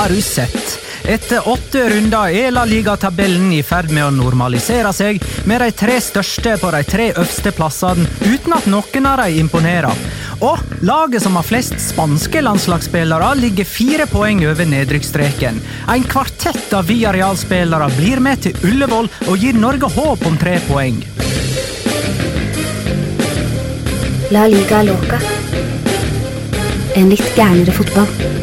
Har 0.00 0.08
du 0.08 0.22
sett? 0.22 0.80
Etter 1.04 1.48
åtte 1.48 1.82
runder 1.90 2.32
er 2.32 2.54
La 2.56 2.62
Liga-tabellen 2.64 3.50
i 3.52 3.58
ferd 3.60 3.90
med 3.92 4.06
å 4.06 4.14
normalisere 4.14 4.94
seg, 4.96 5.20
med 5.44 5.60
de 5.60 5.68
tre 5.76 5.98
største 6.00 6.54
på 6.62 6.70
de 6.72 6.80
tre 6.88 7.10
øverste 7.10 7.52
plassene, 7.52 8.06
uten 8.24 8.54
at 8.56 8.70
noen 8.72 9.10
av 9.10 9.20
dem 9.20 9.36
imponerer. 9.42 10.00
Og 10.40 10.80
laget 10.88 11.20
som 11.26 11.36
har 11.36 11.44
flest 11.44 11.76
spanske 11.84 12.40
landslagsspillere, 12.46 13.28
ligger 13.42 13.68
fire 13.68 14.08
poeng 14.08 14.40
over 14.48 14.72
nedrykksstreken. 14.72 15.60
En 15.92 16.08
kvartett 16.08 16.72
av 16.72 16.88
Villarreal-spillere 16.88 17.92
blir 18.00 18.24
med 18.24 18.46
til 18.48 18.56
Ullevål 18.72 19.12
og 19.28 19.36
gir 19.36 19.60
Norge 19.60 19.92
håp 20.00 20.24
om 20.32 20.40
tre 20.40 20.56
poeng. 20.64 21.04
La 24.32 24.48
liga 24.48 24.80
loca. 24.88 25.20
En 26.96 27.12
litt 27.12 27.34
gærnere 27.36 27.76
fotball. 27.76 28.39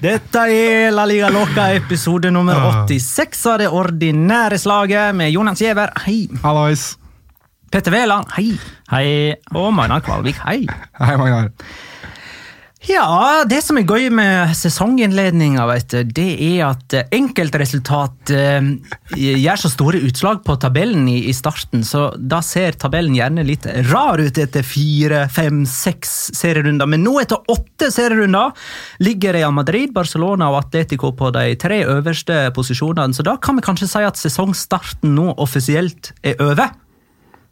Dette 0.00 0.44
er 0.48 0.88
La 0.94 1.04
Liga 1.04 1.28
Loca, 1.28 1.66
episode 1.76 2.30
nummer 2.32 2.56
86 2.88 3.42
av 3.52 3.58
det 3.60 3.66
ordinære 3.68 4.56
slaget 4.62 5.12
med 5.18 5.28
Jonas 5.34 5.60
Giæver, 5.60 5.92
hei. 6.06 6.22
Hallois. 6.40 6.94
Petter 7.70 7.92
Wæland, 7.92 8.32
hei. 8.38 8.54
Hei. 8.90 9.34
Og 9.52 9.68
Magnar 9.76 10.00
Kvalvik, 10.06 10.40
hei. 10.46 10.64
Hei, 10.96 11.16
Magnar. 11.20 11.50
Ja, 12.88 13.44
det 13.44 13.58
som 13.60 13.76
er 13.76 13.84
gøy 13.84 14.06
med 14.16 14.54
sesonginnledninga, 14.56 15.66
det 16.16 16.24
er 16.46 16.62
at 16.70 16.94
enkeltresultat 17.12 18.30
eh, 18.32 18.70
gjør 19.20 19.60
så 19.60 19.68
store 19.68 20.00
utslag 20.08 20.40
på 20.46 20.56
tabellen 20.62 21.04
i, 21.12 21.18
i 21.28 21.34
starten, 21.36 21.82
så 21.84 22.06
da 22.16 22.38
ser 22.40 22.78
tabellen 22.80 23.18
gjerne 23.18 23.44
litt 23.44 23.68
rar 23.90 24.22
ut 24.24 24.40
etter 24.40 24.64
fire, 24.64 25.26
fem, 25.28 25.60
seks 25.68 26.30
serierunder. 26.40 26.88
Men 26.88 27.04
nå, 27.04 27.18
etter 27.20 27.44
åtte 27.52 27.90
serierunder, 27.92 28.56
ligger 29.04 29.36
Real 29.36 29.52
Madrid, 29.60 29.92
Barcelona 29.92 30.48
og 30.48 30.62
Atletico 30.64 31.12
på 31.20 31.28
de 31.36 31.44
tre 31.60 31.82
øverste 31.84 32.46
posisjonene, 32.56 33.12
så 33.12 33.28
da 33.28 33.36
kan 33.44 33.60
vi 33.60 33.66
kanskje 33.68 33.90
si 33.92 34.06
at 34.08 34.16
sesongstarten 34.24 35.12
nå 35.20 35.34
offisielt 35.36 36.14
er 36.24 36.40
over. 36.48 36.72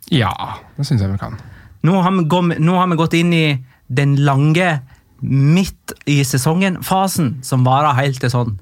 Ja, 0.08 0.32
det 0.80 0.88
syns 0.88 1.04
jeg 1.04 1.12
vi 1.12 1.20
kan. 1.20 1.36
Nå 1.84 2.00
har 2.00 2.16
vi, 2.16 2.24
gå- 2.32 2.46
nå 2.64 2.80
har 2.80 2.88
vi 2.88 2.96
gått 3.04 3.20
inn 3.20 3.36
i 3.36 3.48
den 3.92 4.16
lange 4.24 4.78
midt 5.20 5.94
i 6.06 6.20
sesongen-fasen, 6.24 7.38
som 7.42 7.64
varer 7.66 7.96
helt 7.98 8.20
til 8.22 8.32
sånn 8.32 8.58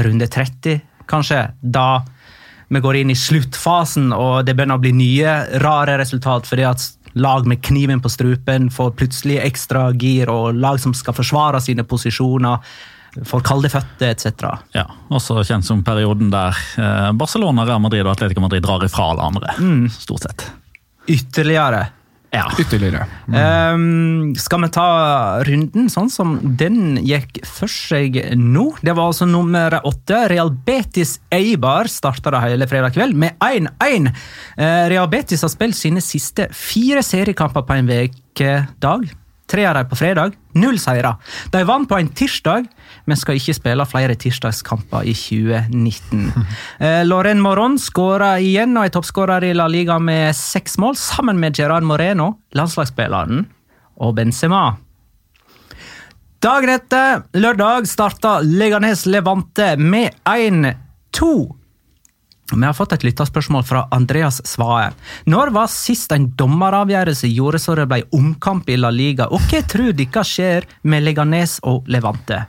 runde 0.00 0.26
30, 0.30 0.80
kanskje. 1.10 1.42
Da 1.60 2.02
vi 2.70 2.80
går 2.80 3.00
inn 3.00 3.10
i 3.10 3.18
sluttfasen, 3.18 4.12
og 4.14 4.44
det 4.46 4.54
begynner 4.54 4.78
å 4.78 4.82
bli 4.82 4.92
nye 4.94 5.34
rare 5.62 5.96
resultat 5.98 6.46
fordi 6.46 6.66
at 6.68 6.84
lag 7.18 7.46
med 7.50 7.62
kniven 7.66 7.98
på 8.02 8.10
strupen 8.12 8.68
får 8.70 8.94
plutselig 8.98 9.40
ekstra 9.42 9.88
gir, 9.98 10.30
og 10.30 10.54
lag 10.54 10.78
som 10.82 10.94
skal 10.94 11.16
forsvare 11.16 11.58
sine 11.62 11.82
posisjoner, 11.82 12.62
får 13.26 13.42
kalde 13.42 13.70
føtter 13.72 14.12
etc. 14.12 14.44
Ja, 14.76 14.84
Også 15.10 15.42
kjent 15.42 15.66
som 15.66 15.82
perioden 15.82 16.30
der 16.30 16.54
eh, 16.78 17.10
Barcelona, 17.18 17.64
Real 17.66 17.82
Madrid 17.82 18.04
og 18.06 18.12
Atletico 18.12 18.44
Madrid 18.44 18.62
drar 18.62 18.86
ifra 18.86 19.08
hverandre. 19.16 19.56
Stort 19.90 20.28
sett. 20.28 20.46
Ytterligere. 21.10 21.88
Ja. 22.30 22.44
Ytterligere. 22.58 23.06
Ehm, 23.34 24.34
skal 24.38 24.62
vi 24.62 24.68
ta 24.70 24.88
runden 25.46 25.88
sånn 25.90 26.10
som 26.12 26.36
den 26.60 26.94
gikk 27.02 27.40
for 27.46 27.70
seg 27.70 28.20
nå? 28.38 28.68
Det 28.86 28.94
var 28.94 29.10
altså 29.10 29.26
nummer 29.26 29.80
åtte. 29.86 30.22
Real 30.30 30.52
Betis 30.66 31.16
Eibar 31.34 31.90
starta 31.90 32.30
det 32.30 32.44
hele 32.44 32.70
fredag 32.70 32.94
kveld 32.94 33.18
med 33.18 33.34
1-1. 33.42 34.12
Uh, 34.54 34.86
Real 34.92 35.10
Betis 35.10 35.42
har 35.42 35.50
spilt 35.50 35.78
sine 35.78 36.02
siste 36.04 36.46
fire 36.54 37.02
seriekamper 37.02 37.66
på 37.66 37.80
en 37.80 37.90
ukedag. 37.90 39.10
Tre 39.50 39.64
av 39.66 39.74
dem 39.74 39.88
på 39.90 39.98
fredag. 39.98 40.36
Null 40.54 40.78
seire. 40.78 41.16
De 41.50 41.62
vant 41.66 41.88
på 41.88 41.98
en 41.98 42.10
tirsdag, 42.14 42.68
men 43.10 43.18
skal 43.18 43.38
ikke 43.40 43.56
spille 43.56 43.86
flere 43.90 44.14
tirsdagskamper 44.18 45.08
i 45.10 45.14
2019. 45.16 46.28
Eh, 46.80 47.02
Loren 47.04 47.42
Moron 47.44 47.74
skåra 47.80 48.30
igjen 48.40 48.72
og 48.78 48.86
er 48.86 48.92
toppskårer 48.94 49.44
i 49.44 49.50
La 49.52 49.66
Liga 49.68 49.98
med 50.00 50.32
seks 50.36 50.78
mål, 50.80 50.94
sammen 50.96 51.36
med 51.42 51.58
Gerard 51.58 51.84
Moreno, 51.84 52.30
landslagsspilleren, 52.56 53.42
og 54.00 54.14
Benzema. 54.16 54.62
Dagen 56.40 56.72
etter, 56.72 57.26
lørdag, 57.36 57.84
starta 57.90 58.38
Leganes 58.40 59.04
Levante 59.10 59.74
med 59.76 60.16
1-2. 60.24 61.34
Vi 62.58 62.66
har 62.66 62.74
fått 62.74 62.92
et 62.96 63.04
lytterspørsmål 63.06 63.64
fra 63.64 63.86
Andreas 63.94 64.40
Svae. 64.44 64.90
Når 65.30 65.52
var 65.54 65.66
sist 65.68 66.12
en 66.12 66.30
dommeravgjørelse 66.36 67.30
gjorde 67.30 67.60
så 67.62 67.76
det 67.78 67.88
ble 67.88 68.02
omkamp 68.16 68.68
i 68.68 68.76
La 68.76 68.90
Liga, 68.90 69.28
og 69.30 69.40
hva 69.50 69.60
tror 69.66 69.92
dere 69.92 70.24
skjer 70.26 70.66
med 70.82 71.04
Leganes 71.06 71.58
og 71.62 71.86
Levante? 71.88 72.46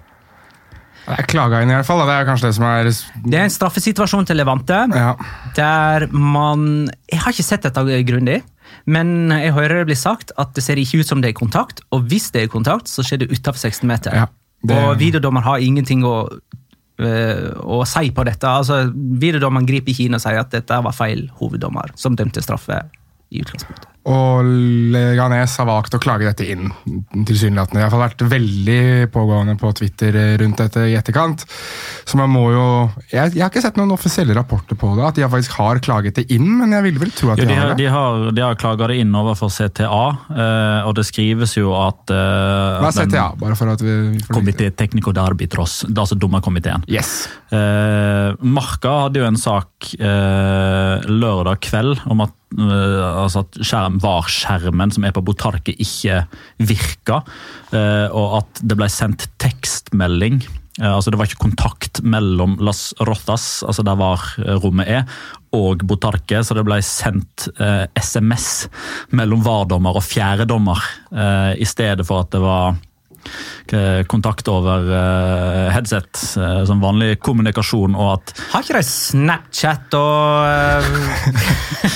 Jeg 1.01 1.25
klaga 1.31 1.61
inn, 1.63 1.71
i 1.71 1.73
hvert 1.73 1.87
fall. 1.87 2.03
Det 2.05 2.13
er 2.13 2.27
kanskje 2.27 2.47
det 2.47 2.55
som 2.55 2.65
er 2.69 2.83
Det 3.25 3.37
er 3.39 3.43
en 3.47 3.53
straffesituasjon 3.53 4.27
til 4.29 4.37
Levante, 4.37 4.77
Ja. 4.95 5.15
der 5.55 6.07
man 6.11 6.89
Jeg 7.11 7.19
har 7.19 7.31
ikke 7.33 7.43
sett 7.43 7.61
dette 7.63 7.81
grundig, 8.05 8.43
Men 8.85 9.29
jeg 9.29 9.51
hører 9.53 9.79
det 9.79 9.87
blir 9.87 9.97
sagt 9.99 10.31
at 10.37 10.53
det 10.53 10.63
ser 10.63 10.75
ikke 10.75 10.99
ut 11.01 11.07
som 11.07 11.19
det 11.21 11.29
er 11.29 11.33
kontakt, 11.33 11.81
og 11.91 12.03
hvis 12.07 12.31
det 12.31 12.43
er 12.43 12.47
kontakt, 12.47 12.87
så 12.87 13.03
skjer 13.03 13.19
det 13.19 13.31
utenfor 13.31 13.57
16 13.59 13.87
meter. 13.87 14.13
Ja, 14.13 14.25
det- 14.63 14.77
Og 14.77 14.97
videodommer 14.97 15.41
har 15.41 15.57
ingenting 15.57 16.03
å, 16.03 16.29
å 17.05 17.81
si 17.89 18.11
på 18.15 18.25
dette. 18.27 18.47
Altså, 18.47 18.83
Videodommeren 18.93 19.67
griper 19.69 19.93
ikke 19.93 20.07
inn 20.07 20.17
og 20.17 20.23
sier 20.23 20.41
at 20.41 20.51
dette 20.53 20.81
var 20.85 20.95
feil 20.95 21.27
hoveddommer, 21.39 21.93
som 21.99 22.17
dømte 22.17 22.43
straffe 22.43 22.83
i 23.31 23.41
utgangspunktet. 23.41 23.87
Og 24.09 24.47
Leganes 24.95 25.53
har 25.61 25.67
valgt 25.69 25.93
å 25.93 26.01
klage 26.01 26.25
dette 26.25 26.47
inn, 26.49 26.71
tilsynelatende. 27.27 27.83
Det 27.83 27.89
har 27.93 28.01
vært 28.01 28.23
veldig 28.31 28.81
pågående 29.13 29.53
på 29.61 29.69
Twitter 29.77 30.17
rundt 30.41 30.57
dette 30.63 30.87
i 30.89 30.95
etterkant. 30.97 31.45
Så 32.09 32.17
man 32.17 32.31
må 32.33 32.47
jo 32.51 32.65
Jeg, 33.11 33.35
jeg 33.35 33.43
har 33.43 33.51
ikke 33.51 33.61
sett 33.63 33.77
noen 33.77 33.93
offisielle 33.93 34.33
rapporter 34.35 34.77
på 34.79 34.93
det, 34.97 35.05
at 35.05 35.19
de 35.19 35.27
faktisk 35.29 35.57
har 35.59 35.81
klaget 35.83 36.17
det 36.17 36.25
inn, 36.33 36.47
men 36.61 36.73
jeg 36.73 36.87
ville 36.87 37.03
vel 37.03 37.13
tro 37.13 37.31
at 37.33 37.41
Jo, 37.41 37.45
de, 37.45 37.53
de, 37.53 37.59
har 37.59 37.67
har, 37.67 37.75
det. 37.75 37.83
de, 37.83 37.89
har, 37.93 38.25
de 38.39 38.45
har 38.45 38.57
klaga 38.59 38.89
det 38.91 38.97
inn 39.03 39.13
overfor 39.15 39.51
CTA, 39.53 40.03
eh, 40.33 40.87
og 40.89 40.95
det 40.97 41.05
skrives 41.07 41.55
jo 41.59 41.75
at 41.77 42.13
eh, 42.15 42.81
Hva 42.81 42.89
er 42.89 42.97
CTA, 42.97 43.27
bare 43.41 43.57
for 43.59 43.71
at 43.73 43.83
vi 43.85 43.91
vi 44.11 44.21
Komité 44.31 44.69
Technico 44.73 45.11
d'Arbitros, 45.15 45.81
altså 45.91 46.15
dommerkomiteen. 46.19 46.85
Yes. 46.91 47.27
Eh, 47.51 48.31
Marka 48.39 48.93
hadde 49.05 49.21
jo 49.21 49.27
en 49.27 49.39
sak 49.39 49.91
eh, 49.99 51.09
lørdag 51.11 51.59
kveld 51.67 51.99
om 52.11 52.23
at, 52.23 52.35
eh, 52.55 53.01
altså 53.23 53.43
at 53.45 53.59
skjerm, 53.59 53.90
VAR-skjermen 54.01 54.93
som 54.93 55.05
er 55.07 55.13
på 55.15 55.23
Botarque 55.25 55.73
ikke 55.73 56.23
virka, 56.63 57.21
eh, 57.75 58.07
og 58.07 58.41
at 58.41 58.63
det 58.63 58.77
ble 58.79 58.89
sendt 58.91 59.27
tekstmelding. 59.41 60.41
Eh, 60.79 60.87
altså 60.87 61.11
Det 61.11 61.19
var 61.19 61.29
ikke 61.29 61.47
kontakt 61.47 62.01
mellom 62.03 62.57
Las 62.63 62.93
Rotas, 62.99 63.63
altså 63.67 63.83
der 63.83 63.99
VAR-rommet 63.99 64.87
er, 64.87 65.03
og 65.51 65.83
Botarque, 65.87 66.43
så 66.43 66.55
det 66.55 66.63
ble 66.67 66.79
sendt 66.85 67.49
eh, 67.59 67.87
SMS 67.99 68.69
mellom 69.11 69.43
VAR-dommer 69.43 69.99
og 69.99 70.05
fjerdedommer, 70.05 70.79
eh, 71.11 71.59
i 71.59 71.67
stedet 71.67 72.07
for 72.07 72.23
at 72.23 72.31
det 72.31 72.43
var 72.43 72.71
eh, 72.71 72.79
kontakt 74.11 74.47
over 74.51 74.87
eh, 74.91 75.67
headset, 75.71 76.11
eh, 76.37 76.63
som 76.67 76.81
vanlig 76.83 77.19
kommunikasjon, 77.23 77.95
og 77.95 78.13
at 78.17 78.33
Har 78.51 78.65
ikke 78.65 78.79
de 78.79 78.83
Snapchat 78.87 79.95
og 79.95 80.91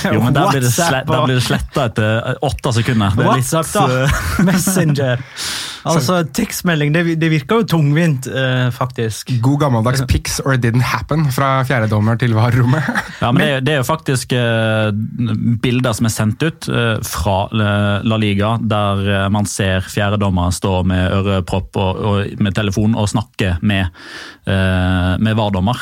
jo, 0.14 0.20
men 0.22 0.36
der 0.36 0.50
blir 0.52 0.64
det, 0.64 0.72
slett, 0.72 1.08
der 1.08 1.26
blir 1.26 1.38
det 1.38 1.46
sletta 1.46 1.88
etter 1.90 2.20
eh, 2.20 2.42
åtte 2.46 2.72
sekunder. 2.80 3.16
Det 3.16 3.26
er 3.26 3.40
litt, 3.40 3.52
WhatsApp, 3.52 3.90
da. 3.90 4.04
eh, 4.06 4.44
Messenger. 4.50 5.24
Altså, 5.94 6.16
tekstmelding, 6.34 6.92
det, 6.94 7.02
det 7.22 7.28
virker 7.30 7.60
jo 7.62 7.66
tungvint, 7.76 8.26
eh, 8.26 8.68
faktisk. 8.74 9.30
God 9.44 9.60
gammeldags 9.62 10.02
pics 10.10 10.40
or 10.44 10.54
it 10.56 10.62
didn't 10.64 10.82
happen 10.82 11.26
fra 11.32 11.62
fjerdedommer 11.68 12.18
til 12.18 12.34
VAR-rommet. 12.36 12.82
Ja, 13.22 13.30
men 13.32 13.40
det, 13.40 13.46
er- 13.54 13.62
det 13.64 13.72
er 13.72 13.78
jo 13.80 13.86
faktisk 13.88 14.32
eh, 14.36 14.90
bilder 15.62 15.94
som 15.96 16.08
er 16.08 16.12
sendt 16.12 16.42
ut 16.44 16.66
eh, 16.68 16.98
fra 17.06 17.36
eh, 17.48 18.04
La 18.04 18.18
Liga, 18.20 18.56
der 18.60 19.00
eh, 19.08 19.28
man 19.32 19.46
ser 19.48 19.86
fjerdedommer 19.88 20.50
stå 20.52 20.82
med 20.86 21.14
ørepropp 21.16 21.78
og, 21.80 22.02
og 22.10 22.42
med 22.44 22.54
telefon 22.58 22.94
og 22.98 23.08
snakke 23.08 23.54
med, 23.66 23.88
eh, 24.46 25.12
med 25.22 25.38
VAR-dommer. 25.38 25.80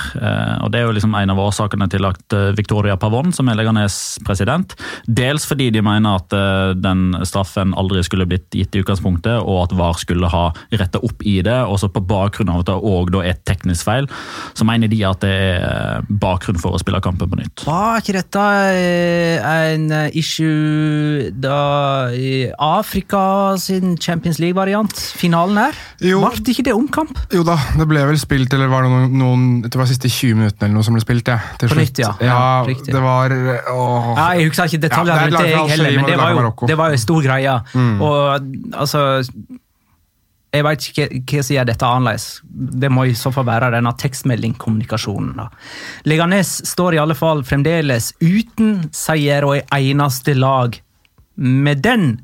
Og 0.65 0.71
Det 0.73 0.81
er 0.81 0.87
jo 0.87 0.95
liksom 0.97 1.15
en 1.19 1.33
av 1.35 1.41
årsakene 1.43 1.89
til 1.91 2.05
at 2.09 2.35
Victoria 2.57 2.95
Pavon, 3.01 3.33
som 3.35 3.49
er 3.51 3.59
Leganes 3.59 4.19
president, 4.27 4.75
dels 5.09 5.45
fordi 5.49 5.71
de 5.75 5.83
mener 5.85 6.21
at 6.21 6.35
den 6.81 7.13
straffen 7.27 7.75
aldri 7.79 8.03
skulle 8.07 8.27
blitt 8.31 8.49
gitt 8.55 8.75
i 8.79 8.83
utgangspunktet, 8.85 9.41
og 9.43 9.65
at 9.67 9.75
VAR 9.79 9.94
skulle 10.01 10.31
ha 10.33 10.45
retta 10.75 11.01
opp 11.05 11.25
i 11.27 11.39
det, 11.45 11.57
og 11.69 11.79
så 11.81 11.91
på 11.93 12.03
bakgrunn 12.05 12.53
av 12.53 12.63
at 12.65 12.71
det 12.71 12.77
òg 12.79 13.13
er 13.21 13.31
et 13.33 13.43
teknisk 13.47 13.87
feil, 13.87 14.09
så 14.57 14.67
mener 14.67 14.91
de 14.91 15.01
at 15.07 15.23
det 15.25 15.33
er 15.35 16.07
bakgrunn 16.09 16.61
for 16.61 16.77
å 16.77 16.81
spille 16.83 17.01
kampen 17.05 17.31
på 17.31 17.39
nytt. 17.41 17.65
Var 17.69 18.03
ikke 18.03 18.17
dette 18.19 18.45
eh, 18.75 19.49
en 19.75 19.89
issue 20.13 21.31
da 21.35 22.11
i 22.15 22.49
Afrika 22.59 23.55
sin 23.61 23.97
Champions 24.01 24.41
League-variant? 24.43 24.95
Finalen 25.19 25.61
her? 25.61 25.81
Jo. 26.05 26.23
Ble 26.25 26.55
ikke 26.55 26.67
det 26.67 26.77
omkamp? 26.77 27.17
Jo 27.35 27.45
da, 27.47 27.57
det 27.79 27.89
ble 27.91 28.05
vel 28.11 28.21
spilt, 28.21 28.53
eller 28.57 28.71
var 28.73 28.87
det 28.87 28.93
noen, 28.93 29.19
noen 29.21 29.45
det 29.65 29.75
var 29.79 29.89
siste 29.91 30.11
20 30.11 30.41
minuttene 30.41 30.69
eller 30.69 30.79
noe 30.79 30.87
som 30.87 30.97
ble 30.97 31.05
spilt, 31.05 31.31
ja. 31.31 31.39
Til 31.61 31.73
På 31.73 31.79
nytt, 31.81 32.01
ja. 32.03 32.13
ja. 32.21 32.35
Ja, 32.35 32.63
riktig. 32.67 32.93
det 32.95 33.03
var 33.03 33.35
åh. 33.35 34.09
Ja, 34.17 34.29
jeg 34.39 34.51
husker 34.51 34.71
ikke 34.71 34.83
detaljene 34.87 35.19
Ja, 35.19 35.27
det 35.27 35.35
rundt 35.35 35.45
det, 35.45 35.51
jeg 35.51 35.71
heller, 35.75 35.99
men 35.99 36.09
det 36.09 36.19
var, 36.19 36.33
det 36.35 36.45
jo, 36.45 36.69
det 36.71 36.79
var 36.81 36.93
jo 36.93 36.99
en 36.99 37.05
stor 37.05 37.27
greie. 37.29 37.59
Og 38.05 38.49
altså 38.85 39.05
Jeg 40.55 40.65
vet 40.67 40.85
ikke 40.91 41.07
hva- 41.11 41.43
som 41.43 41.57
gjør 41.57 41.67
dette 41.67 41.87
annerledes. 41.89 42.27
Det 42.85 42.91
må 42.93 43.07
i 43.09 43.15
så 43.19 43.33
fall 43.35 43.47
være 43.49 43.73
denne 43.75 43.91
tekstmeldingkommunikasjonen. 43.99 45.41
Leganes 46.07 46.53
står 46.71 46.95
i 46.95 47.01
alle 47.03 47.17
fall 47.19 47.43
fremdeles 47.43 48.13
uten 48.23 48.85
seier 48.95 49.45
og 49.49 49.57
i 49.59 49.65
eneste 49.91 50.37
lag. 50.39 50.79
Med 51.37 51.83
den 51.83 52.21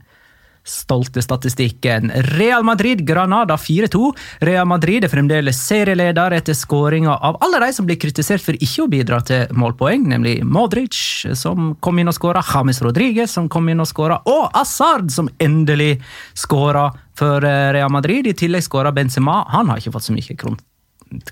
stolte 0.65 1.23
statistikken. 1.23 2.11
Real 2.37 2.63
Madrid-Granada 2.63 3.57
4-2. 3.57 4.13
Real 4.41 4.67
Madrid 4.69 5.05
er 5.05 5.13
fremdeles 5.13 5.61
serieleder 5.67 6.37
etter 6.37 6.57
skåringa 6.57 7.17
av 7.17 7.39
alle 7.45 7.61
de 7.65 7.71
som 7.75 7.89
blir 7.89 7.99
kritisert 8.01 8.45
for 8.45 8.59
ikke 8.59 8.85
å 8.85 8.91
bidra 8.93 9.21
til 9.27 9.51
målpoeng, 9.57 10.07
nemlig 10.13 10.41
Modric, 10.45 10.97
som 11.39 11.75
kom 11.81 12.01
inn 12.01 12.11
og 12.11 12.17
skåra, 12.17 12.45
James 12.55 12.83
Rodriguez, 12.85 13.33
som 13.33 13.49
kom 13.53 13.69
inn 13.73 13.83
og 13.83 13.89
skåra, 13.91 14.21
og 14.29 14.51
Asard, 14.57 15.11
som 15.13 15.31
endelig 15.41 15.97
skåra 16.39 16.89
for 17.19 17.45
eh, 17.45 17.71
Real 17.77 17.93
Madrid. 17.93 18.29
I 18.31 18.37
tillegg 18.37 18.65
skåra 18.67 18.93
Benzema. 18.95 19.43
Han 19.55 19.71
har 19.71 19.81
ikke 19.81 19.95
fått 19.97 20.11
så 20.11 20.17
mye 20.17 20.59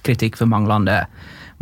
kritikk 0.02 0.38
for 0.38 0.50
manglende 0.50 1.04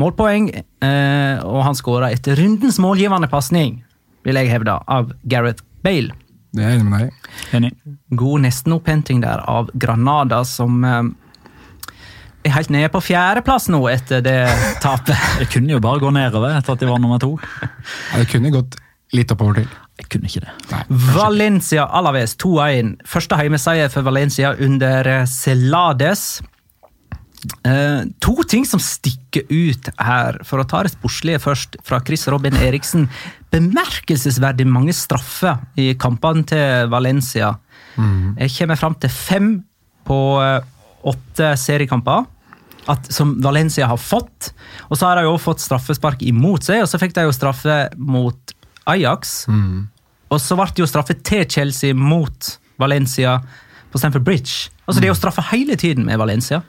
målpoeng, 0.00 0.50
eh, 0.52 1.44
og 1.44 1.64
han 1.64 1.76
skåra 1.76 2.12
etter 2.12 2.36
rundens 2.40 2.78
målgivende 2.82 3.28
pasning, 3.32 3.82
vil 4.26 4.40
jeg 4.40 4.52
hevde, 4.52 4.76
av 4.86 5.12
Gareth 5.28 5.64
Bale. 5.84 6.14
Det 6.56 6.64
er 6.64 6.72
jeg 6.72 6.80
enig 6.80 6.88
med 6.88 7.04
deg 7.04 7.12
i. 7.12 7.36
Enig. 7.58 7.70
God 8.16 8.44
nestenopphentning 8.46 9.22
der 9.24 9.42
av 9.50 9.68
Granada, 9.76 10.40
som 10.48 10.84
eh, 10.86 11.02
er 12.46 12.54
helt 12.56 12.72
nede 12.72 12.88
på 12.94 13.02
fjerdeplass 13.04 13.68
nå 13.72 13.82
etter 13.92 14.24
det 14.24 14.38
tapet. 14.84 15.16
Jeg 15.42 15.50
kunne 15.52 15.76
jo 15.76 15.82
bare 15.84 16.02
gå 16.02 16.12
nedover 16.16 16.56
etter 16.56 16.76
at 16.76 16.82
de 16.82 16.90
var 16.90 17.02
nummer 17.02 17.20
to. 17.22 17.34
Ja, 17.60 18.22
det 18.22 18.28
kunne 18.32 18.54
gått 18.54 18.78
litt 19.14 19.30
oppover 19.34 19.60
til. 19.60 19.68
Jeg 20.00 20.10
kunne 20.12 20.28
ikke 20.28 20.42
det. 20.44 20.54
Nei. 20.72 20.82
Valencia 21.14 21.86
Alaves 21.96 22.34
2-1. 22.42 22.96
Første 23.08 23.38
heimeseier 23.38 23.92
for 23.92 24.04
Valencia 24.06 24.52
under 24.60 25.08
eh, 25.12 25.24
Celades. 25.30 26.26
Eh, 27.66 28.02
to 28.22 28.34
ting 28.48 28.64
som 28.66 28.80
stikker 28.82 29.46
ut 29.50 29.90
her, 29.98 30.38
for 30.46 30.62
å 30.62 30.66
ta 30.68 30.82
det 30.86 30.94
sportslige 30.94 31.42
først, 31.42 31.76
fra 31.86 32.00
Chris 32.06 32.26
Robin 32.32 32.56
Eriksen. 32.58 33.08
Bemerkelsesverdig 33.54 34.66
mange 34.68 34.94
straffer 34.96 35.60
i 35.78 35.92
kampene 36.00 36.46
til 36.48 36.90
Valencia. 36.92 37.56
Jeg 37.96 38.52
kommer 38.58 38.76
fram 38.80 38.96
til 39.00 39.12
fem 39.12 39.50
på 40.06 40.18
eh, 40.42 40.60
åtte 41.06 41.52
seriekamper. 41.60 42.26
At, 42.86 43.08
som 43.10 43.32
Valencia 43.42 43.88
har 43.90 43.98
fått. 43.98 44.52
Og 44.86 44.94
så 44.94 45.08
har 45.08 45.18
de 45.18 45.24
jo 45.26 45.32
fått 45.42 45.58
straffespark 45.58 46.20
imot 46.22 46.68
seg, 46.68 46.84
og 46.84 46.86
så 46.86 47.00
fikk 47.02 47.16
de 47.16 47.24
jo 47.26 47.32
straffe 47.34 47.88
mot 47.98 48.52
Ajax. 48.86 49.48
Og 50.30 50.38
så 50.42 50.54
ble 50.58 50.68
det 50.70 50.84
jo 50.84 50.86
straffe 50.86 51.16
til 51.26 51.42
Chelsea 51.50 51.96
mot 51.98 52.52
Valencia 52.78 53.40
på 53.90 53.98
Stamford 53.98 54.22
Bridge. 54.22 54.70
Altså 54.86 55.00
Det 55.00 55.08
er 55.08 55.14
jo 55.14 55.18
straffe 55.18 55.42
hele 55.50 55.74
tiden 55.74 56.06
med 56.06 56.18
Valencia. 56.22 56.62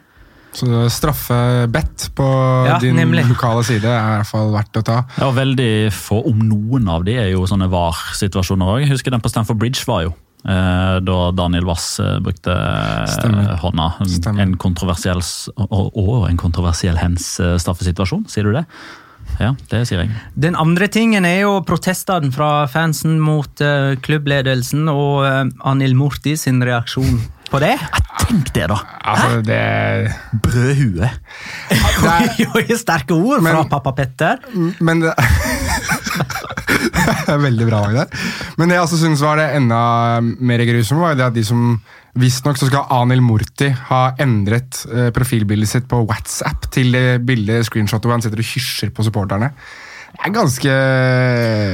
Så 0.57 0.87
straffebett 0.89 2.07
på 2.17 2.25
Ja, 2.67 2.79
din 2.81 2.95
nemlig. 2.97 3.27
lokale 3.29 3.63
side 3.67 3.85
er 3.85 3.97
i 3.99 4.15
hvert 4.17 4.29
fall 4.31 4.51
verdt 4.55 4.79
å 4.79 4.83
ta. 4.83 4.95
Ja, 5.19 5.27
og 5.29 5.35
veldig 5.37 5.91
få, 5.93 6.21
om 6.31 6.39
noen 6.49 6.87
av 6.89 7.03
de, 7.05 7.13
er 7.21 7.29
jo 7.35 7.45
sånne 7.49 7.67
VAR-situasjoner 7.69 8.65
òg. 8.77 8.87
Husker 8.89 9.13
den 9.13 9.21
på 9.21 9.29
Stamford 9.29 9.59
Bridge 9.61 9.85
var 9.87 10.07
jo. 10.07 10.13
eh, 10.47 10.97
Da 11.05 11.17
Daniel 11.37 11.65
Wass 11.69 11.99
eh, 11.99 12.17
brukte 12.23 12.53
eh, 12.53 13.05
Stemmer. 13.11 13.53
hånda. 13.61 13.91
Stemmer. 14.07 14.41
En 14.47 14.55
kontroversiell 14.57 15.21
og, 15.57 15.91
og 15.97 16.29
en 16.29 16.37
kontroversiell 16.41 16.97
hens 16.97 17.35
eh, 17.39 17.57
straffesituasjon, 17.61 18.25
sier 18.31 18.43
du 18.49 18.53
det? 18.57 18.65
Ja, 19.41 19.51
det 19.69 19.81
sier 19.89 19.99
jeg. 20.05 20.09
Den 20.39 20.55
andre 20.55 20.87
tingen 20.87 21.25
er 21.27 21.41
jo 21.43 21.57
protestene 21.67 22.31
fra 22.33 22.65
fansen 22.71 23.19
mot 23.21 23.59
eh, 23.61 23.97
klubbledelsen 24.01 24.87
og 24.89 25.53
Anil 25.67 25.93
Morti 25.99 26.37
sin 26.39 26.63
reaksjon 26.63 27.19
på 27.51 27.59
det. 27.63 27.73
Tenk 28.23 28.49
det, 28.55 28.65
da! 28.71 28.77
Altså, 29.07 29.41
det 29.45 29.59
Brødhue. 30.43 31.09
Det 31.69 32.69
er- 32.69 32.77
sterke 32.83 33.15
ord 33.15 33.43
fra 33.45 33.63
pappa 33.71 33.93
Petter. 33.97 34.41
Men 34.79 35.01
det 35.05 35.13
Det 37.27 37.33
er 37.35 37.39
veldig 37.41 37.67
bra, 37.69 37.81
Det. 37.93 38.07
Men 38.57 38.69
det 38.69 38.75
jeg 38.77 38.83
også 38.85 38.99
synes 39.01 39.21
var 39.23 39.39
det 39.39 39.47
enda 39.57 39.79
mer 40.21 40.63
grusomme, 40.67 41.03
var 41.05 41.15
det 41.19 41.27
at 41.29 41.37
de 41.37 41.43
som 41.47 41.79
Visstnok 42.17 42.57
skal 42.57 42.87
Anil 42.89 43.21
Murti 43.21 43.67
ha 43.91 44.01
endret 44.23 44.79
eh, 44.89 45.11
profilbildet 45.13 45.69
sitt 45.69 45.85
på 45.91 45.99
WhatsApp 46.09 46.65
til 46.73 46.89
det 46.95 47.19
bildet 47.27 47.67
screenshotet 47.67 48.07
hvor 48.09 48.15
han 48.17 48.23
sitter 48.25 48.41
og 48.41 48.47
hysjer 48.49 48.89
på 48.95 49.05
supporterne. 49.05 49.51
Er 50.25 50.33
ganske 50.33 50.73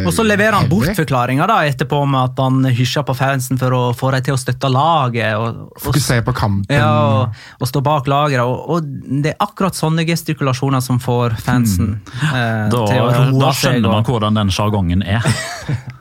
Og 0.07 0.11
så 0.15 0.25
leverer 0.25 0.57
han 0.57 0.69
bortforklaringer 0.71 1.49
da, 1.49 1.59
etterpå 1.69 2.01
med 2.09 2.31
at 2.31 2.41
han 2.43 2.67
hysjer 2.75 3.05
på 3.07 3.15
fansen 3.17 3.59
for 3.61 3.75
å 3.75 3.81
få 3.97 4.11
dem 4.15 4.25
til 4.27 4.35
å 4.35 4.39
støtte 4.41 4.71
laget. 4.71 5.37
Og, 5.39 5.63
og, 5.67 5.81
Fokusere 5.87 6.25
på 6.25 6.35
kampen. 6.37 6.75
ja, 6.75 6.89
og, 7.23 7.43
og 7.59 7.69
stå 7.69 7.83
bak 7.85 8.09
laget. 8.11 8.41
Og, 8.43 8.69
og 8.75 9.21
det 9.23 9.33
er 9.33 9.43
akkurat 9.43 9.77
sånne 9.77 10.05
gestikulasjoner 10.07 10.83
som 10.83 10.99
får 11.03 11.37
fansen 11.43 11.95
eh, 12.03 12.67
Da, 12.73 12.83
til 12.89 13.01
å 13.01 13.09
roe 13.11 13.39
da 13.39 13.53
skjønner 13.57 13.89
man 13.89 14.07
hvordan 14.07 14.41
den 14.41 14.53
sjargongen 14.53 15.05
er. 15.05 15.23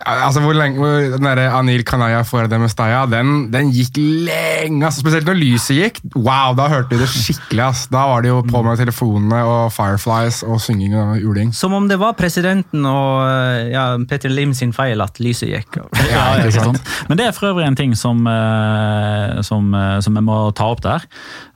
Altså, 0.02 0.40
hvor 0.42 0.56
lenge, 0.56 0.80
hvor, 0.82 0.96
den 1.12 1.26
der 1.28 1.38
Anil 1.54 1.84
Kanaya 1.86 2.24
for 2.26 2.48
det 2.50 2.58
med 2.58 2.72
Staya, 2.72 3.04
den, 3.06 3.52
den 3.52 3.68
gikk 3.70 4.00
lenge. 4.00 4.80
Altså, 4.82 5.02
Spesielt 5.04 5.28
når 5.28 5.38
lyset 5.38 5.76
gikk. 5.78 6.00
Wow, 6.16 6.56
da 6.58 6.66
hørte 6.72 6.96
vi 6.96 6.98
det 7.04 7.06
skikkelig. 7.12 7.62
ass. 7.68 7.84
Da 7.92 8.02
var 8.10 8.24
det 8.24 8.32
jo 8.32 8.40
på 8.42 8.64
med 8.66 8.80
telefonene 8.82 9.44
og 9.46 9.70
Fireflies 9.74 10.40
og 10.42 10.58
synging 10.64 10.96
og 10.98 11.22
uling. 11.22 11.52
Som 11.54 11.76
om 11.78 11.86
det 11.90 12.00
var 12.02 12.16
presidenten 12.32 12.86
og 12.88 13.26
eh, 13.26 13.72
ja, 13.74 13.84
Peter 14.08 14.32
Lim 14.32 14.54
sin 14.56 14.72
feil 14.72 15.00
at 15.04 15.20
lyset 15.20 15.50
gikk. 15.52 15.78
Ja, 16.08 16.24
ikke 16.40 16.54
sant? 16.56 16.80
Men 17.10 17.20
det 17.20 17.26
er 17.28 17.36
for 17.36 17.50
øvrig 17.50 17.66
en 17.68 17.76
ting 17.76 17.92
som, 17.98 18.24
eh, 18.26 19.42
som, 19.44 19.68
eh, 19.76 19.98
som 20.04 20.16
jeg 20.16 20.24
må 20.24 20.38
ta 20.56 20.70
opp 20.72 20.82
der. 20.84 21.04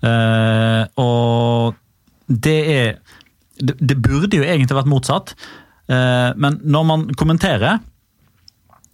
Eh, 0.04 0.82
og 1.00 1.76
det 2.28 2.58
er 2.76 2.98
det, 3.56 3.96
burde 4.04 4.36
jo 4.36 4.44
egentlig 4.44 4.76
vært 4.76 4.90
motsatt, 4.90 5.32
eh, 5.88 6.30
men 6.36 6.60
når 6.62 6.88
man 6.92 7.06
kommenterer 7.16 7.80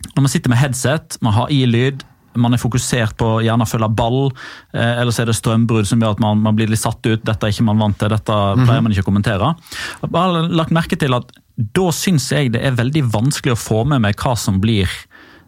Når 0.02 0.22
man 0.24 0.30
sitter 0.32 0.50
med 0.50 0.58
headset, 0.58 1.16
man 1.22 1.32
har 1.32 1.46
i 1.54 1.60
lyd, 1.64 2.00
man 2.40 2.54
er 2.54 2.62
fokusert 2.62 3.16
på 3.20 3.28
gjerne 3.44 3.66
å 3.66 3.70
følge 3.70 3.90
ball, 3.98 4.32
eh, 4.72 5.00
eller 5.02 5.14
så 5.14 5.24
er 5.24 5.30
det 5.30 5.36
strømbrudd 5.38 5.88
som 5.88 6.02
gjør 6.02 6.16
at 6.16 6.24
man, 6.24 6.42
man 6.44 6.58
blir 6.58 6.70
litt 6.70 6.82
satt 6.82 7.00
ut. 7.06 7.24
Dette 7.24 7.48
er 7.48 7.54
ikke 7.54 7.68
man 7.68 7.80
vant 7.82 7.98
til, 8.00 8.12
dette 8.12 8.40
pleier 8.62 8.84
man 8.84 8.94
ikke 8.94 9.06
å 9.06 9.10
kommentere. 9.10 9.52
Jeg 9.52 10.04
har 10.06 10.14
bare 10.14 10.44
lagt 10.50 10.74
merke 10.74 10.98
til 11.00 11.16
at 11.18 11.32
da 11.56 11.88
syns 11.94 12.30
jeg 12.32 12.54
det 12.54 12.62
er 12.64 12.78
veldig 12.78 13.04
vanskelig 13.12 13.54
å 13.54 13.60
få 13.60 13.82
med 13.88 14.02
meg 14.04 14.16
hva 14.20 14.32
som 14.40 14.60
blir 14.62 14.88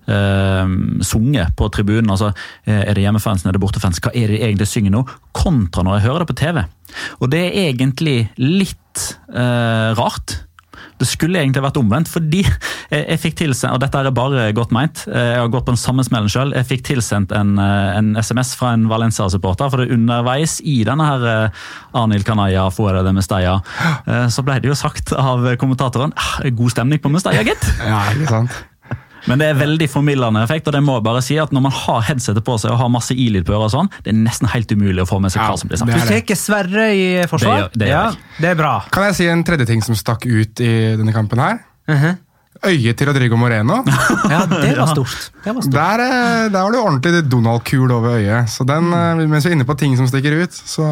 eh, 0.07 0.75
sunget 1.05 1.55
på 1.57 1.69
tribunen. 1.73 2.11
Altså, 2.13 2.33
eh, 2.65 2.83
er 2.83 2.95
det 2.95 3.07
hjemmefansen, 3.07 3.49
er 3.49 3.57
det 3.57 3.63
bortefans? 3.63 4.01
Hva 4.05 4.13
er 4.15 4.29
det 4.29 4.39
de 4.39 4.47
egentlig 4.47 4.69
synger 4.71 4.95
nå? 4.95 5.05
Kontra 5.37 5.85
når 5.85 5.99
jeg 5.99 6.07
hører 6.09 6.25
det 6.25 6.31
på 6.33 6.41
TV. 6.43 6.65
Og 7.21 7.31
det 7.33 7.45
er 7.49 7.71
egentlig 7.71 8.19
litt 8.39 9.07
eh, 9.33 9.95
rart. 9.99 10.39
Det 11.01 11.09
skulle 11.11 11.41
egentlig 11.41 11.65
vært 11.65 11.79
omvendt, 11.81 12.11
fordi 12.13 12.45
jeg, 12.45 13.19
fikk 13.23 13.39
tilsendt, 13.41 13.75
og 13.75 13.83
dette 13.83 13.99
er 13.99 14.11
bare 14.15 14.47
godt 14.57 14.75
meint, 14.75 15.05
eh, 15.11 15.33
jeg 15.35 15.41
har 15.43 15.51
gått 15.53 15.67
på 15.67 15.75
den 15.75 15.81
samme 15.81 16.05
smellen 16.07 16.31
selv, 16.31 16.55
jeg 16.55 16.69
fikk 16.69 16.85
tilsendt 16.91 17.35
en, 17.35 17.57
eh, 17.59 17.97
en 17.99 18.13
SMS 18.21 18.55
fra 18.59 18.75
en 18.77 18.87
Valencia-supporter, 18.91 19.73
for 19.73 19.83
det 19.83 19.89
er 19.89 19.97
underveis 19.99 20.61
i 20.63 20.77
denne 20.87 21.09
her 21.09 21.25
Arnhild 21.25 22.05
Arnil 22.05 22.27
Kanaya, 22.27 22.69
får 22.71 23.01
de 23.03 23.15
eh, 23.17 24.29
så 24.31 24.47
ble 24.47 24.61
det 24.61 24.71
jo 24.71 24.79
sagt 24.79 25.13
av 25.13 25.57
kommentatoren, 25.59 26.15
«Ah, 26.17 26.47
god 26.49 26.77
stemning 26.77 27.03
på 27.03 27.11
Mestalla, 27.11 27.43
gitt. 27.47 27.67
Ja, 27.83 28.05
ikke 28.15 28.31
sant? 28.31 28.63
Men 29.27 29.39
det 29.41 29.47
er 29.49 29.55
veldig 29.57 29.87
formildende 29.89 30.43
effekt, 30.45 30.67
og 30.69 30.75
det 30.77 30.83
må 30.85 30.99
jeg 30.99 31.05
bare 31.07 31.23
si 31.25 31.39
at 31.41 31.53
når 31.55 31.63
man 31.65 31.73
har 31.73 32.03
headsetet 32.11 32.45
på 32.45 32.59
seg 32.61 32.75
og 32.75 32.79
har 32.83 32.91
masse 32.93 33.15
i-lyd 33.17 33.47
på 33.49 33.55
øret 33.57 33.71
og 33.71 33.73
sånn, 33.73 33.89
det 34.05 34.13
er 34.13 34.19
nesten 34.21 34.51
helt 34.53 34.71
umulig 34.77 35.01
å 35.05 35.09
få 35.09 35.21
med 35.25 35.33
seg 35.33 35.41
hva 35.43 35.57
som 35.59 35.69
blir 35.71 35.81
sagt. 35.81 35.91
Du 35.91 35.97
tar 35.97 36.37
Sverre 36.45 36.89
i 36.93 37.07
forsvar? 37.31 37.55
Det 37.55 37.63
gjør- 37.63 37.79
det 37.81 37.89
gjør 37.89 37.95
ja, 37.95 38.41
det 38.41 38.49
er 38.51 38.55
bra. 38.59 38.75
Kan 38.93 39.05
jeg 39.09 39.15
si 39.17 39.27
en 39.33 39.45
tredje 39.45 39.67
ting 39.67 39.83
som 39.83 39.95
stakk 39.97 40.27
ut 40.27 40.61
i 40.61 40.73
denne 41.01 41.13
kampen 41.17 41.39
her? 41.41 41.63
Øyet 42.71 42.97
til 42.99 43.09
Rodrigo 43.11 43.37
Moreno. 43.41 43.83
Ja, 44.35 44.45
det 44.49 44.73
var 44.79 44.89
stort. 44.89 45.31
Det 45.45 45.53
var 45.53 45.63
stort. 45.63 45.75
Der, 45.75 46.01
eh, 46.01 46.47
der 46.51 46.63
var 46.65 46.73
det 46.73 46.81
ordentlig 46.81 47.23
Donald-kul 47.31 47.93
over 47.93 48.17
øyet. 48.19 48.49
Så 48.51 48.65
den, 48.67 48.89
eh, 48.93 49.21
Mens 49.29 49.45
vi 49.45 49.53
er 49.53 49.57
inne 49.59 49.67
på 49.69 49.77
ting 49.79 49.97
som 49.99 50.09
stikker 50.09 50.37
ut, 50.43 50.53
så 50.55 50.85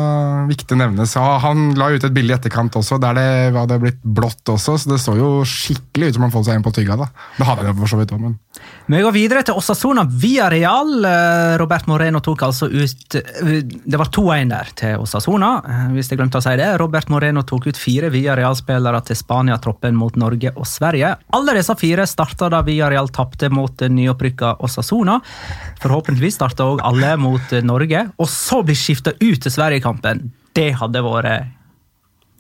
viktig 0.51 0.77
å 0.77 0.81
nevne. 0.83 1.07
Så 1.09 1.23
han 1.43 1.73
la 1.79 1.89
ut 1.95 2.05
et 2.05 2.15
bilde 2.15 2.35
i 2.35 2.37
etterkant 2.37 2.77
også, 2.79 3.01
der 3.01 3.17
det 3.19 3.27
hadde 3.57 3.81
blitt 3.83 4.01
blått 4.05 4.45
også, 4.53 4.77
så 4.79 4.93
det 4.93 5.01
så 5.03 5.17
jo 5.19 5.31
skikkelig 5.49 6.13
ut 6.13 6.19
som 6.19 6.27
han 6.27 6.35
fått 6.35 6.49
seg 6.51 6.59
en 6.61 6.67
på 6.67 6.75
tygga. 6.77 6.99
da. 7.01 7.09
Det 7.39 7.49
hadde 7.49 7.67
han 7.71 7.81
for 7.81 7.93
så 7.95 8.01
vidt 8.03 8.13
òg, 8.15 8.21
men 8.21 8.39
Vi 8.87 9.01
går 9.01 9.15
videre 9.15 9.43
til 9.47 9.57
Osasona 9.57 10.05
via 10.05 10.49
Real. 10.53 10.93
Eh, 11.09 11.57
Robert 11.63 11.87
Moreno 11.89 12.21
tok 12.21 12.43
altså 12.43 12.69
ut 12.69 13.17
Det 13.17 13.99
var 13.99 14.11
2-1 14.13 14.51
der 14.53 14.73
til 14.77 14.97
Osasuna, 15.03 15.63
eh, 15.65 15.87
hvis 15.97 16.11
jeg 16.11 16.19
glemte 16.21 16.39
å 16.39 16.45
si 16.45 16.55
det. 16.61 16.69
Robert 16.81 17.09
Moreno 17.09 17.43
tok 17.43 17.67
ut 17.71 17.77
fire 17.81 18.11
via 18.13 18.37
Real-spillere 18.37 19.01
til 19.07 19.17
Spania-troppen 19.17 19.97
mot 19.97 20.17
Norge 20.21 20.53
og 20.57 20.67
Sverige. 20.69 21.15
Alle 21.33 21.55
disse 21.63 21.79
fire 21.81 22.07
starta 22.11 22.51
da 22.53 22.61
via 22.67 22.91
Real 22.93 23.09
tapte 23.15 23.49
mot 23.53 23.81
nyopprykka 23.81 24.57
Osasona. 24.67 25.21
Forhåpentligvis 25.83 26.37
starta 26.41 26.69
òg 26.69 26.85
alle 26.85 27.15
mot 27.23 27.57
Norge, 27.65 28.07
og 28.19 28.31
så 28.31 28.63
blir 28.67 28.79
skifta 28.79 29.15
ut 29.23 29.43
til 29.43 29.55
Sverige-kampen. 29.55 30.29
Det 30.53 30.73
hadde 30.83 31.03
vært 31.07 31.53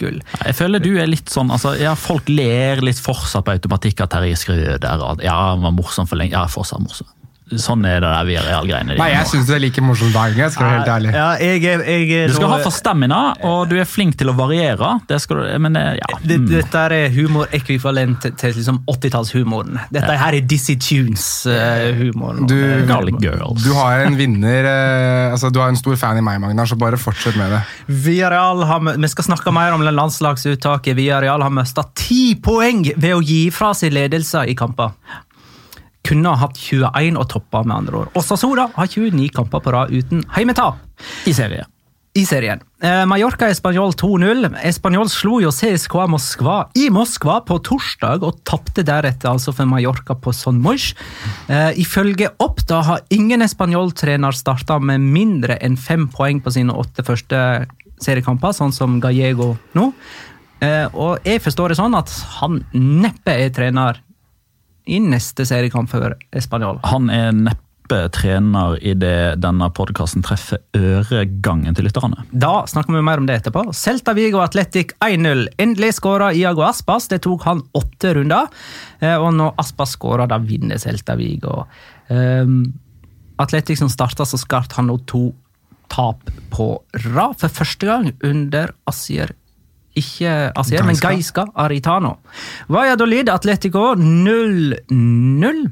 gull. 0.02 0.21
Jeg 0.43 0.59
føler 0.59 0.83
du 0.83 0.93
er 0.99 1.11
litt 1.11 1.31
sånn, 1.33 1.52
altså, 1.55 1.75
ja, 1.81 1.95
Folk 1.99 2.31
ler 2.33 2.83
litt 2.85 3.00
fortsatt 3.00 3.47
på 3.47 3.55
automatikk 3.57 4.02
av 4.05 4.12
Terje 4.12 4.38
Skrøder. 4.41 4.87
Ja, 5.25 5.37
han 5.52 5.64
var 5.64 5.75
morsom 5.76 6.09
for 6.11 6.21
lenge. 6.21 6.35
Ja, 6.35 6.49
fortsatt 6.50 6.83
morsom. 6.83 7.11
Sånn 7.61 7.85
er 7.85 8.00
det 8.00 8.09
der 8.09 8.26
via 8.28 8.42
real-greiene. 8.47 8.97
Nei, 8.99 9.09
jeg 9.12 9.28
syns 9.30 9.49
det 9.50 9.56
er 9.59 9.62
like 9.64 9.82
morsomt 9.85 10.14
hver 10.14 10.32
gang. 10.32 10.40
jeg 10.44 10.54
skal 10.54 10.66
være 10.66 10.78
helt 10.78 10.92
ærlig. 10.94 11.12
Ja, 11.16 11.28
jeg, 11.42 11.62
jeg, 11.62 11.80
jeg, 11.87 12.23
er 12.23 12.32
Du 12.32 12.37
skal 12.37 12.49
nå- 12.49 12.54
ha 12.54 12.61
for 12.64 12.75
stamina, 12.76 13.21
og 13.49 13.68
du 13.71 13.76
er 13.80 13.88
flink 13.88 14.16
til 14.21 14.32
å 14.32 14.37
variere. 14.38 14.92
Det 15.09 15.21
skal 15.23 15.42
du, 15.42 15.59
men 15.66 15.76
eh, 15.76 15.99
ja. 16.00 16.11
Mm. 16.23 16.47
dette 16.50 16.85
er 16.88 17.09
humor 17.16 17.50
ekvivalent 17.52 18.28
til 18.40 18.56
liksom 18.56 18.82
80-tallshumoren. 18.90 19.80
Dette 19.92 20.16
her 20.23 20.38
er 20.38 20.47
Dizzie 20.49 20.78
Tunes-humoren. 20.80 22.47
Du, 22.49 22.56
du 23.62 23.71
har 23.76 24.06
en 24.06 24.16
vinner 24.18 24.68
eh, 24.68 25.32
altså 25.32 25.50
Du 25.52 25.61
har 25.62 25.73
en 25.73 25.78
stor 25.78 25.97
fan 26.00 26.18
i 26.18 26.25
meg, 26.25 26.40
Magnar, 26.42 26.68
så 26.68 26.78
bare 26.78 26.99
fortsett 27.00 27.37
med 27.38 27.52
det. 27.52 27.62
Villarreal 27.87 28.64
har, 28.68 28.85
vi 28.97 29.11
skal 29.12 29.28
snakke 29.30 29.52
mer 29.54 29.75
om 29.76 29.85
landslagsuttaket. 29.87 30.97
Villarreal 30.99 31.44
har 31.44 31.52
mista 31.54 31.85
ti 31.99 32.35
poeng 32.42 32.85
ved 32.97 33.14
å 33.16 33.21
gi 33.25 33.44
fra 33.54 33.73
seg 33.76 33.94
ledelser 33.94 34.50
i 34.50 34.56
kamper. 34.59 34.94
Kunne 36.06 36.32
ha 36.32 36.40
hatt 36.47 36.59
21 36.59 37.18
og 37.21 37.28
toppa, 37.30 37.62
med 37.62 37.76
andre 37.76 38.00
ord. 38.04 38.16
Osasuna 38.18 38.68
har 38.75 38.90
29 38.90 39.28
kamper 39.37 39.62
på 39.62 39.73
rad 39.75 39.92
uten 39.94 40.25
heimetap 40.35 40.80
I 41.26 41.35
serien. 41.37 41.68
i 42.14 42.26
serien. 42.28 42.61
Eh, 42.82 43.04
Mallorca 43.09 43.49
Español 43.49 43.94
2-0. 43.97 44.50
Español 44.68 45.09
slo 45.09 45.38
jo 45.40 45.49
CSKA 45.49 46.04
Moskva 46.12 46.56
i 46.76 46.90
Moskva 46.92 47.38
på 47.47 47.56
torsdag 47.64 48.26
og 48.26 48.42
tapte 48.44 48.85
deretter 48.85 49.30
altså 49.30 49.54
for 49.56 49.64
Mallorca 49.71 50.14
på 50.14 50.35
Son 50.37 50.59
Moix. 50.61 50.90
Eh, 51.49 51.71
ifølge 51.80 52.28
Oppda 52.38 52.82
har 52.85 53.00
ingen 53.09 53.40
Español-trener 53.40 54.37
starta 54.37 54.76
med 54.78 55.00
mindre 55.00 55.56
enn 55.64 55.78
fem 55.80 56.04
poeng 56.12 56.42
på 56.44 56.52
sine 56.52 56.75
åtte 56.76 57.06
første 57.06 57.64
seriekamper, 58.02 58.52
sånn 58.52 58.75
som 58.76 59.00
Gallego 59.00 59.54
nå. 59.78 59.92
Eh, 60.62 60.87
og 60.92 61.25
jeg 61.25 61.40
forstår 61.42 61.73
det 61.73 61.80
sånn 61.80 61.97
at 61.97 62.12
han 62.42 62.61
neppe 62.76 63.35
er 63.35 63.54
trener 63.54 64.02
i 64.86 65.00
neste 65.02 65.46
seriekamp 65.46 65.90
for 65.90 66.16
Español. 66.34 66.80
Han 66.88 67.10
er 67.12 67.32
neppe 67.32 68.08
trener 68.14 68.78
idet 68.80 69.40
denne 69.42 69.66
podkasten 69.74 70.22
treffer 70.24 70.62
øregangen 70.76 71.74
til 71.76 71.84
lytterne. 71.84 72.24
Da 72.30 72.62
snakker 72.70 72.94
vi 72.96 73.02
mer 73.04 73.20
om 73.20 73.26
det 73.28 73.40
etterpå. 73.40 73.66
Celta 73.76 74.14
Vigo 74.16 74.40
Atletic 74.40 74.94
1-0. 75.04 75.44
Endelig 75.60 75.92
skåra 75.98 76.30
Iago 76.32 76.64
Aspas. 76.64 77.10
Det 77.12 77.20
tok 77.26 77.44
han 77.44 77.60
åtte 77.76 78.14
runder. 78.16 78.48
Eh, 79.00 79.16
Og 79.18 79.34
når 79.36 79.54
Aspas 79.60 79.92
skårer, 79.98 80.26
da 80.30 80.38
vinner 80.38 80.80
Celta 80.80 81.18
Vigo. 81.20 81.66
Um, 82.08 82.72
Atletic 83.42 83.78
som 83.78 83.90
starta 83.92 84.24
så 84.24 84.40
skarpt, 84.40 84.72
har 84.78 84.86
nå 84.86 84.98
to 85.06 85.32
tap 85.92 86.30
på 86.52 86.66
rad 87.12 87.36
for 87.40 87.52
første 87.52 87.88
gang 87.88 88.12
under 88.24 88.72
Asier 88.88 89.34
ikke 89.99 90.52
Asier, 90.58 90.84
men. 90.87 90.96
Gaiska 90.96 91.46
Aritano. 91.54 92.16
Valladolid 92.72 93.28
Atletico 93.32 93.92
0-0. 93.99 95.62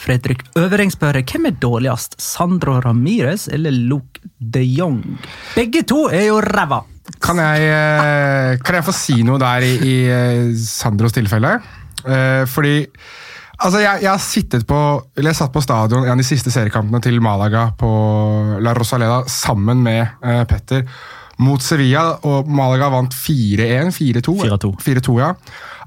Fredrik 0.00 0.44
Øvereng 0.56 0.92
spør 0.92 1.20
hvem 1.20 1.50
er 1.50 1.56
dårligst, 1.60 2.16
Sandro 2.20 2.78
Ramires 2.80 3.48
eller 3.52 3.74
Luke 3.74 4.22
de 4.38 4.62
Jong? 4.64 5.02
Begge 5.54 5.82
to 5.84 6.06
er 6.08 6.30
jo 6.30 6.40
ræva! 6.40 6.82
Kan 7.20 7.40
jeg, 7.42 7.66
eh, 7.66 8.58
kan 8.64 8.78
jeg 8.78 8.86
få 8.86 8.94
si 8.94 9.18
noe 9.26 9.40
der 9.40 9.66
i, 9.66 9.72
i 9.82 9.96
eh, 10.08 10.52
Sandros 10.56 11.12
tilfelle? 11.12 11.56
Eh, 12.06 12.46
fordi 12.48 12.86
altså 13.60 13.82
jeg, 13.82 14.02
jeg 14.06 14.24
sittet 14.24 14.66
på 14.68 14.78
eller 15.18 15.34
jeg 15.34 15.40
satt 15.42 15.52
på 15.52 15.64
stadion 15.64 16.06
en 16.06 16.14
av 16.14 16.20
de 16.20 16.24
siste 16.24 16.52
seriekampene 16.54 17.02
til 17.04 17.20
Malaga 17.20 17.66
på 17.76 17.90
La 18.62 18.72
Rosaleda 18.76 19.24
sammen 19.28 19.82
med 19.84 20.22
Petter 20.48 20.86
mot 21.40 21.62
Sevilla, 21.64 22.04
og 22.28 22.48
Malaga 22.52 22.90
vant 22.92 23.14
4-1. 23.16 23.90
4-2. 23.96 24.36
4-2. 24.44 24.70
4-2, 24.84 25.16
ja. 25.22 25.32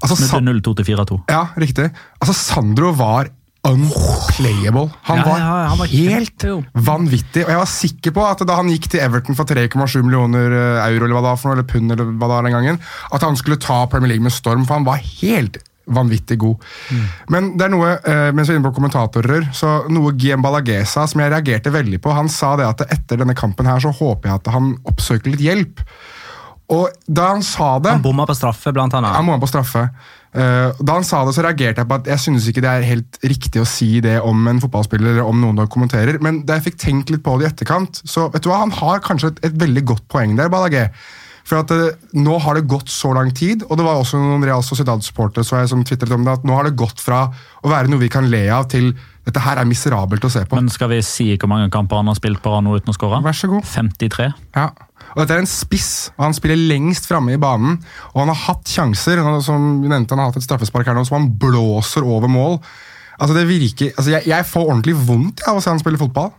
Altså, 0.02 0.18
Sa- 0.18 0.40
0-2 0.42 0.74
til 0.80 0.88
4-2. 0.92 1.20
ja, 1.30 1.44
riktig. 1.56 1.88
Altså, 2.20 2.34
Sandro 2.34 2.90
var 2.98 3.30
unplayable. 3.64 4.90
Han 5.08 5.16
Ja, 5.18 5.24
var, 5.24 5.38
ja, 5.40 5.68
han 5.70 5.78
var 5.78 5.86
helt 5.88 6.44
vanvittig. 6.74 7.44
Og 7.46 7.50
jeg 7.54 7.60
var 7.62 7.70
sikker 7.70 8.12
på 8.16 8.24
at 8.28 8.42
da 8.46 8.56
han 8.58 8.68
gikk 8.68 8.88
til 8.92 9.00
Everton 9.00 9.36
for 9.38 9.48
3,7 9.48 10.02
millioner 10.04 10.52
eh, 10.52 10.88
euro, 10.90 11.06
eller 11.06 11.16
hva 11.16 11.22
det 11.24 11.30
var 11.32 11.38
for 11.40 11.48
noe, 11.48 11.56
eller 11.60 11.68
pund, 11.70 11.92
eller 11.94 12.04
hva 12.10 12.26
det 12.28 12.34
var 12.34 12.42
den 12.48 12.56
gangen, 12.58 12.80
at 13.12 13.22
han 13.24 13.36
skulle 13.40 13.56
ta 13.62 13.86
Premier 13.86 14.12
League 14.14 14.24
med 14.26 14.32
storm, 14.36 14.66
for 14.68 14.74
han 14.78 14.84
var 14.88 15.00
helt 15.00 15.58
vanvittig 15.86 16.38
god. 16.40 16.64
Men 17.32 17.52
det 17.58 17.66
er 17.66 17.72
noe, 17.74 17.92
eh, 18.00 18.30
mens 18.32 18.48
vi 18.48 18.54
er 18.54 18.60
inne 18.60 18.68
på 18.68 18.76
kommentatorer, 18.78 19.50
så 19.52 19.76
noe 19.92 20.14
Guillem 20.16 20.44
Balagesa 20.44 21.06
som 21.10 21.20
jeg 21.20 21.32
reagerte 21.32 21.72
veldig 21.74 22.00
på. 22.00 22.14
Han 22.16 22.30
sa 22.32 22.54
det 22.60 22.68
at 22.68 22.84
etter 22.88 23.20
denne 23.20 23.36
kampen 23.36 23.68
her 23.68 23.82
så 23.82 23.92
håper 23.94 24.30
jeg 24.30 24.42
at 24.42 24.52
han 24.54 24.74
oppsøker 24.90 25.34
litt 25.34 25.44
hjelp. 25.44 25.84
Og 26.72 26.88
da 27.04 27.34
han 27.34 27.42
sa 27.44 27.76
det 27.82 27.92
Han 27.92 28.04
bomma 28.04 28.24
på 28.24 28.36
straffe, 28.36 28.72
blant 28.72 28.94
annet. 28.96 29.12
Han 29.12 29.26
bomma 29.28 29.42
på 29.42 29.50
straffe. 29.50 29.88
Eh, 30.34 30.70
da 30.80 30.96
han 30.96 31.04
sa 31.06 31.20
det, 31.26 31.34
så 31.36 31.44
reagerte 31.44 31.82
jeg 31.82 31.88
på 31.90 31.98
at 32.00 32.08
jeg 32.10 32.22
synes 32.24 32.46
ikke 32.50 32.62
det 32.64 32.70
er 32.70 32.86
helt 32.88 33.18
riktig 33.22 33.60
å 33.62 33.68
si 33.68 34.00
det 34.02 34.16
om 34.24 34.48
en 34.50 34.62
fotballspiller 34.62 35.12
eller 35.12 35.28
om 35.28 35.38
noen 35.38 35.60
som 35.62 35.68
kommenterer, 35.70 36.18
men 36.24 36.40
da 36.48 36.56
jeg 36.58 36.70
fikk 36.70 36.80
tenkt 36.82 37.12
litt 37.12 37.22
på 37.22 37.36
det 37.38 37.46
i 37.46 37.50
etterkant, 37.52 38.00
så 38.02 38.26
vet 38.32 38.42
du 38.42 38.50
hva, 38.50 38.64
han 38.64 38.74
har 38.74 39.04
kanskje 39.04 39.30
et, 39.30 39.44
et 39.50 39.60
veldig 39.60 39.84
godt 39.92 40.08
poeng 40.10 40.34
der, 40.40 40.50
Ballagé. 40.50 40.88
For 41.44 41.60
at 41.60 41.72
eh, 41.74 41.96
nå 42.16 42.38
har 42.40 42.56
det 42.56 42.68
gått 42.70 42.88
så 42.92 43.12
lang 43.16 43.32
tid, 43.36 43.66
og 43.68 43.76
det 43.76 43.84
var 43.86 44.00
også 44.00 44.20
noen 44.20 44.44
Real 44.46 44.64
Sociedad-supportere 44.64 45.44
som 45.68 45.84
tvitret 45.84 46.14
om 46.16 46.24
det, 46.24 46.38
at 46.38 46.46
nå 46.46 46.56
har 46.56 46.68
det 46.68 46.78
gått 46.80 47.02
fra 47.04 47.26
å 47.60 47.72
være 47.72 47.92
noe 47.92 48.00
vi 48.00 48.12
kan 48.12 48.30
le 48.32 48.46
av, 48.48 48.68
til 48.72 48.94
dette 49.24 49.40
her 49.40 49.60
er 49.60 49.68
miserabelt 49.68 50.24
å 50.24 50.32
se 50.32 50.42
på. 50.48 50.56
Men 50.56 50.72
skal 50.72 50.90
vi 50.92 51.00
si 51.04 51.30
hvor 51.36 51.50
mange 51.52 51.70
kamper 51.72 52.00
han 52.00 52.10
har 52.12 52.18
spilt 52.18 52.42
på 52.44 52.52
rad 52.52 52.64
nå 52.66 52.76
uten 52.76 52.92
å 52.92 52.96
skåre? 52.96 53.22
Vær 53.24 53.36
så 53.36 53.48
god. 53.52 53.64
53. 53.68 54.30
Ja. 54.56 54.68
Og 55.14 55.20
Dette 55.20 55.36
er 55.36 55.44
en 55.44 55.48
spiss, 55.48 55.92
og 56.16 56.26
han 56.26 56.36
spiller 56.36 56.60
lengst 56.60 57.08
framme 57.08 57.36
i 57.36 57.40
banen. 57.40 57.78
Og 58.12 58.22
han 58.24 58.32
har 58.32 58.40
hatt 58.48 58.68
sjanser. 58.68 59.20
Som 59.44 59.84
vi 59.84 59.88
nevnte, 59.92 60.16
Han 60.16 60.24
har 60.24 60.32
hatt 60.32 60.40
et 60.40 60.46
straffespark 60.46 60.88
her 60.88 60.96
nå 60.96 61.04
som 61.08 61.20
han 61.20 61.30
blåser 61.40 62.04
over 62.04 62.28
mål. 62.28 62.58
Altså 63.14 63.36
det 63.36 63.46
virker, 63.46 63.92
altså 63.94 64.10
jeg, 64.16 64.26
jeg 64.26 64.46
får 64.50 64.64
ordentlig 64.72 64.96
vondt 65.06 65.44
av 65.46 65.60
å 65.60 65.62
se 65.62 65.70
han 65.70 65.78
spille 65.78 66.00
fotball. 66.00 66.32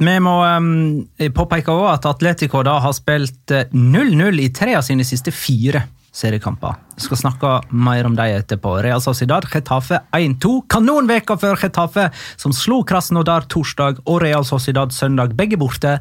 Vi 0.00 0.16
må 0.24 0.34
påpeke 1.36 1.72
også 1.74 1.88
at 1.92 2.06
Atletico 2.08 2.62
da 2.64 2.78
har 2.80 2.94
spilt 2.96 3.52
eh, 3.52 3.68
0-0 3.76 4.40
i 4.40 4.48
tre 4.56 4.72
av 4.78 4.84
sine 4.86 5.04
siste 5.04 5.32
fire 5.34 5.82
seriekamper. 6.16 6.78
Vi 6.96 7.04
skal 7.04 7.20
snakke 7.20 7.50
mer 7.70 8.08
om 8.08 8.16
dem 8.18 8.38
etterpå. 8.40 8.78
Real 8.82 9.02
Sociedad 9.04 9.44
Getafe 9.52 10.00
1-2. 10.16 10.54
Kanonveka 10.72 11.36
før 11.40 11.60
Getafe, 11.60 12.08
som 12.40 12.54
slo 12.56 12.80
Krasnodar 12.88 13.46
torsdag 13.52 14.00
og 14.06 14.22
Real 14.24 14.46
Sociedad 14.48 14.94
søndag, 14.96 15.36
begge 15.38 15.60
borte. 15.60 15.98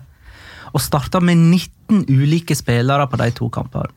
Og 0.73 0.83
starta 0.83 1.19
med 1.19 1.37
19 1.37 2.05
ulike 2.07 2.55
spillere 2.55 3.07
på 3.09 3.19
de 3.19 3.31
to 3.35 3.49
kampene. 3.53 3.91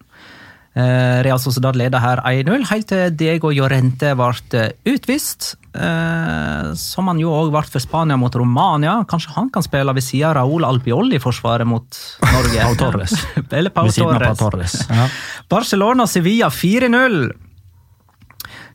Eh, 0.72 1.22
Real 1.22 1.38
Sociedad 1.38 1.76
leder 1.76 2.00
her 2.00 2.22
1-0, 2.24 2.64
helt 2.70 2.86
til 2.88 3.10
Diego 3.16 3.50
Llorente 3.52 4.14
ble 4.16 4.62
utvist. 4.88 5.56
Eh, 5.72 6.72
som 6.76 7.08
han 7.08 7.20
jo 7.20 7.32
òg 7.32 7.52
ble 7.52 7.62
for 7.68 7.80
Spania 7.84 8.16
mot 8.20 8.34
Romania. 8.36 8.98
Kanskje 9.08 9.34
han 9.36 9.50
kan 9.52 9.64
spille 9.64 9.92
ved 9.92 10.04
siden 10.04 10.30
av 10.30 10.36
Raúl 10.40 10.64
Albiol 10.68 11.12
i 11.12 11.20
forsvaret 11.20 11.68
mot 11.68 12.00
Norge? 12.24 12.64
Pau 12.64 12.76
Torres. 12.80 13.14
Eller 13.58 13.72
Pau 13.72 13.88
Pau 13.88 14.34
Torres. 14.36 14.80
Ja. 14.88 15.08
Barcelona-Sevilla 15.52 16.48
4-0. 16.48 17.30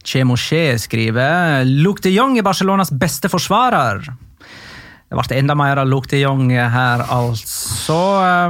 Chemoché 0.08 0.78
skriver 0.80 1.66
Luke 1.66 2.02
de 2.06 2.14
Jong 2.14 2.38
er 2.38 2.46
Barcelonas 2.46 2.94
beste 2.94 3.30
forsvarer. 3.30 4.06
Det 5.08 5.16
ble 5.16 5.38
enda 5.40 5.56
mer 5.56 5.80
av 5.80 5.88
Luke 5.88 6.10
de 6.12 6.20
Jong 6.20 6.50
her, 6.52 7.02
altså. 7.16 7.96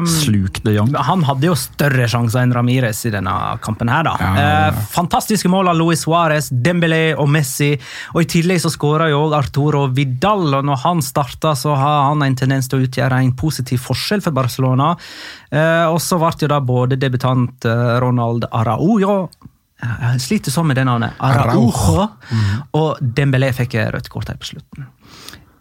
Um, 0.01 0.07
Sluk 0.09 0.55
de 0.65 0.71
Jong. 0.73 0.95
han 1.05 1.21
hadde 1.27 1.45
jo 1.51 1.53
større 1.53 2.07
sjanser 2.09 2.41
enn 2.41 2.53
Ramires 2.55 3.03
i 3.05 3.11
denne 3.13 3.33
kampen. 3.61 3.91
her 3.93 4.07
da. 4.07 4.15
Ja, 4.17 4.29
ja, 4.33 4.47
ja. 4.47 4.71
Eh, 4.71 4.79
fantastiske 4.89 5.51
mål 5.53 5.69
av 5.69 5.77
Luis 5.77 6.01
Suárez, 6.07 6.49
Dembélé 6.49 7.13
og 7.13 7.29
Messi. 7.29 7.75
Og 8.15 8.23
I 8.23 8.29
tillegg 8.33 8.63
så 8.63 8.71
skåra 8.73 9.11
jo 9.11 9.27
Arturo 9.37 9.83
Vidal, 9.93 10.47
og 10.57 10.65
når 10.65 10.81
han 10.81 11.03
starta, 11.05 11.53
så 11.53 11.75
har 11.77 12.09
han 12.09 12.25
en 12.25 12.39
tendens 12.39 12.71
til 12.71 12.79
å 12.79 12.87
utgjøre 12.87 13.21
en 13.21 13.35
positiv 13.37 13.85
forskjell 13.85 14.25
for 14.25 14.33
Barcelona. 14.33 14.95
Eh, 15.53 15.85
og 15.85 16.01
så 16.01 16.17
ble 16.17 16.33
jo 16.41 16.49
da 16.55 16.57
både 16.57 16.97
debutant 16.97 17.69
eh, 17.69 17.93
Ronald 18.01 18.49
Araujo 18.49 19.27
jeg 19.77 20.21
sliter 20.23 20.53
sånn 20.53 20.65
med 20.71 20.79
det 20.79 20.87
navnet. 20.87 21.13
Araujo. 21.21 22.07
Og 22.79 23.01
Dembélé 23.01 23.51
fikk 23.53 23.75
rødt 23.93 24.09
kort 24.09 24.31
her 24.31 24.39
på 24.41 24.49
slutten. 24.49 24.87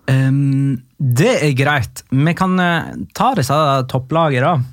Um, 0.06 0.76
det 0.98 1.34
er 1.42 1.52
greit. 1.58 2.04
Vi 2.10 2.34
kan 2.38 2.54
uh, 2.60 2.94
ta 3.16 3.34
disse 3.38 3.56
topplagene, 3.90 4.40
starte 4.46 4.72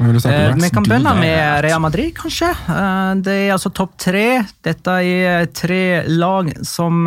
Eh, 0.00 0.54
vi 0.56 0.70
kan 0.72 0.82
begynne 0.82 1.12
med 1.12 1.34
Rea 1.36 1.62
Real 1.62 1.80
Madrid, 1.80 2.14
kanskje. 2.16 2.48
Eh, 2.48 3.10
det 3.20 3.34
er 3.36 3.50
altså 3.52 3.68
topp 3.68 3.98
tre. 4.00 4.46
Dette 4.64 4.94
er 5.04 5.50
tre 5.52 5.82
lag 6.08 6.48
som 6.64 7.04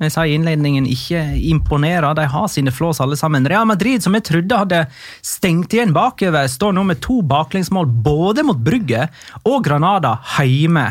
jeg 0.00 0.12
sa 0.14 0.24
i 0.24 0.32
innledningen 0.34 0.88
ikke 0.88 1.20
imponerer. 1.52 2.14
De 2.16 2.24
har 2.32 2.48
sine 2.48 2.72
flås 2.72 3.02
alle 3.04 3.18
sammen. 3.20 3.46
Real 3.46 3.68
Madrid, 3.68 4.02
som 4.02 4.16
jeg 4.16 4.24
trodde 4.26 4.60
hadde 4.62 4.80
stengt 5.22 5.76
igjen 5.76 5.94
bakover, 5.94 6.48
står 6.48 6.74
nå 6.74 6.86
med 6.88 7.02
to 7.04 7.20
baklengsmål 7.22 7.86
både 7.86 8.46
mot 8.48 8.58
Brygge 8.58 9.06
og 9.44 9.62
Granada 9.68 10.16
hjemme. 10.40 10.88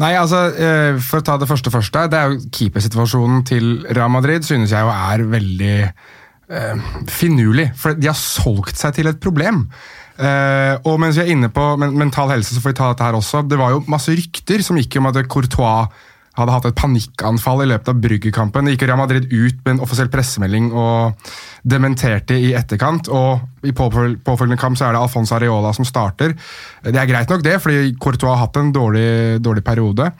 Nei, 0.00 0.12
altså, 0.18 0.46
eh, 0.54 1.00
For 1.02 1.20
å 1.20 1.26
ta 1.26 1.38
det 1.40 1.48
første 1.50 1.72
først, 1.72 1.98
det 2.10 2.18
er 2.18 2.32
jo 2.32 2.52
keepersituasjonen 2.54 3.44
til 3.48 3.74
Real 3.90 4.12
Madrid 4.12 4.46
synes 4.46 4.74
jeg 4.74 4.84
jo 4.84 4.94
er 4.94 5.26
veldig 5.34 5.74
eh, 5.84 6.88
finurlig. 7.10 7.70
For 7.78 7.98
de 7.98 8.10
har 8.10 8.18
solgt 8.18 8.80
seg 8.80 8.96
til 8.98 9.10
et 9.10 9.22
problem. 9.22 9.66
Eh, 10.14 10.74
og 10.86 10.98
mens 11.02 11.18
vi 11.18 11.24
er 11.24 11.32
inne 11.34 11.50
på 11.50 11.62
men 11.80 11.96
mental 11.98 12.30
helse, 12.30 12.54
så 12.54 12.62
får 12.62 12.74
vi 12.74 12.80
ta 12.80 12.90
dette 12.92 13.06
her 13.06 13.18
også. 13.18 13.44
Det 13.48 13.58
var 13.58 13.74
jo 13.74 13.84
masse 13.90 14.14
rykter 14.14 14.62
som 14.62 14.78
gikk 14.78 15.00
om 15.00 15.10
at 15.10 15.22
Courtois 15.30 15.90
hadde 16.34 16.54
hatt 16.54 16.68
et 16.68 16.78
panikkanfall 16.78 17.62
i 17.64 17.68
løpet 17.70 17.90
av 17.92 18.00
Bryggekampen. 18.02 18.70
Gikk 18.72 18.86
Real 18.88 18.98
Madrid 18.98 19.28
ut 19.30 19.60
med 19.64 19.76
en 19.76 19.82
offisiell 19.84 20.10
pressemelding 20.12 20.72
og 20.72 21.28
dementerte 21.62 22.38
i 22.38 22.54
etterkant. 22.58 23.08
og 23.08 23.66
I 23.66 23.74
påfølgende 23.76 24.58
kamp 24.60 24.78
så 24.78 24.88
er 24.88 24.96
det 24.96 25.04
Alfonso 25.04 25.36
Areola 25.36 25.72
som 25.76 25.86
starter. 25.88 26.34
Det 26.82 26.98
er 26.98 27.10
greit 27.10 27.30
nok, 27.30 27.44
det, 27.46 27.60
fordi 27.62 27.94
Courtois 28.02 28.34
har 28.34 28.46
hatt 28.46 28.58
en 28.60 28.74
dårlig, 28.74 29.38
dårlig 29.44 29.64
periode. 29.64 30.10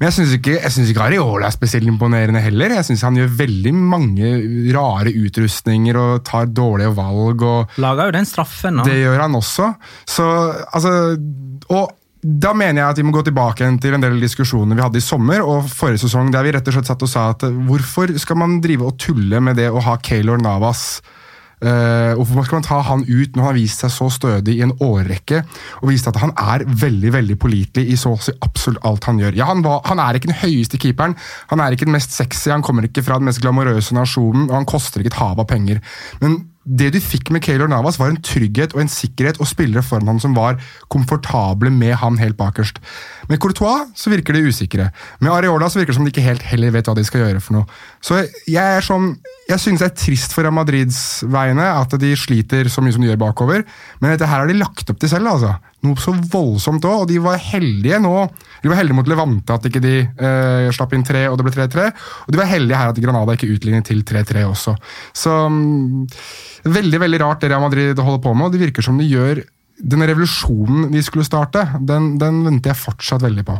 Men 0.00 0.08
jeg 0.08 0.16
syns 0.16 0.30
ikke, 0.38 0.56
synes 0.72 0.90
ikke 0.94 1.06
Areola 1.10 1.50
er 1.50 1.52
spesielt 1.52 1.84
imponerende 1.84 2.40
heller. 2.40 2.72
Jeg 2.72 2.86
syns 2.88 3.02
han 3.04 3.18
gjør 3.20 3.34
veldig 3.42 3.72
mange 3.76 4.30
rare 4.72 5.12
utrustninger 5.12 5.98
og 6.00 6.22
tar 6.24 6.48
dårlige 6.48 6.94
valg. 6.96 7.44
og 7.44 7.80
Lager 7.84 8.08
jo 8.08 8.14
den 8.16 8.28
straffen. 8.28 8.80
nå. 8.80 8.86
det 8.88 8.96
gjør 9.02 9.20
han 9.26 9.36
også. 9.36 9.74
Så, 10.08 10.24
altså, 10.72 10.94
og 11.68 11.92
da 12.20 12.52
mener 12.52 12.82
jeg 12.82 12.92
at 12.92 12.98
vi 13.00 13.04
må 13.06 13.14
gå 13.14 13.22
tilbake 13.24 13.68
til 13.80 13.96
en 13.96 14.02
del 14.02 14.18
diskusjoner 14.20 14.76
vi 14.76 14.84
hadde 14.84 15.00
i 15.00 15.04
sommer 15.04 15.40
og 15.40 15.70
forrige 15.72 16.02
sesong, 16.04 16.28
der 16.34 16.44
vi 16.44 16.52
rett 16.52 16.68
og 16.68 16.76
slett 16.76 16.90
satt 16.90 17.06
og 17.06 17.10
sa 17.10 17.30
at 17.32 17.46
eh, 17.48 17.62
hvorfor 17.68 18.12
skal 18.20 18.36
man 18.42 18.58
drive 18.64 18.90
og 18.90 18.98
tulle 19.00 19.40
med 19.40 19.56
det 19.60 19.70
å 19.72 19.80
ha 19.86 19.96
Keylor 20.04 20.40
Navas 20.42 21.00
Uh, 21.60 22.16
hvorfor 22.16 22.46
skal 22.46 22.56
man 22.56 22.64
ta 22.64 22.76
han 22.88 23.02
ut 23.04 23.34
når 23.34 23.42
han 23.42 23.48
har 23.50 23.56
vist 23.58 23.82
seg 23.82 23.90
så 23.92 24.06
stødig 24.08 24.54
i 24.56 24.62
en 24.64 24.70
årrekke 24.80 25.42
og 25.82 25.90
vist 25.90 26.06
at 26.08 26.16
han 26.22 26.30
er 26.40 26.62
veldig 26.64 27.10
veldig 27.12 27.36
pålitelig 27.36 27.92
i 27.92 27.98
så 28.00 28.14
å 28.14 28.22
si 28.24 28.32
absolutt 28.46 28.80
alt 28.88 29.04
han 29.10 29.20
gjør? 29.20 29.36
Ja, 29.36 29.50
han, 29.50 29.60
var, 29.66 29.82
han 29.84 30.00
er 30.00 30.16
ikke 30.16 30.30
den 30.30 30.40
høyeste 30.40 30.80
keeperen, 30.80 31.18
han 31.52 31.60
er 31.60 31.76
ikke 31.76 31.84
den 31.84 31.98
mest 31.98 32.16
sexy, 32.16 32.48
han 32.48 32.64
kommer 32.64 32.88
ikke 32.88 33.04
fra 33.04 33.20
den 33.20 33.28
mest 33.28 33.42
glamorøse 33.44 33.92
nasjonen, 33.92 34.48
og 34.48 34.56
han 34.56 34.68
koster 34.72 35.04
ikke 35.04 35.12
et 35.12 35.20
hav 35.20 35.44
av 35.44 35.50
penger. 35.52 35.84
Men 36.24 36.38
det 36.70 36.92
du 36.94 37.00
fikk 37.02 37.32
med 37.34 37.42
Keylor 37.44 37.70
Navas, 37.70 37.98
var 37.98 38.12
en 38.12 38.20
trygghet 38.22 38.74
og 38.76 38.84
en 38.84 38.92
sikkerhet 38.92 39.40
og 39.42 39.48
spillere 39.50 39.82
foran 39.84 40.10
han 40.12 40.20
som 40.22 40.36
var 40.36 40.60
komfortable 40.92 41.72
med 41.74 41.96
han 41.98 42.18
helt 42.20 42.38
bakerst. 42.38 42.78
Med 43.30 43.40
Courtois 43.42 43.90
så 43.98 44.12
virker 44.12 44.36
de 44.36 44.44
usikre. 44.46 44.90
Med 45.18 45.32
Areola 45.32 45.70
så 45.70 45.80
virker 45.80 45.94
det 45.94 45.98
som 45.98 46.06
de 46.06 46.14
ikke 46.14 46.26
helt 46.26 46.46
heller 46.46 46.74
vet 46.74 46.90
hva 46.90 46.94
de 46.98 47.06
skal 47.06 47.24
gjøre 47.24 47.42
for 47.42 47.58
noe. 47.58 47.80
Så 48.04 48.22
jeg 48.46 48.62
er 48.62 48.86
sånn, 48.86 49.12
jeg 49.50 49.62
synes 49.62 49.82
det 49.82 49.90
er 49.90 49.98
trist 50.04 50.36
for 50.36 50.46
Madrids 50.54 51.00
vegne 51.26 51.66
at 51.74 51.98
de 52.00 52.14
sliter 52.18 52.70
så 52.70 52.84
mye 52.84 52.94
som 52.94 53.02
de 53.02 53.10
gjør 53.10 53.24
bakover, 53.24 53.66
men 53.98 54.14
dette 54.14 54.28
her 54.30 54.44
har 54.44 54.50
de 54.50 54.58
lagt 54.60 54.90
opp 54.92 55.02
til 55.02 55.10
selv. 55.10 55.34
altså. 55.34 55.56
Noe 55.80 55.96
så 56.00 56.12
voldsomt 56.12 56.84
òg, 56.84 57.04
og 57.04 57.06
de 57.08 57.16
var 57.24 57.38
heldige 57.40 58.00
nå. 58.04 58.12
De 58.60 58.68
var 58.68 58.80
heldige 58.82 58.98
mot 58.98 59.08
Levante 59.08 59.54
at 59.56 59.68
ikke 59.68 59.80
de 59.80 59.94
eh, 60.04 60.66
slapp 60.76 60.92
inn 60.96 61.06
tre 61.06 61.22
og 61.30 61.38
det 61.40 61.46
ble 61.46 61.54
3-3. 61.54 61.86
Og 62.26 62.34
de 62.34 62.40
var 62.40 62.50
heldige 62.50 62.80
her 62.80 62.92
at 62.92 63.00
Granada 63.00 63.36
ikke 63.36 63.48
utlignet 63.54 63.88
til 63.88 64.02
3-3 64.04 64.44
også. 64.50 64.76
Så 65.16 65.32
um, 65.48 66.04
veldig 66.68 67.00
veldig 67.00 67.22
rart 67.24 67.40
det 67.40 67.52
Real 67.52 67.64
Madrid 67.64 67.98
holder 67.98 68.22
på 68.26 68.34
med, 68.36 68.50
og 68.50 68.54
det 68.54 68.62
virker 68.66 68.84
som 68.84 69.00
de 69.00 69.08
gjør 69.08 69.40
den 69.80 70.04
revolusjonen 70.04 70.90
de 70.92 71.00
skulle 71.04 71.24
starte, 71.24 71.64
den, 71.88 72.12
den 72.20 72.42
venter 72.44 72.74
jeg 72.74 72.82
fortsatt 72.82 73.24
veldig 73.24 73.46
på. 73.48 73.56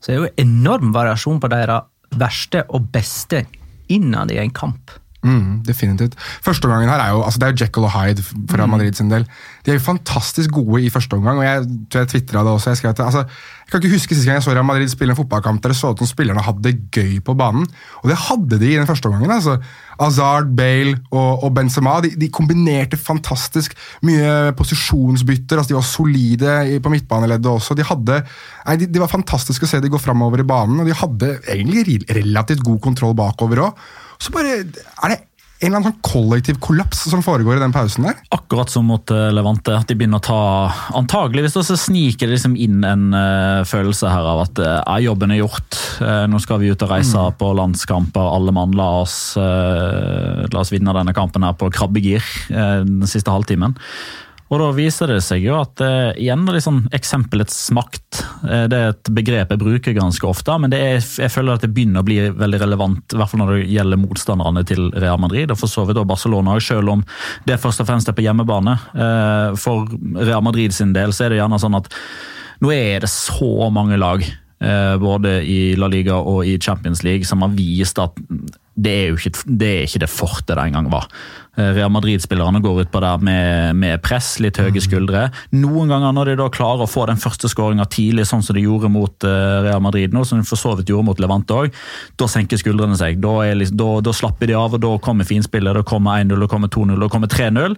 Så 0.00 0.12
det 0.12 0.14
er 0.14 0.20
jo 0.22 0.34
enorm 0.46 0.94
variasjon 0.94 1.42
på 1.42 1.50
deres 1.52 1.88
verste 2.20 2.62
og 2.70 2.88
beste 2.94 3.44
innad 3.90 4.30
i 4.30 4.38
en 4.42 4.54
kamp. 4.54 4.94
Mm, 5.20 5.60
definitivt. 5.66 6.14
Førsteomgangen 6.44 6.88
her 6.88 7.02
er 7.02 7.10
jo 7.12 7.24
altså 7.26 7.42
det 7.42 7.48
er 7.50 7.58
Jekyll 7.64 7.84
og 7.84 7.92
Hyde 7.92 8.22
for 8.24 8.56
Real 8.56 8.70
Madrid 8.72 8.96
sin 8.96 9.10
del. 9.12 9.26
De 9.70 9.76
er 9.76 9.78
jo 9.78 9.84
fantastisk 9.86 10.50
gode 10.50 10.80
i 10.82 10.88
første 10.90 11.14
omgang, 11.14 11.38
og 11.38 11.44
jeg 11.46 11.66
tror 11.92 12.02
jeg 12.02 12.08
twittra 12.10 12.40
det 12.42 12.50
også. 12.56 12.72
Jeg, 12.72 12.78
skrev 12.80 12.90
at, 12.90 13.02
altså, 13.04 13.20
jeg 13.22 13.70
kan 13.70 13.78
ikke 13.78 13.92
huske 13.92 14.16
sist 14.16 14.26
gang 14.26 14.40
jeg 14.40 14.42
så 14.42 14.54
Real 14.56 14.66
Madrid 14.66 14.90
spille 14.90 15.14
en 15.14 15.18
fotballkamp 15.20 15.62
der 15.62 15.70
det 15.70 15.78
så 15.78 15.92
ut 15.92 16.02
som 16.02 16.10
spillerne 16.10 16.42
hadde 16.42 16.64
det 16.64 16.88
gøy 16.90 17.20
på 17.22 17.36
banen. 17.38 17.68
Og 18.02 18.10
det 18.10 18.16
hadde 18.18 18.58
de 18.58 18.72
i 18.72 18.80
den 18.80 18.88
første 18.88 19.06
omgangen. 19.06 19.30
altså. 19.30 19.60
Hazard, 20.00 20.50
Bale 20.58 20.96
og, 21.12 21.44
og 21.44 21.54
Benzema 21.54 22.00
de, 22.02 22.10
de 22.18 22.32
kombinerte 22.34 22.98
fantastisk 22.98 23.78
mye 24.02 24.50
posisjonsbytter. 24.58 25.60
altså 25.60 25.70
De 25.70 25.78
var 25.78 25.86
solide 25.86 26.58
på 26.82 26.94
midtbaneleddet 26.96 27.54
også. 27.54 27.78
De 27.78 27.86
hadde, 27.86 28.20
nei, 28.66 28.78
de, 28.82 28.90
de 28.90 29.06
var 29.06 29.14
fantastiske 29.14 29.68
å 29.68 29.70
se 29.70 29.78
de 29.84 29.92
gå 29.92 30.02
framover 30.02 30.42
i 30.42 30.50
banen, 30.50 30.82
og 30.82 30.90
de 30.90 30.98
hadde 31.04 31.34
egentlig 31.46 32.00
relativt 32.10 32.66
god 32.66 32.82
kontroll 32.90 33.14
bakover 33.14 33.68
òg. 33.68 33.90
Så 34.20 34.34
bare 34.34 34.58
er 34.64 35.14
det 35.14 35.22
en 35.60 35.68
eller 35.68 35.76
annen 35.76 35.92
sånn 35.92 36.04
kollektiv 36.06 36.58
kollaps 36.64 37.02
som 37.10 37.20
foregår 37.24 37.58
i 37.58 37.60
den 37.60 37.74
pausen 37.74 38.06
der. 38.08 38.16
Akkurat 38.32 38.72
som 38.72 38.86
mot 38.88 39.12
eh, 39.12 39.28
Levante, 39.36 39.74
at 39.76 39.90
de 39.90 39.96
begynner 39.98 40.22
å 40.22 40.24
ta 40.24 40.40
Antageligvis 40.96 41.52
så 41.52 41.76
sniker 41.76 42.28
det 42.30 42.38
liksom 42.38 42.54
inn 42.56 42.80
en 42.86 43.10
uh, 43.12 43.60
følelse 43.68 44.08
her 44.08 44.24
av 44.32 44.40
at 44.46 44.60
uh, 44.64 44.96
jobben 45.02 45.34
er 45.34 45.42
gjort. 45.42 45.76
Uh, 46.00 46.24
nå 46.32 46.40
skal 46.40 46.62
vi 46.62 46.70
ut 46.72 46.84
og 46.86 46.94
reise 46.94 47.26
på 47.36 47.52
landskamper. 47.58 48.32
Alle 48.38 48.54
mann, 48.56 48.72
la 48.78 48.88
oss, 49.02 49.18
uh, 49.36 50.48
la 50.48 50.62
oss 50.62 50.72
vinne 50.72 50.96
denne 50.96 51.14
kampen 51.16 51.44
her 51.44 51.56
på 51.60 51.68
krabbegir 51.74 52.24
den 52.48 53.04
siste 53.10 53.32
halvtimen. 53.32 53.76
Og 54.50 54.58
da 54.58 54.70
viser 54.74 55.12
det 55.12 55.20
seg 55.22 55.44
jo 55.46 55.54
at 55.60 55.80
eh, 55.84 56.10
igjen 56.24 56.42
liksom, 56.50 56.80
eksempelets 56.96 57.58
makt. 57.76 58.22
Eh, 58.42 58.64
det 58.70 58.80
er 58.80 58.94
et 58.94 59.10
begrep 59.14 59.54
jeg 59.54 59.62
bruker 59.62 59.94
ganske 59.94 60.26
ofte, 60.26 60.56
men 60.58 60.74
er, 60.74 60.98
jeg 60.98 61.30
føler 61.30 61.54
at 61.54 61.66
det 61.66 61.70
begynner 61.74 62.02
å 62.02 62.08
bli 62.08 62.18
veldig 62.34 62.60
relevant, 62.64 63.14
i 63.14 63.20
hvert 63.20 63.30
fall 63.30 63.44
når 63.44 63.54
det 63.54 63.70
gjelder 63.76 64.02
motstanderne 64.02 64.64
til 64.66 64.90
Real 64.96 65.22
Madrid, 65.22 65.54
og 65.54 65.60
for 65.62 65.70
så 65.70 65.86
vidt 65.86 66.00
også 66.02 66.10
Barcelona, 66.10 66.58
selv 66.66 66.96
om 66.96 67.06
det 67.46 67.60
først 67.62 67.84
og 67.84 67.90
fremst 67.92 68.10
er 68.10 68.18
på 68.18 68.26
hjemmebane. 68.26 68.74
Eh, 68.90 69.56
for 69.60 69.86
Real 70.18 70.42
Madrid 70.42 70.74
sin 70.74 70.96
del 70.96 71.14
så 71.14 71.28
er 71.28 71.34
det 71.34 71.42
gjerne 71.42 71.62
sånn 71.62 71.78
at 71.78 71.90
nå 72.60 72.74
er 72.74 73.04
det 73.04 73.12
så 73.12 73.70
mange 73.72 73.96
lag 74.00 74.24
eh, 74.26 74.96
både 75.00 75.38
i 75.46 75.60
La 75.78 75.88
Liga 75.92 76.18
og 76.18 76.42
i 76.44 76.58
Champions 76.58 77.04
League, 77.06 77.28
som 77.28 77.46
har 77.46 77.54
vist 77.54 78.02
at 78.02 78.18
det 78.80 78.92
er 78.96 79.06
jo 79.10 79.20
ikke 79.20 79.32
det, 79.46 79.70
er 79.70 79.86
ikke 79.86 80.02
det 80.04 80.10
fortet 80.10 80.54
det 80.54 80.64
en 80.64 80.78
gang 80.78 80.90
var. 80.92 81.08
Eh, 81.60 81.74
Real 81.74 81.90
Madrid-spillerne 81.92 82.60
går 82.60 82.82
ut 82.82 82.92
på 82.92 83.00
der 83.02 83.22
med, 83.24 83.76
med 83.76 84.00
press, 84.04 84.32
litt 84.42 84.58
høye 84.60 84.82
skuldre. 84.82 85.26
Noen 85.56 85.90
ganger 85.92 86.14
når 86.16 86.30
de 86.30 86.36
da 86.40 86.48
klarer 86.52 86.84
å 86.84 86.90
få 86.90 87.06
den 87.10 87.20
første 87.20 87.50
skåringa 87.50 87.86
tidlig, 87.92 88.26
sånn 88.28 88.44
som 88.44 88.56
de 88.56 88.64
gjorde 88.64 88.90
mot 88.92 89.26
uh, 89.26 89.60
Real 89.66 89.82
Madrid 89.84 90.14
nå, 90.14 90.24
som 90.28 90.40
de 90.40 90.48
for 90.48 90.60
så 90.60 90.74
vidt 90.78 90.92
gjorde 90.92 91.08
mot 91.10 91.20
Levante 91.22 91.56
òg, 91.56 91.76
da 92.20 92.28
senker 92.30 92.60
skuldrene 92.60 92.98
seg. 92.98 93.20
Da, 93.22 93.34
liksom, 93.56 93.78
da, 93.80 93.90
da, 94.06 94.14
slapper 94.16 94.50
de 94.50 94.56
av, 94.58 94.76
og 94.76 94.84
da 94.84 94.94
kommer 95.02 95.28
finspillet. 95.28 95.76
Da 95.76 95.84
kommer 95.86 96.22
1-0, 96.24 96.36
da 96.44 96.50
kommer 96.50 96.72
2-0, 96.72 96.96
da 97.02 97.10
kommer 97.12 97.32
3-0. 97.32 97.76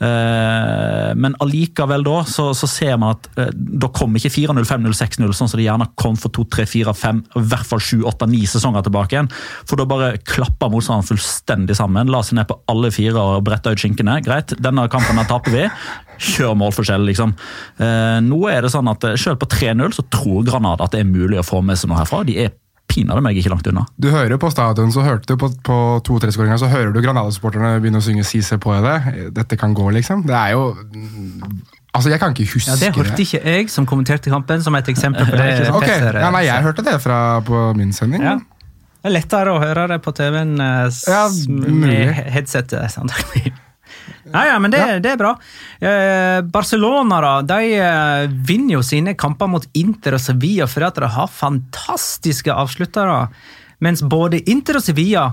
Uh, 0.00 1.12
men 1.20 1.34
allikevel 1.44 2.04
da, 2.06 2.22
så, 2.24 2.50
så 2.56 2.68
ser 2.70 2.96
man 2.96 3.18
at 3.18 3.26
uh, 3.36 3.50
da 3.52 3.90
kommer 3.92 4.16
ikke 4.16 4.32
4-0, 4.32 4.64
5-0, 4.64 4.94
6-0, 4.96 5.34
sånn 5.36 5.50
som 5.52 5.60
det 5.60 5.66
gjerne 5.66 5.90
kom 6.00 6.16
for 6.16 6.32
2, 6.32 6.46
3, 6.56 6.64
4, 6.70 6.94
5, 6.96 7.20
i 7.36 7.42
hvert 7.52 7.68
fall 7.68 7.82
7, 7.84 8.06
8, 8.08 8.30
9 8.32 8.52
sesonger 8.54 8.86
tilbake 8.86 9.16
igjen. 9.16 9.30
For 9.68 9.80
da 9.80 9.88
bare 9.90 10.14
klapper 10.24 10.72
motstanderen 10.72 11.10
fullstendig 11.10 11.76
sammen. 11.76 12.12
La 12.12 12.22
seg 12.24 12.38
ned 12.40 12.48
på 12.48 12.58
alle 12.72 12.92
fire 12.94 13.20
og 13.20 13.44
bretta 13.46 13.74
ut 13.74 13.82
skinkene. 13.82 14.20
Greit, 14.24 14.56
denne 14.62 14.86
kampen 14.92 15.20
her 15.20 15.28
taper 15.28 15.54
vi. 15.54 15.66
Kjør 16.20 16.56
målforskjell, 16.60 17.04
liksom. 17.08 17.32
Eh, 17.80 18.18
nå 18.24 18.40
er 18.52 18.64
det 18.64 18.72
sånn 18.74 18.90
at 18.92 19.06
eh, 19.08 19.16
Selv 19.20 19.40
på 19.40 19.48
3-0 19.48 19.94
så 19.96 20.04
tror 20.12 20.44
Granada 20.44 20.84
at 20.84 20.92
det 20.92 21.04
er 21.04 21.08
mulig 21.08 21.40
å 21.40 21.46
få 21.46 21.62
med 21.64 21.80
seg 21.80 21.90
noe 21.90 22.00
herfra. 22.02 22.22
De 22.28 22.36
er 22.44 22.52
pinadø 22.90 23.22
meg 23.24 23.38
ikke 23.40 23.52
langt 23.52 23.66
unna. 23.70 23.86
Du 24.00 24.10
hører 24.12 24.36
på 24.40 24.50
stadion, 24.52 24.92
så 24.94 25.04
hørte 25.06 25.30
du 25.30 25.40
på, 25.40 25.48
på 25.66 25.78
2-3-skåringa, 26.08 26.58
så 26.60 26.68
hører 26.70 26.92
du 26.94 27.00
Granada-supporterne 27.04 27.76
begynne 27.80 28.02
å 28.02 28.04
synge 28.04 28.26
Sise 28.26 28.58
på 28.60 28.74
det'. 28.84 29.30
Dette 29.36 29.58
kan 29.60 29.74
gå, 29.76 29.88
liksom. 29.96 30.26
Det 30.28 30.36
er 30.36 30.56
jo 30.58 30.74
Altså, 31.90 32.10
Jeg 32.12 32.20
kan 32.20 32.30
ikke 32.30 32.52
huske 32.52 32.70
ja, 32.70 32.76
Det 32.78 32.94
hørte 32.94 33.22
ikke 33.24 33.40
jeg 33.42 33.70
som 33.72 33.86
kommenterte 33.86 34.30
kampen, 34.30 34.62
som 34.62 34.74
et 34.78 34.88
eksempel 34.92 35.26
på 35.26 35.36
det. 35.40 35.70
Ok, 35.78 35.88
ja, 35.88 36.30
nei, 36.30 36.44
Jeg 36.46 36.62
hørte 36.62 36.84
det 36.86 37.00
fra 37.02 37.40
på 37.42 37.64
min 37.74 37.92
sending. 37.92 38.22
Ja. 38.22 38.36
Det 39.00 39.08
er 39.08 39.16
lettere 39.16 39.54
å 39.56 39.58
høre 39.62 39.88
det 39.88 39.98
på 40.04 40.12
TV-en 40.12 40.54
Ja, 40.60 41.24
med 41.58 42.14
headsetet. 42.36 42.98
antagelig. 43.00 43.54
Ja, 44.32 44.44
ja, 44.46 44.58
men 44.62 44.70
det, 44.70 44.82
det 45.02 45.14
er 45.14 45.18
bra. 45.18 45.32
Eh, 45.82 46.40
Barcelona 46.54 47.20
da, 47.24 47.32
de 47.46 47.72
eh, 47.78 48.26
vinner 48.46 48.76
jo 48.78 48.82
sine 48.86 49.16
kamper 49.18 49.50
mot 49.50 49.66
Inter 49.78 50.16
og 50.18 50.22
Sevilla 50.22 50.68
fordi 50.70 50.86
at 50.86 51.00
de 51.02 51.10
har 51.16 51.32
fantastiske 51.34 52.54
avsluttere. 52.54 53.24
Mens 53.82 54.04
både 54.06 54.42
Inter 54.50 54.78
og 54.78 54.86
Sevilla 54.86 55.26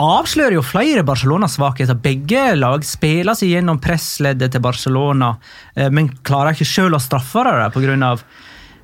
avslører 0.00 0.58
jo 0.58 0.66
flere 0.66 1.02
Barcelona-svakheter. 1.06 1.98
Begge 2.02 2.50
lag 2.58 2.84
spiller 2.86 3.38
seg 3.38 3.54
gjennom 3.54 3.80
pressleddet 3.82 4.54
til 4.54 4.62
Barcelona, 4.64 5.34
eh, 5.74 5.90
men 5.90 6.12
klarer 6.26 6.54
ikke 6.54 6.68
sjøl 6.68 6.96
å 6.98 7.02
straffe 7.02 7.46
det 7.48 7.72
pga. 7.74 8.14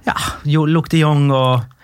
Ja, 0.07 0.17
Luc 0.47 0.89
de 0.93 1.03
Jong 1.03 1.31
og 1.35 1.76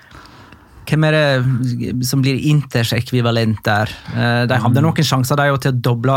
hvem 0.89 1.05
er 1.09 1.15
det 1.15 2.07
som 2.09 2.23
blir 2.25 2.39
Inters 2.51 2.93
ekvivalent 2.97 3.61
der? 3.65 3.91
Eh, 4.13 4.43
De 4.51 4.59
hadde 4.65 4.83
noen 4.85 5.07
sjanser 5.07 5.39
de, 5.39 5.47
til 5.63 5.73
å 5.73 5.81
doble 5.89 6.17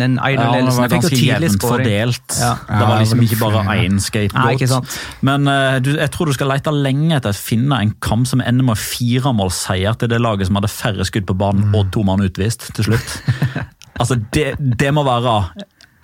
den 0.00 0.18
Ja, 0.20 0.30
det 0.30 0.42
1-0-ledelsen. 0.42 0.80
var 0.82 0.92
ganske 0.92 1.20
jevnt 1.20 1.66
fordelt. 1.66 2.36
Ja. 2.38 2.52
Det 2.68 2.82
var 2.90 3.02
liksom 3.02 3.24
ikke 3.24 3.40
bare 3.40 3.64
én 3.80 3.98
skateboard. 4.02 4.94
Men 5.24 5.48
eh, 5.48 5.78
du, 5.84 5.92
jeg 5.96 6.12
tror 6.14 6.30
du 6.30 6.36
skal 6.36 6.52
lete 6.52 6.74
lenge 6.76 7.16
etter 7.18 7.32
å 7.34 7.40
finne 7.40 7.80
en 7.82 7.94
kamp 8.04 8.28
som 8.30 8.44
ender 8.44 8.68
med 8.68 8.80
firemålsseier 8.80 9.98
til 10.00 10.12
det 10.12 10.20
laget 10.22 10.48
som 10.50 10.60
hadde 10.60 10.72
færre 10.72 11.08
skudd 11.08 11.26
på 11.28 11.38
banen 11.38 11.72
og 11.74 11.90
to 11.94 12.04
mann 12.06 12.22
utvist 12.24 12.68
til 12.76 12.90
slutt. 12.92 13.16
altså, 14.00 14.20
det, 14.34 14.52
det 14.60 14.92
må 14.94 15.04
være 15.08 15.36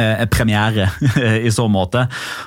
eh, 0.00 0.24
premiere 0.32 0.90
i 1.46 1.52
så 1.54 1.68
måte. 1.70 2.06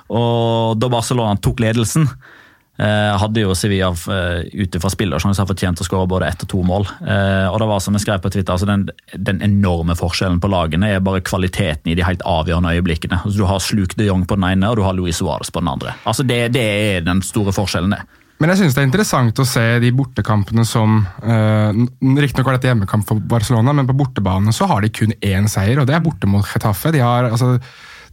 Og 0.10 0.78
da 0.82 0.90
Barcelona 0.92 1.38
tok 1.42 1.62
ledelsen, 1.64 2.08
eh, 2.08 2.40
hadde 2.82 3.44
jo 3.44 3.56
Sevilla 3.58 3.92
uh, 3.92 4.42
ut 4.42 4.78
ifra 4.78 4.90
spillersjanser 4.90 5.48
fortjent 5.50 5.82
å 5.84 5.86
skåre 5.86 6.10
både 6.10 6.30
ett 6.32 6.46
og 6.46 6.50
to 6.52 6.62
mål. 6.66 6.88
Eh, 7.02 7.48
og 7.50 7.60
det 7.62 7.68
var 7.70 7.84
som 7.84 7.98
jeg 7.98 8.06
skrev 8.06 8.24
på 8.24 8.32
Twitter, 8.34 8.54
altså 8.56 8.70
den, 8.70 8.88
den 9.14 9.42
enorme 9.46 9.96
forskjellen 9.98 10.40
på 10.42 10.50
lagene 10.52 10.94
er 10.96 11.04
bare 11.04 11.24
kvaliteten 11.26 11.92
i 11.92 11.98
de 11.98 12.06
helt 12.06 12.24
avgjørende 12.28 12.74
øyeblikkene. 12.78 13.22
Altså, 13.22 13.38
du 13.38 13.50
har 13.50 13.62
Sluk 13.64 13.96
de 14.00 14.08
Jong 14.10 14.26
på 14.30 14.38
den 14.40 14.48
ene, 14.50 14.72
og 14.72 14.80
du 14.80 14.86
har 14.86 14.98
Luis 14.98 15.22
Suárez 15.22 15.52
på 15.54 15.64
den 15.64 15.72
andre. 15.72 15.96
Altså, 16.10 16.26
det, 16.28 16.42
det 16.56 16.66
er 16.66 17.06
den 17.06 17.22
store 17.26 17.54
forskjellen. 17.56 17.94
det. 17.98 18.02
Men 18.42 18.50
jeg 18.50 18.64
synes 18.64 18.74
det 18.74 18.82
er 18.82 18.90
interessant 18.90 19.40
å 19.44 19.46
se 19.46 19.64
de 19.84 19.92
bortekampene 19.94 20.64
som 20.66 21.04
uh, 21.22 21.70
Riktignok 22.02 22.48
var 22.48 22.58
dette 22.58 22.72
hjemmekamp 22.72 23.06
for 23.06 23.22
Barcelona, 23.22 23.76
men 23.78 23.86
på 23.90 23.94
bortebane 24.00 24.54
så 24.56 24.66
har 24.72 24.82
de 24.82 24.90
kun 24.90 25.14
én 25.22 25.50
seier, 25.52 25.78
og 25.78 25.86
det 25.90 25.94
er 25.94 26.02
borte 26.02 26.30
mot 26.30 26.48
Getafe. 26.50 26.90
De 26.96 27.04
har 27.06 27.30
altså 27.30 27.60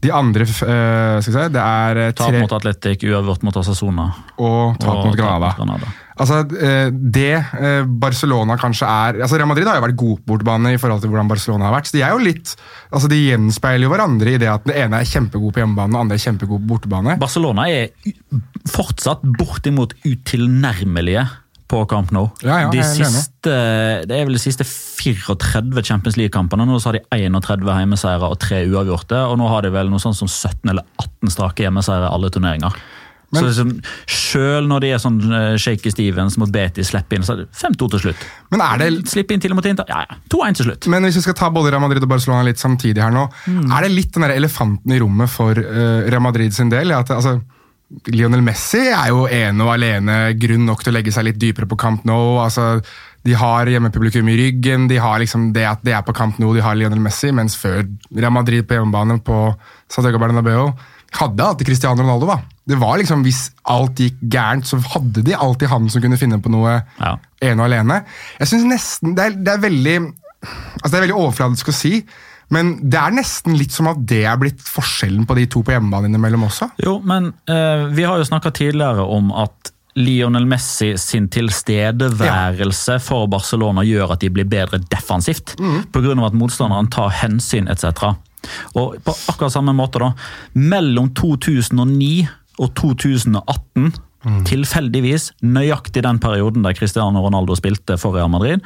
de 0.04 0.12
andre 0.14 0.44
uh, 0.46 1.18
skal 1.20 1.32
vi 1.32 1.34
si, 1.34 1.46
Det 1.54 1.62
er 1.62 2.02
tre 2.12 2.28
Tap 2.28 2.36
mot 2.38 2.52
Atletic, 2.58 3.06
uavgjort 3.08 3.46
mot 3.46 3.56
Asasona. 3.62 4.10
og 4.38 4.76
tap 4.78 5.00
mot 5.04 5.16
Granada. 5.18 5.54
Granada. 5.58 5.90
Altså, 6.18 6.40
eh, 6.58 6.90
Det 6.90 7.34
eh, 7.38 7.84
Barcelona 7.86 8.56
kanskje 8.58 8.86
er 8.88 9.20
altså 9.22 9.38
Real 9.38 9.48
Madrid 9.50 9.68
har 9.70 9.78
jo 9.78 9.84
vært 9.86 9.98
god 10.00 10.20
på 10.20 10.32
bortebane 10.32 10.72
i 10.74 10.80
forhold 10.80 11.02
til 11.02 11.12
hvordan 11.12 11.30
Barcelona 11.30 11.68
har 11.68 11.76
vært. 11.76 11.90
så 11.90 11.94
De 11.98 12.02
er 12.02 12.14
jo 12.14 12.22
litt, 12.22 12.54
altså 12.90 13.10
de 13.10 13.20
gjenspeiler 13.22 13.86
jo 13.86 13.92
hverandre 13.92 14.34
i 14.34 14.40
det 14.42 14.50
at 14.50 14.66
den 14.66 14.74
ene 14.74 14.98
er 14.98 15.08
kjempegod 15.08 15.54
på 15.54 15.62
hjemmebane, 15.62 15.94
den 15.94 16.00
andre 16.00 16.18
er 16.18 16.24
kjempegod 16.24 16.64
på 16.64 16.72
bortebane. 16.72 17.18
Barcelona 17.22 17.68
er 17.70 17.92
fortsatt 18.68 19.22
bortimot 19.38 19.94
utilnærmelige 20.02 21.28
på 21.68 21.82
Camp 21.90 22.12
Nou. 22.16 22.28
Ja, 22.42 22.62
ja, 22.64 22.68
de 22.72 22.82
siste, 22.82 23.54
det 24.08 24.14
er 24.16 24.24
vel 24.28 24.38
de 24.38 24.42
siste 24.42 24.64
34 24.64 25.84
Champions 25.84 26.16
League-kampene. 26.16 26.66
Nå 26.66 26.78
så 26.80 26.90
har 26.92 26.98
de 26.98 27.04
31 27.14 27.66
hjemmeseiere 27.82 28.30
og 28.32 28.38
tre 28.42 28.62
uavgjorte. 28.68 29.18
Og 29.28 29.36
nå 29.40 29.48
har 29.52 29.66
de 29.66 29.72
vel 29.74 29.92
noe 29.92 30.02
sånt 30.02 30.16
som 30.18 30.30
17 30.30 30.72
eller 30.72 30.86
18 30.98 31.34
strake 31.34 31.66
hjemmeseiere 31.66 32.08
i 32.08 32.14
alle 32.16 32.32
turneringer. 32.32 32.80
Men- 33.30 33.42
så 33.42 33.48
liksom, 33.50 33.82
Selv 34.08 34.68
når 34.68 34.80
de 34.80 34.90
er 34.92 35.00
sånn 35.02 35.18
eh, 35.20 35.56
shaky 35.60 35.90
Stevens 35.92 36.38
mot 36.40 36.50
Betty 36.50 36.82
slipper 36.82 37.18
inn, 37.18 37.22
så 37.26 37.34
er 37.34 37.42
det 37.42 37.50
5-2 37.52 37.90
til 37.90 38.00
slutt. 38.06 38.22
Men 38.50 38.62
er 38.64 38.78
det 38.78 39.08
Slipp 39.08 39.30
inn 39.30 39.40
til 39.40 39.52
og 39.52 39.56
mot 39.60 39.66
Inter. 39.68 39.84
Ja, 39.88 40.06
ja. 40.08 40.16
2-1 40.32 40.56
til 40.56 40.70
slutt. 40.70 40.88
Men 40.88 41.04
hvis 41.04 41.16
vi 41.20 41.24
skal 41.26 41.34
ta 41.34 41.50
både 41.50 41.70
Real 41.72 41.84
Madrid 41.84 42.02
og 42.02 42.08
Barcelona 42.08 42.42
litt 42.48 42.56
samtidig 42.56 43.02
her 43.04 43.12
nå, 43.12 43.26
er 43.68 43.84
det 43.84 43.92
litt 43.92 44.12
den 44.16 44.24
der 44.24 44.32
elefanten 44.36 44.92
i 44.92 44.98
rommet 44.98 45.28
for 45.28 45.52
uh, 45.52 46.08
Real 46.08 46.24
Madrid 46.24 46.56
sin 46.56 46.70
del? 46.72 46.90
At, 46.96 47.12
altså, 47.12 47.42
Lionel 48.12 48.42
Messi 48.44 48.82
er 48.92 49.08
jo 49.08 49.22
ene 49.32 49.64
og 49.64 49.70
alene 49.72 50.16
grunn 50.36 50.66
nok 50.68 50.82
til 50.84 50.92
å 50.92 50.96
legge 50.98 51.12
seg 51.14 51.24
litt 51.24 51.38
dypere 51.40 51.68
på 51.70 51.78
Camp 51.80 52.04
Nou. 52.08 52.36
Altså, 52.42 52.82
de 53.24 53.32
har 53.40 53.70
hjemmepublikum 53.72 54.28
i 54.28 54.36
ryggen, 54.36 54.86
de 54.90 54.98
har 55.00 55.18
liksom 55.22 55.48
det 55.56 55.64
at 55.70 55.80
det 55.86 55.94
er 55.96 56.04
på 56.04 56.12
Camp 56.16 56.36
Nou, 56.42 56.52
de 56.56 56.64
har 56.64 56.76
Lionel 56.76 57.00
Messi, 57.00 57.32
mens 57.32 57.56
før 57.56 57.80
Real 58.12 58.34
Madrid 58.36 58.68
på 58.68 58.76
hjemmebane 58.76 59.18
på 59.24 59.40
Santiago 59.88 60.20
Bernabeu 60.20 60.70
hadde 61.16 61.40
alltid 61.40 61.66
Cristiano 61.70 62.02
Ronaldo. 62.04 62.26
da. 62.28 62.38
Det 62.68 62.76
var 62.76 62.98
liksom, 63.00 63.22
Hvis 63.24 63.50
alt 63.64 63.96
gikk 63.96 64.18
gærent, 64.28 64.66
så 64.68 64.76
hadde 64.92 65.24
de 65.24 65.32
alltid 65.34 65.68
han 65.72 65.88
som 65.88 66.02
kunne 66.04 66.18
finne 66.20 66.36
på 66.44 66.50
noe 66.52 66.82
Ja. 67.00 67.16
ene 67.40 67.62
og 67.62 67.70
alene. 67.72 68.04
Jeg 68.38 68.48
synes 68.48 68.68
nesten, 68.68 69.14
det 69.16 69.24
er, 69.24 69.30
det 69.30 69.54
er 69.54 69.64
veldig 69.64 70.12
altså 70.82 70.90
det 70.92 70.98
er 70.98 71.06
veldig 71.08 71.16
overfladisk 71.18 71.68
å 71.68 71.74
si, 71.74 72.04
men 72.54 72.76
det 72.88 73.00
er 73.00 73.16
nesten 73.16 73.56
litt 73.58 73.74
som 73.74 73.90
at 73.90 74.00
det 74.08 74.22
er 74.28 74.38
blitt 74.40 74.62
forskjellen 74.64 75.26
på 75.28 75.36
de 75.36 75.48
to 75.52 75.62
på 75.64 75.74
hjemmebane 75.74 76.08
innimellom 76.08 76.46
også. 76.48 76.70
Jo, 76.84 76.98
men 77.04 77.32
uh, 77.50 77.88
vi 77.92 78.06
har 78.08 78.20
jo 78.20 78.28
snakka 78.28 78.54
tidligere 78.56 79.04
om 79.04 79.32
at 79.36 79.72
Lionel 79.98 80.46
Messi 80.46 80.92
sin 81.00 81.26
tilstedeværelse 81.32 82.98
for 83.02 83.26
Barcelona 83.30 83.82
gjør 83.86 84.14
at 84.14 84.22
de 84.22 84.30
blir 84.30 84.46
bedre 84.48 84.78
defensivt. 84.92 85.56
På 85.92 86.02
grunn 86.04 86.22
av 86.22 86.30
at 86.30 86.38
motstanderen 86.38 86.90
tar 86.92 87.10
hensyn 87.18 87.66
etc. 87.72 88.12
Og 88.78 88.98
på 89.02 89.14
akkurat 89.32 89.52
samme 89.52 89.74
måte, 89.76 89.98
da. 89.98 90.12
Mellom 90.54 91.10
2009 91.18 92.28
og 92.58 92.74
2018, 92.78 93.90
tilfeldigvis, 94.48 95.30
nøyaktig 95.46 96.02
den 96.02 96.18
perioden 96.22 96.64
der 96.66 96.74
Cristiano 96.74 97.22
Ronaldo 97.22 97.54
spilte 97.58 97.98
for 98.00 98.16
Real 98.16 98.30
Madrid, 98.32 98.64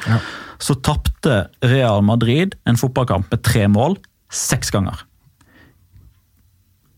så 0.63 0.77
tapte 0.81 1.47
Real 1.65 2.03
Madrid 2.07 2.57
en 2.69 2.79
fotballkamp 2.81 3.31
med 3.31 3.43
tre 3.45 3.67
mål 3.69 3.99
seks 4.33 4.73
ganger. 4.73 5.05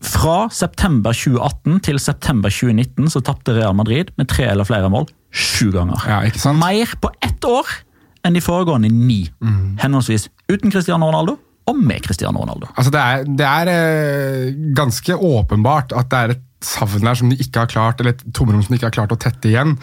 Fra 0.05 0.45
september 0.53 1.15
2018 1.15 1.79
til 1.87 1.99
september 1.99 2.53
2019 2.53 3.09
så 3.15 3.23
tapte 3.25 3.55
Real 3.57 3.75
Madrid 3.75 4.11
med 4.19 4.29
tre 4.29 4.47
eller 4.51 4.67
flere 4.67 4.89
mål 4.93 5.07
sju 5.35 5.71
ganger. 5.73 5.99
Ja, 6.07 6.21
ikke 6.27 6.39
sant? 6.39 6.61
Mer 6.61 6.93
på 7.01 7.11
ett 7.25 7.43
år 7.47 7.67
enn 8.25 8.37
de 8.37 8.43
foregående 8.43 8.89
ni. 8.89 9.25
Henholdsvis 9.81 10.29
uten 10.51 10.71
Cristiano 10.71 11.09
Ronaldo 11.09 11.37
og 11.65 11.77
med 11.81 12.03
Cristiano 12.05 12.43
Ronaldo. 12.43 12.69
Altså 12.77 12.91
det 12.93 13.01
er, 13.01 13.23
det 13.39 13.45
er 13.49 13.71
eh, 13.73 14.51
ganske 14.77 15.17
åpenbart 15.17 15.95
at 15.97 16.11
det 16.11 16.19
er 16.19 16.35
et 16.35 16.44
savn 16.65 17.05
der 17.05 17.19
som 17.19 17.31
de 17.31 17.37
ikke 17.39 17.63
har 17.63 17.71
klart, 17.71 18.01
eller 18.01 18.15
et 18.15 18.25
tomrom 18.35 18.63
som 18.63 18.73
de 18.73 18.81
ikke 18.81 18.91
har 18.91 18.99
klart 18.99 19.15
å 19.15 19.21
tette 19.21 19.51
igjen. 19.51 19.77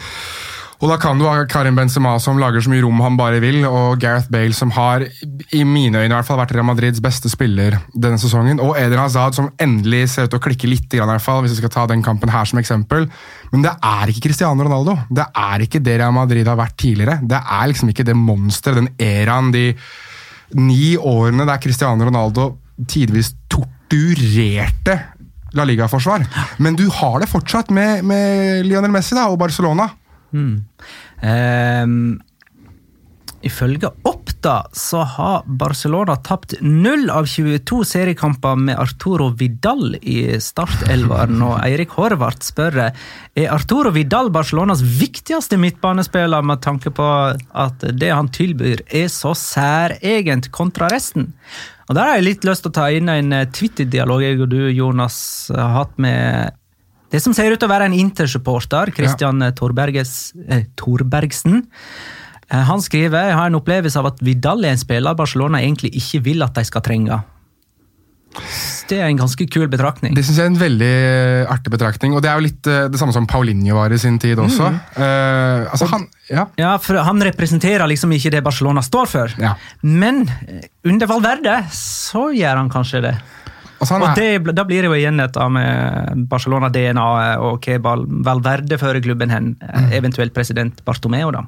Og 0.83 0.90
da 0.90 0.97
kan 0.99 1.14
du 1.14 1.29
ha 1.29 1.45
Karim 1.47 1.77
Benzema 1.79 2.16
som 2.18 2.40
lager 2.42 2.64
så 2.64 2.71
mye 2.73 2.83
rom 2.83 2.99
han 3.05 3.14
bare 3.14 3.38
vil, 3.42 3.61
og 3.68 4.01
Gareth 4.03 4.27
Bale 4.35 4.57
som 4.57 4.73
har, 4.75 5.05
i 5.55 5.62
mine 5.62 6.01
øyne 6.01 6.09
i 6.11 6.16
hvert 6.16 6.27
fall, 6.27 6.40
vært 6.40 6.57
Real 6.57 6.66
Madrids 6.66 6.99
beste 7.05 7.31
spiller 7.31 7.77
denne 7.95 8.18
sesongen, 8.18 8.59
og 8.59 8.75
Eden 8.81 8.99
Hazard 8.99 9.38
som 9.38 9.53
endelig 9.62 10.09
ser 10.11 10.27
ut 10.27 10.35
til 10.35 10.40
å 10.40 10.42
klikke 10.42 10.71
litt, 10.71 10.88
i 10.90 10.99
hvert 10.99 11.23
fall, 11.23 11.45
hvis 11.45 11.55
vi 11.55 11.61
skal 11.61 11.75
ta 11.77 11.87
den 11.92 12.03
kampen 12.03 12.33
her 12.35 12.51
som 12.51 12.59
eksempel. 12.59 13.07
Men 13.55 13.62
det 13.62 13.77
er 13.79 14.11
ikke 14.11 14.25
Cristiano 14.27 14.66
Ronaldo. 14.66 14.97
Det 15.07 15.29
er 15.45 15.66
ikke 15.68 15.85
det 15.87 16.01
Real 16.03 16.16
Madrid 16.18 16.51
har 16.51 16.59
vært 16.59 16.75
tidligere. 16.83 17.21
Det 17.31 17.38
er 17.38 17.71
liksom 17.71 17.95
ikke 17.95 18.09
det 18.11 18.18
monsteret, 18.18 18.83
den 18.83 18.90
eraen, 18.99 19.55
de 19.55 19.68
ni 20.59 20.97
årene 20.99 21.47
der 21.47 21.62
Cristiano 21.62 22.11
Ronaldo 22.11 22.57
tidvis 22.90 23.37
torturerte 23.53 24.99
La 25.58 25.66
Liga-forsvar. 25.68 26.24
Men 26.62 26.76
du 26.78 26.86
har 26.88 27.20
det 27.20 27.30
fortsatt 27.30 27.72
med, 27.74 28.04
med 28.08 28.66
Lionel 28.66 28.92
Messi 28.94 29.16
da, 29.18 29.28
og 29.30 29.40
Barcelona. 29.42 29.90
Mm. 30.32 30.54
Um, 31.22 31.96
ifølge 33.42 33.90
Oppda 34.08 34.54
så 34.72 35.02
har 35.06 35.44
Barcelona 35.46 36.16
tapt 36.24 36.54
0 36.60 37.10
av 37.10 37.26
22 37.30 37.82
seriekamper 37.86 38.56
med 38.58 38.78
Arturo 38.80 39.28
Vidal 39.38 39.96
i 40.00 40.38
startelveren. 40.42 41.42
Og 41.48 41.58
Eirik 41.62 41.94
Horvath 41.98 42.46
spør 42.46 42.80
er 42.86 43.52
Arturo 43.52 43.92
Vidal 43.94 44.32
Barcelonas 44.34 44.82
viktigste 44.82 45.58
midtbanespiller 45.60 46.42
med 46.46 46.62
tanke 46.64 46.94
på 46.94 47.08
at 47.36 47.86
det 47.98 48.10
han 48.14 48.30
tilbyr 48.32 48.86
er 48.88 49.10
så 49.12 49.34
særegent 49.38 50.50
kontra 50.54 50.90
resten. 50.92 51.32
Og 51.88 51.97
Der 51.99 52.09
har 52.09 52.18
jeg 52.18 52.29
litt 52.29 52.45
lyst 52.47 52.64
til 52.64 52.73
å 52.73 52.77
ta 52.79 52.88
inn 52.95 53.11
en 53.11 53.35
Twitter-dialog 53.53 54.23
jeg 54.23 54.40
og 54.40 54.51
du, 54.53 54.61
Jonas, 54.71 55.16
har 55.55 55.73
hatt 55.81 55.97
med 56.01 56.59
det 57.12 57.21
som 57.21 57.35
ser 57.37 57.53
ut 57.53 57.61
til 57.61 57.68
å 57.68 57.73
være 57.73 57.90
en 57.90 57.97
Inter-supporter, 57.97 58.92
Christian 58.97 59.45
ja. 59.45 59.51
eh, 59.53 60.64
Torbergsen. 60.81 61.59
Eh, 62.49 62.62
han 62.71 62.81
skriver 62.81 63.29
jeg 63.29 63.37
har 63.37 63.51
en 63.51 63.59
opplevelse 63.59 64.01
av 64.01 64.09
at 64.14 64.23
Vidal 64.25 64.64
er 64.64 64.73
en 64.73 64.81
spiller 64.81 65.18
Barcelona 65.18 65.61
egentlig 65.61 65.92
ikke 66.01 66.23
vil 66.31 66.45
at 66.47 66.57
de 66.57 66.64
skal 66.64 66.85
trenge. 66.87 67.21
Det 68.92 69.00
er 69.00 69.09
en 69.09 69.20
ganske 69.22 69.46
kul 69.48 69.66
betraktning. 69.72 70.12
Det 70.16 70.24
synes 70.26 70.38
jeg 70.40 70.46
er 70.46 70.52
en 70.52 70.61
veldig 70.61 70.92
eh, 70.92 71.52
artig 71.52 71.72
betraktning. 71.72 72.16
Og 72.16 72.22
det 72.24 72.31
er 72.31 72.38
jo 72.38 72.46
litt 72.46 72.61
det 72.62 73.00
samme 73.00 73.14
som 73.16 73.26
Paulinho 73.28 73.78
var 73.78 73.94
i 73.94 74.00
sin 74.00 74.18
tid 74.20 74.40
også. 74.42 74.68
Mm. 74.68 74.81
Uh, 74.98 75.70
altså 75.72 75.88
han, 75.94 76.05
ja. 76.28 76.46
ja. 76.61 76.76
for 76.83 77.00
han 77.00 77.24
representerer 77.24 77.88
liksom 77.88 78.12
ikke 78.14 78.35
det 78.37 78.44
Barcelona 78.44 78.85
står 78.85 79.09
for. 79.11 79.37
Ja. 79.40 79.57
Men 79.83 80.26
under 80.85 81.09
Valverde 81.11 81.62
så 81.74 82.28
gjør 82.37 82.61
han 82.61 82.72
kanskje 82.72 83.07
det. 83.09 83.16
Altså, 83.83 83.99
og 83.99 84.14
det, 84.14 84.55
Da 84.55 84.64
blir 84.66 84.85
det 84.85 84.90
jo 84.90 84.95
igjen 84.97 85.18
dette 85.18 85.47
med 85.51 86.27
Barcelona-DNA 86.31 87.07
og 87.42 87.66
hva 87.66 87.95
Valverde 88.29 88.79
fører 88.79 89.03
klubben 89.03 89.33
hen, 89.33 89.53
mm. 89.59 89.88
eventuelt 89.97 90.35
president 90.35 90.79
Bartomeo. 90.87 91.33
da. 91.35 91.42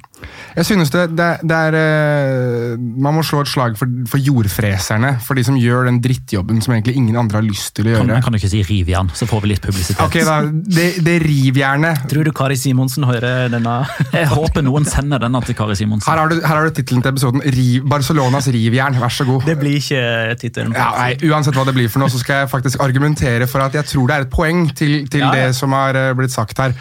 Jeg 0.57 0.67
synes 0.67 0.91
det, 0.91 1.05
det, 1.15 1.29
det, 1.47 1.59
er 1.69 1.77
eh, 1.79 2.75
Man 2.77 3.15
må 3.15 3.23
slå 3.23 3.43
et 3.45 3.51
slag 3.51 3.77
for, 3.79 3.91
for, 4.09 4.19
jordfreserne. 4.19 5.15
For 5.23 5.37
de 5.37 5.45
som 5.47 5.59
gjør 5.59 5.87
den 5.89 6.01
drittjobben 6.03 6.59
som 6.65 6.75
egentlig 6.75 6.97
ingen 6.99 7.15
andre 7.19 7.39
har 7.39 7.47
lyst 7.47 7.75
til 7.77 7.87
å 7.87 7.95
gjøre. 7.95 8.09
Kan, 8.09 8.27
kan 8.27 8.35
du 8.35 8.39
ikke 8.41 8.51
si 8.51 8.63
rivjern, 8.67 9.11
så 9.15 9.27
får 9.29 9.45
vi 9.45 9.53
litt 9.53 9.63
publisitet. 9.63 10.03
Ok 10.03 10.19
da, 10.27 10.41
Det, 10.51 10.89
det 11.05 11.17
rivjernet. 11.23 12.05
Tror 12.11 12.27
du 12.27 12.33
Kari 12.35 12.59
Simonsen 12.59 13.07
hører 13.07 13.47
denne? 13.53 13.77
Jeg 14.15 14.27
håper 14.33 14.65
noen 14.65 14.87
sender 14.89 15.23
denne 15.23 15.43
til 15.47 15.57
Kari 15.57 15.77
Simonsen. 15.79 16.09
Her 16.11 16.23
har 16.25 16.33
du, 16.33 16.41
her 16.43 16.59
har 16.59 16.67
du 16.67 16.75
tittelen 16.75 17.05
til 17.05 17.15
episoden. 17.15 17.45
Riv, 17.55 17.87
Barcelonas 17.91 18.51
rivjern. 18.51 18.99
Vær 18.99 19.13
så 19.13 19.27
god. 19.27 19.47
Det 19.47 19.55
blir 19.61 19.79
ikke 19.79 20.03
tittelen. 20.41 20.75
Ja, 20.75 20.91
uansett 21.31 21.55
hva 21.55 21.67
det 21.67 21.75
blir 21.77 21.91
for 21.91 22.03
noe, 22.03 22.11
så 22.11 22.24
skal 22.25 22.43
jeg 22.43 22.51
faktisk 22.51 22.83
argumentere 22.83 23.47
for 23.49 23.63
at 23.65 23.77
jeg 23.77 23.87
tror 23.93 24.09
det 24.09 24.17
er 24.17 24.27
et 24.27 24.33
poeng 24.33 24.67
til, 24.73 24.97
til 25.11 25.23
ja, 25.23 25.31
ja. 25.31 25.47
det 25.47 25.57
som 25.57 25.75
har 25.77 25.97
eh, 25.99 26.11
blitt 26.17 26.33
sagt 26.33 26.59
her. 26.61 26.75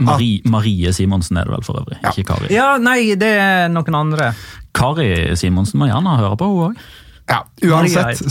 Marie, 0.00 0.40
Marie 0.48 0.92
Simonsen 0.96 1.38
er 1.38 1.48
det 1.48 1.56
vel 1.58 1.66
for 1.66 1.82
øvrig, 1.82 2.00
ja. 2.02 2.12
ikke 2.12 2.32
Kari. 2.32 2.52
Ja, 2.54 2.70
nei, 2.82 3.14
det 3.20 3.32
er 3.38 3.66
noen 3.72 4.00
andre. 4.06 4.32
Kari 4.76 5.10
Simonsen 5.38 5.80
må 5.80 5.90
gjerne 5.90 6.18
høre 6.22 6.38
på, 6.40 6.52
hun 6.52 6.70
òg. 6.70 6.86
Ja, 7.26 7.40
uansett. 7.66 8.22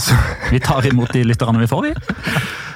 vi 0.50 0.60
tar 0.64 0.86
imot 0.88 1.12
de 1.12 1.24
lytterne 1.28 1.60
vi 1.60 1.68
får, 1.68 1.90
vi. 1.90 2.22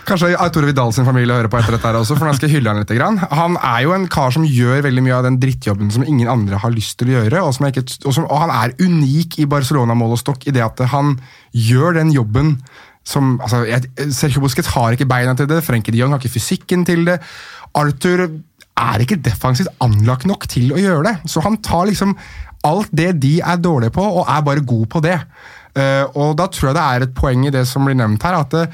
Kanskje 0.08 0.32
Tore 0.52 0.68
Vidal 0.68 0.92
sin 0.92 1.06
familie 1.06 1.36
hører 1.36 1.48
på 1.52 1.58
etter 1.60 1.76
dette 1.76 1.86
her 1.86 1.96
også, 2.00 2.16
for 2.18 2.26
nå 2.26 2.34
skal 2.36 2.48
jeg 2.48 2.58
hylle 2.58 2.72
han 2.72 2.82
litt. 2.82 3.30
Han 3.36 3.56
er 3.56 3.84
jo 3.84 3.94
en 3.94 4.08
kar 4.10 4.32
som 4.34 4.44
gjør 4.44 4.82
veldig 4.88 5.04
mye 5.06 5.16
av 5.16 5.26
den 5.28 5.38
drittjobben 5.40 5.92
som 5.94 6.04
ingen 6.04 6.28
andre 6.30 6.60
har 6.60 6.74
lyst 6.74 6.98
til 7.00 7.12
å 7.12 7.18
gjøre. 7.18 7.44
Og, 7.46 7.60
ikke, 7.70 7.86
og, 8.04 8.12
som, 8.16 8.26
og 8.26 8.42
han 8.42 8.52
er 8.52 8.74
unik 8.80 9.38
i 9.40 9.48
Barcelona-mål 9.50 10.16
og 10.16 10.22
stokk 10.22 10.48
i 10.50 10.54
det 10.56 10.64
at 10.66 10.82
han 10.92 11.14
gjør 11.56 12.00
den 12.00 12.12
jobben 12.14 12.56
som, 13.10 13.34
altså, 13.42 13.64
jeg, 13.66 13.88
Sergio 14.14 14.42
Busquets 14.44 14.70
har 14.76 14.94
ikke 14.94 15.08
beina 15.10 15.34
til 15.38 15.48
det, 15.50 15.62
Frenkie 15.66 15.94
de 15.94 16.02
Jong 16.02 16.14
har 16.14 16.22
ikke 16.22 16.36
fysikken 16.36 16.86
til 16.86 17.02
det. 17.08 17.18
Arthur 17.78 18.26
er 18.80 19.02
ikke 19.02 19.18
defensivt 19.20 19.72
anlagt 19.84 20.28
nok 20.30 20.46
til 20.50 20.70
å 20.74 20.78
gjøre 20.80 21.04
det. 21.08 21.16
Så 21.30 21.42
han 21.44 21.58
tar 21.64 21.88
liksom 21.90 22.14
alt 22.66 22.92
det 22.94 23.14
de 23.22 23.38
er 23.40 23.60
dårlige 23.60 23.94
på, 23.96 24.04
og 24.04 24.28
er 24.28 24.46
bare 24.46 24.64
god 24.66 24.86
på 24.92 25.02
det. 25.04 25.18
Uh, 25.76 26.06
og 26.18 26.32
da 26.38 26.48
tror 26.50 26.70
jeg 26.70 26.78
det 26.78 26.86
er 26.86 27.04
et 27.06 27.12
poeng 27.16 27.44
i 27.46 27.52
det 27.54 27.64
som 27.68 27.86
blir 27.86 27.98
nevnt 27.98 28.24
her, 28.26 28.40
at 28.40 28.54
det, 28.54 28.64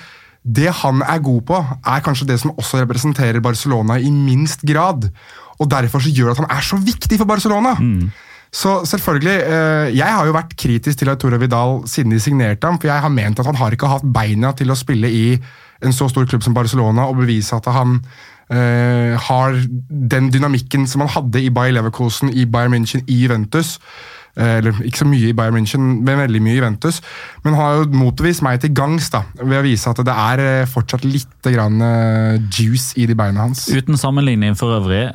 det 0.43 0.71
han 0.83 1.03
er 1.07 1.25
god 1.25 1.43
på, 1.49 1.61
er 1.93 2.05
kanskje 2.05 2.29
det 2.31 2.39
som 2.43 2.55
også 2.57 2.81
representerer 2.83 3.43
Barcelona 3.45 3.99
i 4.01 4.13
minst 4.13 4.65
grad. 4.67 5.09
Og 5.57 5.71
derfor 5.73 6.03
så 6.05 6.13
gjør 6.13 6.33
det 6.33 6.37
at 6.37 6.45
han 6.45 6.57
er 6.59 6.65
så 6.65 6.79
viktig 6.81 7.19
for 7.21 7.29
Barcelona. 7.29 7.77
Mm. 7.81 8.09
Så 8.53 8.85
selvfølgelig, 8.87 9.37
eh, 9.43 9.97
Jeg 9.97 10.07
har 10.07 10.27
jo 10.27 10.33
vært 10.33 10.57
kritisk 10.57 10.99
til 10.99 11.11
Arturo 11.11 11.37
Vidal 11.37 11.83
siden 11.89 12.11
de 12.11 12.21
signerte 12.21 12.67
ham. 12.67 12.79
For 12.79 12.89
jeg 12.89 13.01
har 13.01 13.09
ment 13.09 13.39
at 13.39 13.47
han 13.47 13.57
har 13.57 13.71
ikke 13.71 13.91
hatt 13.91 14.07
beina 14.15 14.53
til 14.53 14.71
å 14.71 14.79
spille 14.79 15.11
i 15.11 15.39
en 15.85 15.93
så 15.93 16.09
stor 16.09 16.25
klubb 16.25 16.43
som 16.43 16.55
Barcelona 16.55 17.07
og 17.11 17.21
bevise 17.21 17.57
at 17.57 17.67
han 17.69 18.01
uh, 18.51 19.17
har 19.29 19.57
den 19.91 20.31
dynamikken 20.33 20.87
som 20.89 21.05
han 21.05 21.13
hadde 21.13 21.43
i 21.43 21.51
Bayer 21.51 21.77
Leverkosen, 21.77 22.33
i 22.33 22.47
Bayern 22.47 22.73
München, 22.73 23.05
i 23.07 23.23
Juventus. 23.23 23.77
Uh, 24.37 24.59
eller 24.59 24.81
ikke 24.85 25.03
så 25.03 25.09
mye 25.09 25.31
i 25.31 25.37
Bayern 25.37 25.57
München, 25.57 25.85
men 26.05 26.19
veldig 26.21 26.43
mye 26.45 26.55
i 26.55 26.59
Juventus. 26.61 27.03
Men 27.45 27.59
har 27.61 27.77
jo 27.77 27.87
motvist 27.93 28.45
meg 28.45 28.61
til 28.61 28.75
gangs 28.77 29.11
da, 29.13 29.25
ved 29.43 29.61
å 29.61 29.65
vise 29.67 29.91
at 29.91 30.01
det 30.05 30.17
er 30.17 30.67
fortsatt 30.71 31.05
litt 31.05 31.51
grann, 31.53 31.81
uh, 31.81 32.41
juice 32.53 32.97
i 32.97 33.09
de 33.09 33.17
beina 33.17 33.49
hans. 33.49 33.67
Uten 33.73 34.01
sammenligning 34.01 34.57
for 34.57 34.79
øvrig. 34.81 35.07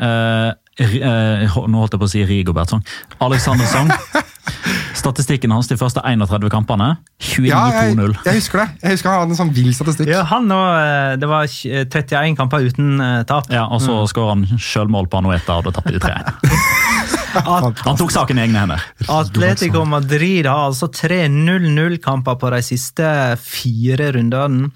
Eh, 0.80 1.58
nå 1.68 1.82
holdt 1.82 1.96
jeg 1.96 2.02
på 2.02 2.08
å 2.08 2.12
si 2.12 2.22
Rigobert 2.28 2.72
Song. 2.72 2.84
Alexander 3.20 3.68
Song. 3.68 3.92
Statistikken 5.02 5.52
hans 5.54 5.68
de 5.70 5.76
første 5.80 6.02
31 6.04 6.48
kampene 6.52 6.94
29-2-0. 7.22 7.48
Ja, 7.50 7.62
jeg, 7.76 7.96
jeg, 7.98 8.38
husker 8.40 8.62
det. 8.62 8.68
Jeg 8.82 8.96
husker 8.96 9.12
Han 9.12 9.24
hadde 9.24 9.36
en 9.36 9.40
sånn 9.40 9.54
vill 9.56 9.72
statistikk. 9.76 10.12
Ja, 10.12 10.24
han 10.30 10.48
nå, 10.50 10.60
eh, 10.78 11.16
Det 11.22 11.30
var 11.30 11.50
31 11.52 12.38
kamper 12.40 12.68
uten 12.70 13.04
tap. 13.28 13.52
Ja, 13.52 13.68
Og 13.68 13.84
så 13.84 14.00
mm. 14.00 14.12
skårer 14.12 14.34
han 14.36 14.62
sjølmål 14.62 15.10
på 15.12 15.22
Anueta, 15.22 15.60
og 15.60 15.68
da 15.68 15.76
tapte 15.76 15.96
de 15.98 16.02
3-1. 16.04 17.10
han 17.86 18.00
tok 18.00 18.14
saken 18.14 18.40
i 18.40 18.46
egne 18.46 18.64
hender. 18.64 18.86
Atletico 19.12 19.84
Madrid 19.88 20.48
har 20.50 20.70
altså 20.70 20.90
tre 20.94 21.26
0-0-kamper 21.32 22.40
på 22.40 22.52
de 22.56 22.62
siste 22.66 23.12
fire 23.44 24.12
rundene. 24.18 24.72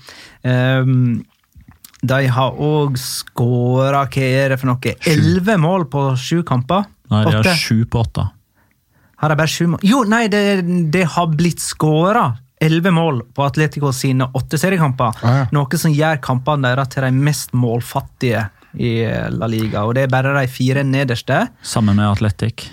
Um, 0.45 1.23
de 2.09 2.21
har 2.31 2.61
òg 2.61 2.97
skåra 3.01 4.05
hva 4.05 4.23
er 4.25 4.53
det 4.53 4.59
for 4.61 4.71
noe? 4.71 4.95
Elleve 5.09 5.57
mål 5.61 5.87
på 5.91 6.07
sju 6.19 6.41
kamper? 6.47 6.87
Nei, 7.11 7.25
de 7.27 7.37
har 7.37 7.59
sju 7.59 7.85
på 7.89 8.01
åtte. 8.01 8.25
Har 9.21 9.31
de 9.31 9.37
bare 9.39 9.51
sju 9.51 9.67
mål? 9.71 9.83
Jo, 9.85 10.03
nei, 10.09 10.25
det, 10.31 10.41
det 10.93 11.05
har 11.15 11.29
blitt 11.33 11.63
skåra 11.63 12.31
elleve 12.65 12.91
mål 12.91 13.21
på 13.35 13.43
Atletico 13.45 13.91
sine 13.93 14.27
åtte 14.33 14.57
seriekamper. 14.59 15.19
Ah, 15.21 15.37
ja. 15.41 15.45
Noe 15.55 15.79
som 15.79 15.93
gjør 15.93 16.21
kampene 16.23 16.71
deres 16.71 16.91
til 16.93 17.05
de 17.05 17.11
mest 17.13 17.53
målfattige 17.57 18.47
i 18.75 18.95
La 19.35 19.47
Liga. 19.51 19.85
Og 19.85 19.95
det 19.97 20.07
er 20.07 20.11
bare 20.11 20.33
de 20.39 20.47
fire 20.51 20.83
nederste. 20.87 21.45
Sammen 21.63 21.99
med 21.99 22.09
Atletic. 22.09 22.67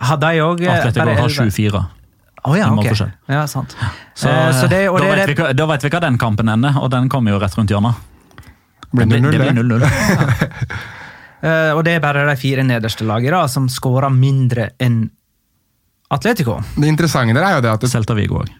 Har 0.00 0.20
de 0.20 0.36
òg 0.44 0.64
Atletico 0.64 1.16
har 1.20 1.34
7-4. 1.40 1.86
Oh, 2.42 2.54
ja, 2.56 2.70
okay. 2.72 3.10
ja, 3.28 3.46
sant. 3.46 3.76
Så, 4.14 4.28
eh, 4.28 4.60
så 4.60 4.66
det, 4.66 4.86
da, 4.86 5.08
vet 5.12 5.28
vi, 5.28 5.34
da, 5.52 5.66
vet 5.68 5.82
vi, 5.84 5.90
hva 5.92 6.00
den 6.00 6.16
kampen 6.18 6.48
ender, 6.48 6.78
og 6.80 6.88
den 6.92 7.10
kommer 7.12 7.34
jo 7.34 7.40
rett 7.42 7.52
rundt 7.58 7.72
hjørnet. 7.72 7.98
Det 8.90 9.06
blir 9.06 9.22
0-0. 9.22 9.84
uh, 9.84 11.72
og 11.76 11.84
det 11.86 11.96
er 11.96 12.02
bare 12.02 12.26
de 12.28 12.36
fire 12.40 12.64
nederste 12.66 13.06
lagene 13.06 13.42
som 13.52 13.68
skårer 13.70 14.10
mindre 14.14 14.72
enn 14.82 15.04
Atletico. 16.10 16.56
Det 16.74 16.90
interessante 16.90 17.36
der 17.36 17.46
er 17.46 17.58
jo 17.58 17.62
det 17.62 17.70
at 17.70 17.84
Selta 17.86 17.92
Celta 17.94 18.16
Vigo 18.18 18.40
òg. 18.42 18.50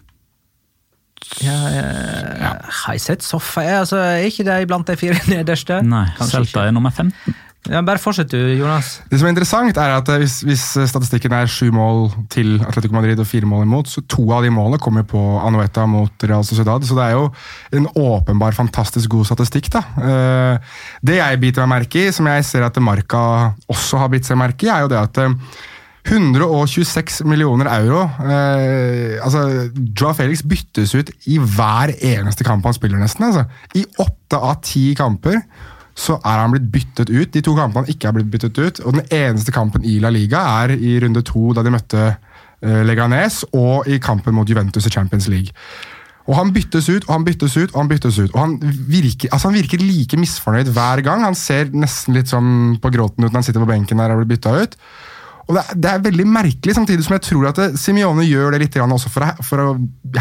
Ja, 1.43 1.55
ja. 1.71 2.51
Har 2.81 2.95
jeg 2.95 3.03
sett 3.03 3.23
Soffa? 3.23 3.63
Altså, 3.81 3.99
er 3.99 4.25
ikke 4.27 4.45
de 4.47 4.67
blant 4.67 4.87
de 4.87 4.95
fire 4.99 5.19
nederste? 5.31 5.81
Nei, 5.83 6.07
Kanskje 6.17 6.39
Celta 6.41 6.65
er 6.67 6.75
nummer 6.75 6.93
15. 6.95 7.35
Ja, 7.69 7.83
Bare 7.85 8.01
fortsett 8.01 8.31
du, 8.33 8.39
Jonas. 8.57 8.95
Det 9.05 9.19
som 9.19 9.27
er 9.27 9.35
interessant 9.35 9.77
er 9.77 9.93
at 9.93 10.07
hvis, 10.17 10.39
hvis 10.47 10.63
statistikken 10.89 11.33
er 11.37 11.49
sju 11.51 11.67
mål 11.75 12.07
til 12.33 12.55
Atletico 12.65 12.95
Madrid 12.97 13.19
og 13.21 13.27
fire 13.29 13.45
mål 13.45 13.67
imot, 13.67 13.91
så 13.91 14.01
to 14.09 14.25
av 14.33 14.41
de 14.41 14.49
målene 14.53 14.81
kommer 14.81 15.05
på 15.05 15.19
Anueta 15.45 15.85
mot 15.89 16.25
Real 16.25 16.45
Sociedad. 16.47 16.81
Så 16.87 16.97
det 16.97 17.05
er 17.05 17.19
jo 17.19 17.27
en 17.77 17.85
åpenbar 18.01 18.57
fantastisk 18.57 19.13
god 19.13 19.29
statistikk. 19.29 19.69
da. 19.77 19.83
Eh, 20.01 20.71
det 21.05 21.19
jeg 21.19 21.41
biter 21.43 21.67
meg 21.67 21.83
merke 21.83 22.07
i, 22.07 22.15
som 22.15 22.29
jeg 22.31 22.47
ser 22.49 22.65
at 22.65 22.81
Marca 22.81 23.53
også 23.69 24.01
har 24.01 24.09
bitt 24.09 24.25
seg 24.25 24.41
merke 24.41 24.65
i, 24.65 24.73
er 24.73 24.87
jo 24.87 24.91
det 24.95 25.03
at 25.03 25.21
126 26.09 27.21
eh, 27.21 27.27
millioner 27.29 27.69
euro. 27.77 28.07
Eh, 28.25 29.21
altså, 29.21 29.69
Joa 29.93 30.15
Felix 30.17 30.41
byttes 30.41 30.95
ut 30.97 31.13
i 31.29 31.37
hver 31.37 31.93
eneste 31.93 32.47
kamp 32.47 32.65
han 32.65 32.73
spiller, 32.73 32.97
nesten. 32.97 33.29
altså. 33.29 33.45
I 33.77 33.85
åtte 34.01 34.41
av 34.41 34.57
ti 34.65 34.95
kamper 34.97 35.43
så 35.97 36.17
er 36.23 36.41
han 36.41 36.53
blitt 36.53 36.69
byttet 36.71 37.11
ut. 37.11 37.31
De 37.33 37.43
to 37.43 37.55
kampene 37.57 37.83
han 37.83 37.93
ikke 37.93 38.09
er 38.09 38.17
blitt 38.17 38.31
byttet 38.33 38.59
ut. 38.59 38.83
Og 38.85 38.97
den 38.97 39.07
eneste 39.11 39.53
kampen 39.55 39.85
i 39.87 39.97
La 40.03 40.11
Liga 40.13 40.43
er 40.63 40.75
i 40.77 40.97
runde 41.03 41.23
to, 41.27 41.51
da 41.55 41.63
de 41.65 41.73
møtte 41.73 42.03
eh, 42.09 42.81
Leganes, 42.87 43.43
og 43.51 43.89
i 43.91 43.99
kampen 44.03 44.35
mot 44.37 44.49
Juventus 44.49 44.87
i 44.87 44.93
Champions 44.93 45.27
League. 45.31 45.51
Og 46.29 46.37
Han 46.37 46.51
byttes 46.53 46.87
ut 46.89 47.07
og 47.07 47.15
han 47.15 47.23
byttes 47.25 47.55
ut 47.57 47.71
og 47.73 47.79
han 47.79 47.87
byttes 47.89 48.19
ut. 48.19 48.33
og 48.33 48.39
Han 48.39 48.57
virker, 48.61 49.31
altså 49.31 49.49
han 49.49 49.57
virker 49.57 49.81
like 49.81 50.17
misfornøyd 50.17 50.69
hver 50.71 51.01
gang. 51.05 51.23
Han 51.25 51.35
ser 51.35 51.73
nesten 51.73 52.15
litt 52.15 52.29
sånn 52.31 52.77
på 52.81 52.91
gråten 52.93 53.25
ut 53.25 53.31
når 53.31 53.39
han 53.41 53.47
sitter 53.47 53.63
på 53.63 53.71
benken 53.71 53.99
der 53.99 54.13
og 54.13 54.21
blir 54.21 54.35
bytta 54.35 54.53
ut. 54.61 54.77
Og 55.51 55.57
det 55.57 55.63
det 55.83 55.89
er, 55.89 56.03
veldig 56.05 56.25
merkelig, 56.31 56.73
samtidig 56.77 57.03
som 57.03 57.17
jeg 57.17 57.23
tror 57.25 57.49
at 57.49 57.57
det, 57.59 57.67
Simione 57.79 58.23
gjør 58.23 58.53
det 58.55 58.61
litt 58.63 58.77
for 58.77 59.25
å, 59.25 59.31
for 59.43 59.63
å 59.63 59.67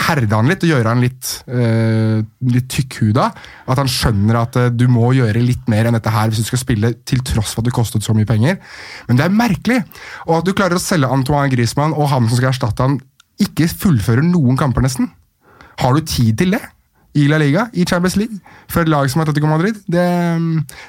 herde 0.09 0.35
han 0.35 0.51
litt 0.51 0.64
og 0.66 0.73
gjøre 0.73 0.90
han 0.90 1.05
litt, 1.05 1.29
uh, 1.47 2.19
litt 2.51 2.66
tykkhuda. 2.73 3.29
At 3.71 3.79
han 3.79 3.90
skjønner 3.90 4.40
at 4.40 4.59
uh, 4.59 4.66
du 4.75 4.88
må 4.90 5.12
gjøre 5.14 5.45
litt 5.45 5.71
mer 5.71 5.87
enn 5.87 5.95
dette 5.95 6.11
her 6.11 6.33
hvis 6.33 6.43
du 6.43 6.51
skal 6.51 6.62
spille 6.64 6.93
til 7.07 7.23
tross 7.27 7.55
for 7.55 7.62
at 7.62 7.71
det 7.71 7.77
kostet 7.77 8.07
så 8.07 8.16
mye 8.16 8.29
penger. 8.29 8.59
Men 9.07 9.21
det 9.21 9.29
er 9.29 9.38
merkelig! 9.38 9.79
Og 10.27 10.40
at 10.40 10.49
du 10.49 10.55
klarer 10.57 10.81
å 10.81 10.83
selge 10.83 11.12
Antoine 11.14 11.53
Griezmann 11.53 11.95
og 11.95 12.11
han 12.11 12.27
som 12.27 12.40
skal 12.40 12.51
erstatte 12.51 12.87
han, 12.87 12.99
ikke 13.40 13.71
fullfører 13.71 14.27
noen 14.27 14.59
kamper, 14.61 14.85
nesten. 14.85 15.12
Har 15.81 15.95
du 15.97 16.03
tid 16.05 16.43
til 16.43 16.59
det? 16.59 16.64
I 17.18 17.25
La 17.27 17.40
Liga, 17.42 17.64
i 17.75 17.83
Champions 17.83 18.14
League, 18.20 18.37
for 18.70 18.85
et 18.85 18.90
lag 18.90 19.09
som 19.11 19.23
Atletico 19.23 19.49
Madrid. 19.51 19.75
Det, 19.90 20.03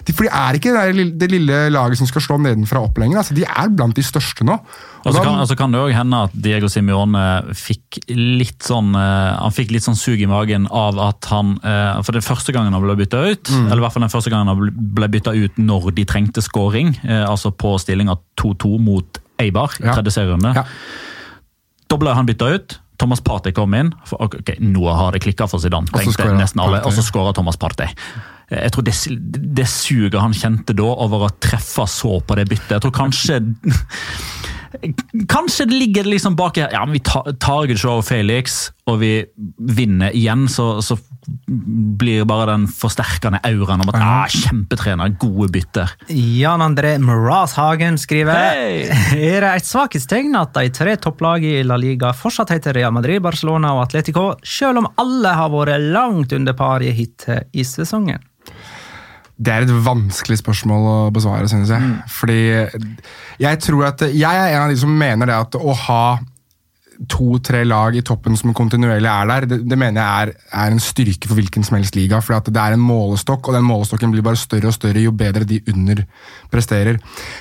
de, 0.05 0.13
for 0.13 0.27
de 0.27 0.29
er 0.29 0.57
ikke 0.57 0.73
det, 0.75 1.05
det, 1.17 1.29
lille 1.33 1.61
laget 1.73 1.97
som 1.97 2.09
skal 2.09 2.21
slå 2.21 2.37
nedenfra 2.41 2.83
opp 2.85 2.99
lenger. 3.01 3.23
Altså, 3.23 3.33
de 3.33 3.45
er 3.47 3.71
blant 3.73 3.97
de 3.97 4.03
største 4.05 4.45
nå. 4.45 4.59
Og 5.01 5.15
så 5.15 5.23
kan, 5.23 5.39
altså 5.41 5.57
kan, 5.57 5.73
det 5.73 5.81
òg 5.81 5.95
hende 5.97 6.19
at 6.27 6.35
Diego 6.45 6.69
Simione 6.69 7.23
fikk 7.57 8.03
litt 8.13 8.61
sånn 8.67 8.93
eh, 8.93 9.31
han 9.33 9.55
fikk 9.55 9.73
litt 9.73 9.87
sånn 9.87 9.97
sug 9.97 10.21
i 10.21 10.29
magen 10.29 10.67
av 10.69 10.99
at 11.01 11.25
han 11.31 11.55
eh, 11.65 11.97
For 12.05 12.13
det 12.13 12.21
første 12.21 12.53
gangen 12.53 12.75
han 12.77 12.83
ble 12.85 12.93
bytta 12.99 13.23
ut, 13.25 13.49
mm. 13.49 13.65
eller 13.65 13.81
i 13.81 13.85
hvert 13.87 13.95
fall 13.95 14.05
den 14.05 14.13
første 14.13 14.33
gangen 14.33 14.51
han 14.51 14.77
ble 14.99 15.09
bytta 15.09 15.33
ut 15.33 15.57
når 15.57 15.89
de 15.97 16.05
trengte 16.05 16.45
scoring, 16.45 16.93
eh, 17.01 17.25
altså 17.25 17.49
på 17.49 17.73
stillinga 17.81 18.19
2-2 18.37 18.77
mot 18.85 19.21
Eibar 19.41 19.73
i 19.79 19.87
tredje 19.87 20.13
serierunde, 20.13 20.53
ja. 20.53 20.67
da 21.89 21.97
ble 21.97 22.13
han 22.13 22.29
bytta 22.29 22.53
ut. 22.53 22.77
Thomas 23.01 23.23
Partey 23.25 23.55
kom 23.57 23.73
inn. 23.77 23.89
For, 24.07 24.21
ok, 24.27 24.53
Nå 24.61 24.85
har 24.89 25.15
det 25.15 25.23
klikka 25.25 25.49
for 25.49 25.63
Zidane, 25.63 25.89
tenkte 25.89 26.29
nesten 26.37 26.61
alle, 26.63 26.83
og 26.85 26.93
så 26.95 27.05
skåra 27.05 27.33
Thomas 27.37 27.59
Partey. 27.61 27.89
Jeg 28.51 28.73
tror 28.75 28.83
det, 28.83 28.93
det 29.55 29.67
suget 29.71 30.19
han 30.19 30.35
kjente 30.35 30.75
da 30.75 30.89
over 30.91 31.27
å 31.27 31.33
treffe 31.39 31.85
så 31.87 32.17
på 32.19 32.35
det 32.35 32.49
byttet 32.51 32.73
Jeg 32.75 32.83
tror 32.83 32.91
kanskje 32.97 33.37
Kanskje 35.31 35.67
det 35.69 35.77
ligger 35.77 36.09
liksom 36.09 36.35
bak 36.35 36.59
her 36.59 36.73
ja, 36.75 36.81
men 36.83 36.97
Vi 36.97 37.03
tar 37.39 37.71
Joe 37.71 38.03
Felix, 38.03 38.73
og 38.91 38.99
vi 39.03 39.13
vinner 39.55 40.11
igjen, 40.15 40.49
så, 40.51 40.73
så 40.83 40.97
blir 41.47 42.25
bare 42.25 42.47
den 42.51 42.65
forsterkende 42.71 43.41
auraen 43.45 43.83
om 43.83 43.91
at 43.91 43.97
ah, 43.99 44.25
kjempetrener, 44.31 45.13
gode 45.21 45.51
bytter. 45.53 45.93
Jan 46.09 46.63
André 46.65 46.95
Hagen 47.55 47.99
skriver 48.01 48.33
hey! 48.33 48.87
Er 49.31 49.45
det 49.45 49.53
et 49.59 49.69
svakhetstegn 49.69 50.35
at 50.39 50.55
de 50.57 50.71
tre 50.73 50.95
topplagene 50.97 51.61
i 51.61 51.67
La 51.67 51.77
Liga 51.79 52.13
fortsatt 52.17 52.53
heter 52.55 52.73
Real 52.77 52.93
Madrid, 52.95 53.21
Barcelona 53.21 53.75
og 53.75 53.85
Atletico, 53.85 54.31
selv 54.43 54.81
om 54.81 54.89
alle 55.01 55.35
har 55.37 55.53
vært 55.53 55.91
langt 55.93 56.33
under 56.33 56.57
pariet 56.57 56.97
hittil 56.97 57.45
i 57.53 57.65
sesongen? 57.67 58.21
Det 59.41 59.49
er 59.49 59.65
et 59.65 59.73
vanskelig 59.85 60.37
spørsmål 60.37 60.83
å 60.85 60.97
besvare, 61.13 61.47
synes 61.49 61.71
jeg. 61.73 61.81
Mm. 61.81 61.95
Fordi 62.13 62.41
jeg 63.41 63.61
tror 63.65 63.87
at 63.87 64.03
Jeg 64.13 64.37
er 64.37 64.53
en 64.53 64.67
av 64.67 64.69
de 64.69 64.77
som 64.77 64.91
mener 64.93 65.29
det 65.29 65.37
at 65.47 65.57
å 65.57 65.73
ha 65.87 66.03
to-tre 67.09 67.63
lag 67.65 67.95
i 67.97 68.03
toppen 68.05 68.35
som 68.37 68.53
kontinuerlig 68.53 69.09
er 69.09 69.29
der, 69.29 69.47
det, 69.49 69.57
det 69.69 69.77
mener 69.79 70.01
jeg 70.01 70.27
er, 70.27 70.33
er, 70.51 70.73
en 70.73 70.83
styrke 70.83 71.29
for 71.29 71.39
hvilken 71.39 71.65
som 71.65 71.77
helst 71.79 71.97
liga. 71.97 72.19
For 72.21 72.37
det 72.45 72.61
er 72.61 72.75
en 72.75 72.83
målestokk, 72.83 73.49
og 73.49 73.57
den 73.57 73.65
målestokken 73.65 74.13
blir 74.13 74.25
bare 74.25 74.39
større 74.39 74.69
og 74.69 74.75
større 74.77 75.01
jo 75.01 75.13
bedre 75.15 75.47
de 75.47 75.61
under 75.73 76.03
presterer. 76.53 76.99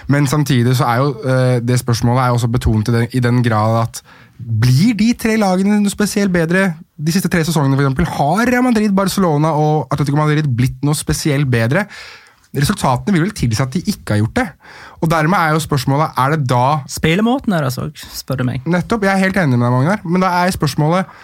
Men 0.08 0.26
samtidig 0.30 0.78
så 0.78 0.88
er 0.88 1.02
jo 1.02 1.12
uh, 1.20 1.58
det 1.60 1.80
spørsmålet 1.82 2.24
er 2.24 2.36
også 2.36 2.48
betonet 2.52 2.88
i 2.88 2.96
den, 2.96 3.08
i 3.12 3.24
den 3.26 3.44
grad 3.44 3.82
at 3.82 4.02
blir 4.40 4.94
de 4.96 5.10
tre 5.20 5.36
lagene 5.36 5.82
noe 5.82 5.92
spesielt 5.92 6.32
bedre 6.32 6.70
de 6.96 7.12
siste 7.12 7.28
tre 7.28 7.44
sesongene? 7.44 7.76
For 7.76 7.84
eksempel, 7.84 8.08
har 8.16 8.48
Real 8.48 8.64
Madrid, 8.64 8.96
Barcelona 8.96 9.52
og 9.60 9.92
Atletico 9.92 10.16
Madrid 10.16 10.48
blitt 10.48 10.80
noe 10.86 10.96
spesielt 10.96 11.50
bedre? 11.52 11.84
Resultatene 12.56 13.14
vil 13.14 13.28
vel 13.28 13.34
tilsi 13.36 13.62
at 13.62 13.74
de 13.76 13.82
ikke 13.92 14.16
har 14.16 14.22
gjort 14.24 14.38
det. 14.40 14.46
Og 15.00 15.10
dermed 15.12 15.38
er 15.38 15.54
jo 15.54 15.62
spørsmålet 15.62 16.18
er 16.18 16.34
det 16.34 16.40
da 16.50 16.64
Spillemåten 16.90 17.54
deres 17.54 17.78
òg, 17.78 17.94
spør 17.94 18.40
du 18.40 18.48
meg. 18.48 18.64
Nettopp, 18.66 19.06
jeg 19.06 19.14
er 19.14 19.22
helt 19.22 19.38
enig 19.38 19.58
med 19.58 19.68
deg, 19.68 19.76
Magnar. 19.76 20.02
Men 20.06 20.24
da 20.24 20.32
er 20.40 20.56
spørsmålet 20.56 21.20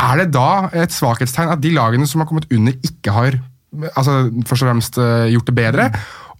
er 0.00 0.22
det 0.22 0.30
da 0.36 0.68
et 0.76 0.92
svakhetstegn 0.94 1.52
at 1.52 1.62
de 1.62 1.72
lagene 1.76 2.08
som 2.08 2.22
har 2.22 2.28
kommet 2.28 2.48
under, 2.52 2.76
ikke 2.86 3.14
har 3.14 3.38
altså, 3.96 4.24
først 4.48 4.64
og 4.64 4.68
fremst 4.68 4.98
eh, 5.00 5.30
gjort 5.34 5.48
det 5.48 5.56
bedre? 5.56 5.88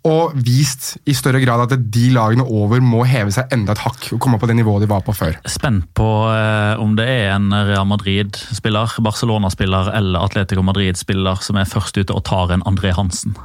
Og 0.09 0.33
vist 0.33 0.95
i 1.09 1.13
større 1.13 1.43
grad 1.43 1.67
at 1.67 1.83
de 1.93 2.07
lagene 2.15 2.45
over 2.45 2.81
må 2.81 3.03
heve 3.09 3.33
seg 3.35 3.53
enda 3.53 3.75
et 3.77 3.83
hakk 3.85 4.07
og 4.17 4.21
komme 4.25 4.39
på 4.41 4.49
det 4.49 4.57
nivået 4.57 4.87
de 4.87 4.89
var 4.89 5.05
på 5.05 5.13
før. 5.17 5.37
Spent 5.45 5.91
på 5.97 6.09
eh, 6.33 6.81
om 6.81 6.97
det 6.97 7.09
er 7.09 7.35
en 7.35 7.53
Real 7.53 7.89
Madrid-spiller, 7.89 8.97
Barcelona-spiller 9.05 9.93
eller 10.01 10.25
Atletico 10.25 10.65
Madrid-spiller 10.65 11.45
som 11.45 11.61
er 11.61 11.69
først 11.69 12.01
ute 12.01 12.17
og 12.17 12.25
tar 12.29 12.57
en 12.57 12.65
André 12.69 12.95
Hansen. 12.97 13.37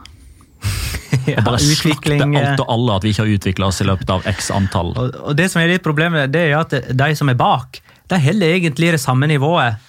ja, 1.32 1.40
og 1.40 1.48
bare 1.48 1.62
slakte 1.64 2.20
alt 2.20 2.62
og 2.64 2.70
alle 2.72 3.00
at 3.00 3.08
vi 3.08 3.14
ikke 3.14 3.26
har 3.26 3.34
utvikla 3.40 3.72
oss 3.72 3.82
i 3.82 3.90
løpet 3.90 4.14
av 4.14 4.30
x 4.30 4.52
antall. 4.54 4.94
Og, 4.94 5.18
og, 5.24 5.34
Det 5.38 5.50
som 5.52 5.62
er 5.62 5.76
litt 5.76 5.86
problemet, 5.86 6.32
det 6.34 6.48
er 6.50 6.56
at 6.60 6.78
de 6.92 7.10
som 7.18 7.32
er 7.32 7.40
bak, 7.40 7.82
de 8.12 8.22
holder 8.22 8.58
egentlig 8.60 8.94
det 8.94 9.02
samme 9.02 9.28
nivået 9.30 9.80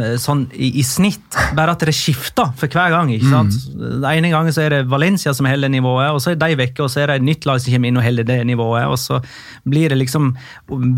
eh, 0.00 0.16
sånn 0.20 0.46
i, 0.52 0.72
i, 0.80 0.84
snitt, 0.86 1.36
bare 1.58 1.76
at 1.76 1.84
det 1.86 1.94
skifter 1.94 2.50
for 2.58 2.70
hver 2.72 2.94
gang. 2.96 3.12
ikke 3.14 3.30
sant? 3.30 3.58
Mm. 3.70 3.84
Den 4.00 4.08
ene 4.10 4.32
gangen 4.32 4.56
så 4.56 4.64
er 4.64 4.74
det 4.74 4.80
Valencia 4.90 5.34
som 5.36 5.48
holder 5.50 5.72
nivået, 5.72 6.10
og 6.14 6.22
så 6.22 6.34
er 6.34 6.40
de 6.42 6.58
vekke, 6.58 6.86
og 6.86 6.90
så 6.92 7.04
er 7.04 7.12
det 7.12 7.20
et 7.20 7.28
nytt 7.28 7.46
lag 7.50 7.62
som 7.62 7.76
kommer 7.76 7.92
inn 7.92 8.00
og 8.00 8.06
holder 8.08 8.30
det 8.32 8.40
nivået. 8.50 8.88
og 8.90 8.98
Så 8.98 9.20
blir 9.68 9.94
det 9.94 10.00
liksom 10.00 10.32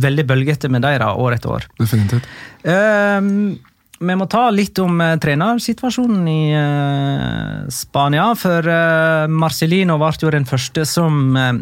veldig 0.06 0.28
bølgete 0.28 0.72
med 0.72 0.86
dem 0.86 1.04
år 1.12 1.36
etter 1.36 1.58
år. 1.58 1.68
Definitivt. 1.80 2.32
Um, 2.64 3.60
vi 4.02 4.16
må 4.18 4.26
ta 4.30 4.48
litt 4.52 4.78
om 4.82 4.98
uh, 5.00 5.14
trenersituasjonen 5.22 6.26
i 6.30 6.40
uh, 6.56 7.68
Spania. 7.72 8.32
For 8.38 8.66
uh, 8.66 9.30
Marcelino 9.30 9.98
ble 10.00 10.10
jo 10.20 10.32
den 10.34 10.48
første 10.48 10.84
som 10.88 11.36
uh, 11.38 11.54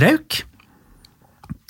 røk. 0.00 0.42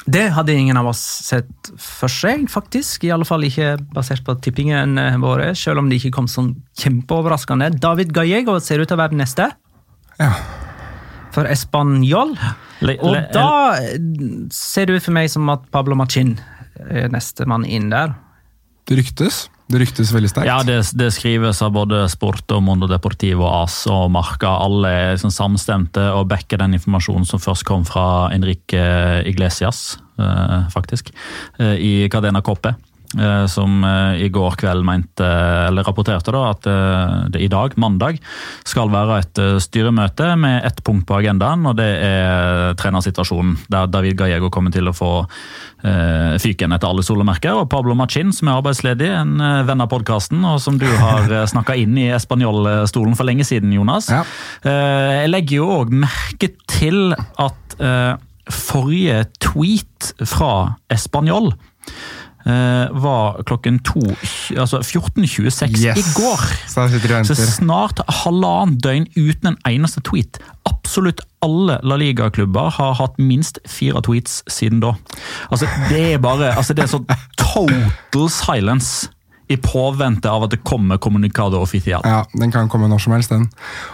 Det 0.02 0.24
hadde 0.34 0.54
ingen 0.58 0.78
av 0.80 0.88
oss 0.90 1.00
sett 1.28 1.70
for 1.78 2.10
seg, 2.10 2.48
faktisk. 2.50 3.04
I 3.06 3.12
alle 3.14 3.26
fall 3.26 3.46
ikke 3.46 3.76
basert 3.94 4.24
på 4.26 4.34
tippingen 4.42 4.98
våre, 5.22 5.52
selv 5.54 5.78
om 5.78 5.90
det 5.90 6.00
ikke 6.00 6.16
kom 6.16 6.26
sånn 6.30 6.56
kjempeoverraskende. 6.80 7.70
David 7.78 8.10
Gallego 8.16 8.56
ser 8.58 8.82
ut 8.82 8.90
til 8.90 8.98
å 8.98 9.02
være 9.04 9.14
den 9.14 9.22
neste. 9.22 9.46
Ja. 10.18 10.32
For 11.32 11.46
Español. 11.46 12.34
Og 12.98 13.14
da 13.30 13.78
ser 14.50 14.90
det 14.90 14.98
ut 14.98 15.06
for 15.06 15.14
meg 15.14 15.30
som 15.30 15.46
at 15.54 15.70
Pablo 15.70 15.94
Machin 15.96 16.34
er 16.90 17.06
nestemann 17.14 17.62
inn 17.62 17.92
der. 17.94 18.16
Det 18.90 18.98
ryktes. 18.98 19.44
Det 19.70 19.80
ryktes 19.80 20.10
veldig 20.12 20.30
sterkt? 20.30 20.48
Ja, 20.48 20.60
det, 20.66 20.78
det, 20.98 21.10
skrives 21.14 21.62
av 21.64 21.72
både 21.76 22.04
Sport 22.12 22.50
og 22.54 22.62
Mondo 22.66 22.88
Deportivo, 22.90 23.46
AS 23.48 23.82
og 23.90 24.10
Marca. 24.12 24.56
Alle 24.64 24.90
er 24.92 25.12
liksom 25.14 25.32
samstemte 25.32 26.08
og 26.16 26.28
backer 26.32 26.60
den 26.60 26.76
informasjonen 26.76 27.28
som 27.28 27.42
først 27.42 27.66
kom 27.68 27.86
fra 27.88 28.28
Enrique 28.34 28.82
Iglesias, 29.28 29.98
eh, 30.20 30.58
faktisk, 30.72 31.12
eh, 31.58 31.76
i 31.78 31.92
Cadena 32.12 32.42
Coppe. 32.44 32.74
Eh, 33.18 33.46
som 33.50 33.82
i 34.16 34.28
går 34.32 34.56
kveld 34.60 34.84
mente, 34.86 35.26
eller 35.68 35.84
rapporterte 35.84 36.32
da, 36.34 36.42
at 36.52 36.66
det 37.32 37.42
i 37.42 37.50
dag, 37.50 37.74
mandag, 37.80 38.18
skal 38.68 38.90
være 38.92 39.18
et 39.22 39.40
styremøte 39.62 40.32
med 40.40 40.62
ett 40.66 40.80
punkt 40.84 41.06
på 41.08 41.18
agendaen, 41.18 41.66
og 41.68 41.76
det 41.80 41.88
er 42.06 42.76
trenersituasjonen. 42.80 43.56
Der 43.72 43.90
David 43.92 44.16
Gallego 44.20 44.50
kommer 44.52 44.72
til 44.74 44.88
å 44.88 44.96
få 44.96 45.12
fyken 46.42 46.72
etter 46.72 46.88
alle 46.88 47.02
solemerker. 47.02 47.58
Og 47.58 47.68
Pablo 47.72 47.96
Machin, 47.98 48.30
som 48.34 48.48
er 48.48 48.60
arbeidsledig, 48.60 49.08
en 49.18 49.34
venn 49.66 49.82
av 49.82 49.90
podkasten, 49.90 50.44
og 50.46 50.60
som 50.62 50.78
du 50.80 50.86
har 50.86 51.32
snakka 51.50 51.76
inn 51.80 51.96
i 51.98 52.10
Español-stolen 52.14 53.16
for 53.18 53.28
lenge 53.28 53.46
siden, 53.48 53.72
Jonas. 53.74 54.08
Ja. 54.12 54.22
Jeg 54.62 55.32
legger 55.32 55.58
jo 55.58 55.70
òg 55.80 55.92
merke 56.04 56.52
til 56.70 57.16
at 57.16 57.76
forrige 58.52 59.24
tweet 59.42 60.12
fra 60.26 60.76
Español 60.92 61.52
var 62.44 63.42
klokken 63.46 63.78
to, 63.86 64.02
altså 64.58 64.80
14.26 64.82 65.76
yes. 65.78 66.00
i 66.00 66.04
går. 66.16 66.42
Så 67.28 67.36
snart 67.38 68.02
halvannet 68.22 68.82
døgn 68.82 69.06
uten 69.16 69.52
en 69.52 69.58
eneste 69.68 70.02
tweet. 70.02 70.40
Absolutt 70.68 71.22
alle 71.42 71.78
La 71.86 71.98
Liga-klubber 71.98 72.70
har 72.78 72.94
hatt 72.98 73.18
minst 73.22 73.58
fire 73.68 74.02
tweets 74.04 74.42
siden 74.50 74.82
da. 74.82 74.94
Altså, 75.50 75.70
det 75.90 76.04
er 76.14 76.22
bare 76.22 76.52
altså, 76.56 76.74
det 76.74 76.86
er 76.86 76.92
sånn 76.92 77.08
total 77.38 78.30
silence 78.32 79.10
i 79.52 79.58
påvente 79.60 80.30
av 80.30 80.46
at 80.46 80.54
det 80.54 80.62
kommer 80.66 81.00
kommunikado 81.02 81.60
official. 81.60 82.04
Ja, 82.08 82.22
den 82.38 82.52
kan 82.54 82.70
komme 82.72 82.88
når 82.90 83.04
som 83.04 83.16
helst, 83.16 83.34
den. 83.34 83.48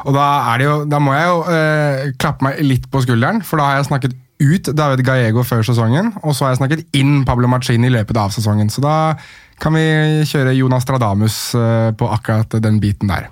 Og 0.06 0.14
da, 0.14 0.26
er 0.52 0.60
det 0.60 0.68
jo, 0.68 0.76
da 0.90 1.00
må 1.02 1.16
jeg 1.16 1.28
jo 1.30 1.38
eh, 1.54 2.02
klappe 2.20 2.46
meg 2.46 2.62
litt 2.64 2.88
på 2.92 3.02
skulderen, 3.04 3.42
for 3.46 3.60
da 3.60 3.70
har 3.70 3.80
jeg 3.80 3.88
snakket 3.90 4.16
ut 4.38 4.70
David 4.76 5.02
Gallego 5.06 5.42
før 5.46 5.64
sesongen, 5.66 6.12
og 6.22 6.34
så 6.36 6.46
har 6.46 6.54
jeg 6.54 6.60
snakket 6.62 6.98
inn 6.98 7.24
Pablo 7.26 7.50
Machini 7.50 7.90
i 7.90 7.94
løpet 7.94 8.20
av 8.20 8.30
sesongen. 8.34 8.70
Så 8.70 8.82
da 8.84 9.16
kan 9.58 9.74
vi 9.74 9.84
kjøre 10.30 10.54
Jonas 10.54 10.86
Stradamus 10.86 11.38
eh, 11.58 11.90
på 11.98 12.10
akkurat 12.14 12.58
den 12.62 12.78
biten 12.82 13.10
der. 13.10 13.28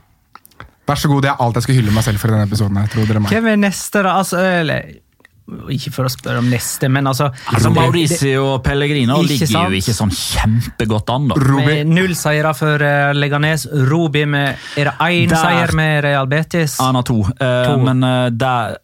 Vær 0.87 0.99
så 0.99 1.11
god, 1.11 1.25
det 1.25 1.33
er 1.33 1.43
alt 1.43 1.59
jeg 1.59 1.67
skal 1.67 1.79
hylle 1.81 1.95
meg 1.95 2.07
selv 2.07 2.23
for 2.23 2.31
i 2.31 2.37
denne 2.37 2.47
episoden. 2.47 2.79
her, 2.79 2.91
tror 2.91 3.09
dere 3.09 3.23
meg. 3.23 3.35
Hvem 3.35 3.49
er 3.51 3.59
neste, 3.59 4.03
da? 4.07 4.19
Altså, 4.21 4.43
ikke 5.71 5.93
for 5.95 6.09
å 6.09 6.11
spørre 6.11 6.41
om 6.43 6.49
neste, 6.51 6.89
men 6.91 7.07
altså 7.07 7.29
Altså, 7.53 7.71
Mauricio 7.71 8.41
og 8.57 8.63
Pellegrino 8.67 9.21
ligger 9.23 9.47
sant? 9.47 9.71
jo 9.71 9.79
ikke 9.79 9.95
sånn 9.95 10.11
kjempegodt 10.11 11.11
an, 11.15 11.29
da. 11.31 11.37
Robi, 11.39 11.67
Med 11.85 11.93
null 11.95 12.15
seire 12.19 12.51
for 12.59 12.83
eh, 12.83 13.13
Leganes. 13.15 13.67
Rubi 13.91 14.25
med 14.27 14.57
Er 14.81 14.91
det 14.91 14.95
én 15.07 15.35
seier 15.37 15.73
med 15.79 16.01
Real 16.05 16.27
Betis? 16.31 16.77
Han 16.83 16.99
har 16.99 17.07
to. 17.07 17.21
Eh, 17.41 17.55
To. 17.67 17.77
Men 17.83 18.03
eh, 18.05 18.29
der, 18.35 18.77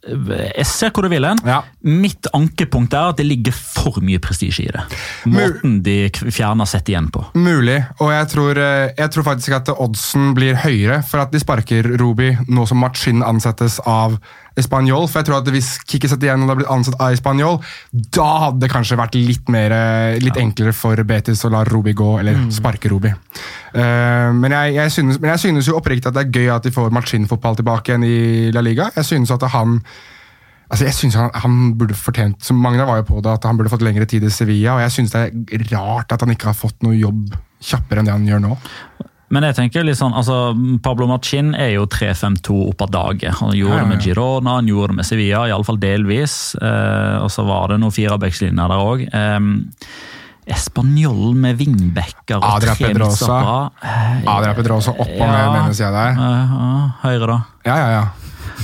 jeg 0.56 0.66
ser 0.66 0.90
hvor 0.94 1.06
du 1.06 1.10
vil 1.12 1.26
hen. 1.26 1.38
Ja. 1.46 1.60
Mitt 1.82 2.26
ankepunkt 2.34 2.94
er 2.94 3.10
at 3.12 3.18
det 3.20 3.26
ligger 3.26 3.54
for 3.56 3.98
mye 4.02 4.20
prestisje 4.22 4.64
i 4.68 4.70
det. 4.74 4.84
Måten 5.30 5.80
de 5.84 5.96
fjerner 6.32 6.68
sett 6.70 6.88
igjen 6.92 7.10
på. 7.12 7.24
mulig. 7.34 7.80
Og 8.00 8.12
jeg 8.14 8.28
tror, 8.32 8.58
jeg 8.96 9.10
tror 9.14 9.26
faktisk 9.26 9.56
at 9.58 9.72
oddsen 9.74 10.32
blir 10.36 10.54
høyere 10.62 11.02
for 11.06 11.22
at 11.24 11.32
de 11.34 11.40
sparker 11.42 11.90
Robi 12.00 12.30
nå 12.48 12.66
som 12.70 12.78
Machin 12.82 13.22
ansettes 13.26 13.80
av 13.86 14.18
Espanol. 14.58 15.06
For 15.06 15.22
jeg 15.22 15.30
tror 15.30 15.38
at 15.38 15.50
hvis 15.54 15.70
Kikki 15.86 16.10
det 16.10 16.32
har 16.32 16.58
blitt 16.58 16.70
ansatt 16.72 16.98
av 17.00 17.14
Español, 17.14 17.60
da 17.92 18.28
hadde 18.46 18.64
det 18.64 18.72
kanskje 18.72 18.98
vært 18.98 19.14
litt, 19.16 19.48
mer, 19.52 19.74
litt 20.18 20.32
litt 20.32 20.40
enklere 20.40 20.72
for 20.76 20.98
Betis 21.06 21.44
å 21.44 21.52
la 21.52 21.64
Robi 21.68 21.94
gå, 21.96 22.14
eller 22.20 22.46
sparke 22.54 22.90
Robi. 22.92 23.12
Uh, 23.72 24.32
men, 24.36 24.52
jeg, 24.52 24.76
jeg 24.78 24.94
synes, 24.96 25.20
men 25.20 25.32
jeg 25.34 25.44
synes 25.46 25.68
jo 25.68 25.76
oppriktig 25.78 26.10
at 26.10 26.16
det 26.16 26.26
er 26.26 26.40
gøy 26.40 26.50
at 26.56 26.66
de 26.66 26.74
får 26.74 26.92
Machin-fotball 26.94 27.60
tilbake 27.60 27.92
igjen 27.92 28.08
i 28.08 28.50
La 28.54 28.64
Liga. 28.64 28.90
Jeg 28.96 29.08
synes 29.14 29.34
at 29.34 29.46
han 29.52 29.80
Altså 30.72 30.86
jeg 30.86 30.96
synes 30.96 31.16
han, 31.20 31.26
han 31.36 31.56
burde 31.76 31.92
fortjent, 31.92 32.38
som 32.40 32.56
Magna 32.56 32.86
var 32.88 33.02
jo 33.02 33.04
på 33.10 33.18
det, 33.20 33.28
at 33.28 33.44
han 33.44 33.58
burde 33.58 33.68
fått 33.68 33.82
lengre 33.84 34.06
tid 34.08 34.24
i 34.24 34.30
Sevilla. 34.32 34.78
Og 34.78 34.80
jeg 34.80 34.94
synes 34.94 35.12
det 35.12 35.20
er 35.28 35.64
rart 35.74 36.14
at 36.14 36.24
han 36.24 36.32
ikke 36.32 36.48
har 36.48 36.56
fått 36.56 36.78
noe 36.80 36.96
jobb 36.96 37.34
kjappere 37.60 38.00
enn 38.00 38.08
det 38.08 38.14
han 38.14 38.24
gjør 38.24 38.40
nå. 38.40 38.56
Men 39.32 39.46
jeg 39.48 39.56
tenker 39.56 39.84
litt 39.88 39.96
sånn, 39.96 40.12
altså 40.12 40.52
Pablo 40.84 41.06
Machin 41.08 41.54
er 41.56 41.70
jo 41.78 41.86
3-5-2 41.88 42.56
opp 42.68 42.82
av 42.84 42.90
daget. 42.92 43.32
Han 43.40 43.54
gjorde 43.56 43.78
Ja, 43.78 43.80
ja, 43.80 43.84
det 43.86 43.92
med. 43.94 44.02
Girona, 44.04 44.56
han 44.58 44.68
gjorde 44.68 44.92
det 44.92 44.96
med 45.00 45.08
Sevilla, 45.08 45.46
iallfall 45.48 45.78
delvis. 45.80 46.34
Eh, 46.60 47.16
og 47.24 47.30
så 47.32 47.46
var 47.48 47.72
det 47.72 47.80
noen 47.80 47.94
firebackslinjer 47.96 48.74
der 48.74 48.82
òg. 48.84 49.06
Eh, 49.08 49.40
Espanjol 50.52 51.36
med 51.38 51.54
vingbekker 51.60 52.40
og 52.40 52.46
Adria 52.56 52.74
Pedrosa. 52.74 53.36
Eh, 53.78 54.24
Adria 54.26 54.54
Pedrosa 54.58 54.90
opp 54.90 55.06
og 55.08 55.22
Ja. 55.22 55.30
ned 55.30 55.60
ene 55.62 55.74
sida 55.74 55.90
der. 55.92 56.10
eh, 56.18 56.90
høyre, 57.06 57.26
da. 57.30 57.38
Ja, 57.64 57.76
ja, 57.76 57.88
ja. 58.00 58.04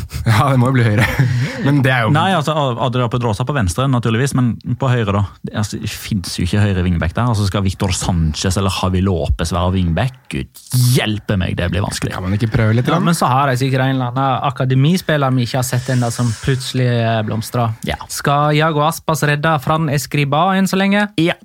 Ja, 0.29 0.51
det 0.53 0.59
må 0.61 0.69
jo 0.69 0.77
bli 0.77 0.85
høyre. 0.85 1.05
Men 1.67 1.81
det 1.85 1.91
er 1.93 2.05
jo 2.05 2.13
Nei, 2.13 2.31
altså 2.37 2.55
Adria 2.85 3.09
Pedrosa 3.11 3.47
på 3.49 3.55
venstre, 3.57 3.87
naturligvis, 3.91 4.35
men 4.37 4.53
på 4.79 4.91
høyre, 4.91 5.11
da. 5.15 5.23
Det, 5.43 5.55
altså, 5.59 5.79
det 5.81 5.91
fins 5.91 6.37
jo 6.39 6.45
ikke 6.45 6.63
høyre 6.63 6.85
vingbekk 6.87 7.15
der. 7.17 7.31
Altså 7.33 7.47
Skal 7.49 7.65
Victor 7.65 7.95
Sanchez 7.97 8.59
eller 8.61 8.75
Javi 8.75 9.03
Lopez 9.05 9.53
være 9.55 9.73
vingbekk? 9.75 10.19
Gud 10.33 10.63
hjelpe 10.95 11.39
meg, 11.41 11.57
det 11.59 11.71
blir 11.73 11.85
vanskelig. 11.85 12.13
Kan 12.15 12.27
man 12.27 12.37
ikke 12.37 12.51
prøve 12.53 12.77
litt? 12.77 12.91
Ja, 12.93 13.01
men 13.03 13.17
så 13.17 13.31
har 13.31 13.51
de 13.51 13.59
sikkert 13.61 13.87
en 13.87 13.97
eller 13.97 14.13
annen 14.13 14.47
akademispiller 14.49 15.35
vi 15.35 15.49
ikke 15.49 15.61
har 15.63 15.69
sett 15.69 15.91
ennå, 15.95 16.13
som 16.15 16.31
plutselig 16.45 16.89
eh, 16.93 17.21
blomstrer. 17.27 17.75
Ja. 17.89 17.99
Skal 18.13 18.55
Jago 18.59 18.85
Aspas 18.87 19.25
redde 19.29 19.57
Fran 19.65 19.91
Escriba 19.93 20.45
enn 20.59 20.71
så 20.71 20.79
lenge? 20.81 21.09
Ja. 21.21 21.39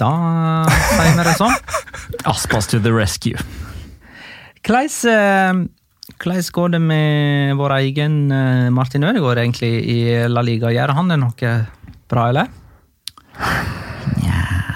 Da 0.00 0.12
sier 0.68 1.16
vi 1.18 1.26
det 1.26 1.36
sånn. 1.38 1.56
Aspas 2.32 2.70
to 2.72 2.80
the 2.82 2.92
rescue. 2.94 3.36
Hvordan 4.66 4.90
eh, 5.12 5.68
hvordan 6.20 6.50
går 6.52 6.68
det 6.68 6.80
med 6.84 7.56
vår 7.56 7.72
egen 7.78 8.30
eh, 8.30 8.68
Martin 8.70 9.04
Ødegaard 9.04 9.38
egentlig 9.38 9.72
i 9.88 10.28
La 10.28 10.42
Liga? 10.44 10.68
Gjør 10.68 10.92
han 10.92 11.08
det 11.08 11.16
noe 11.16 11.52
bra, 12.10 12.28
eller? 12.28 13.89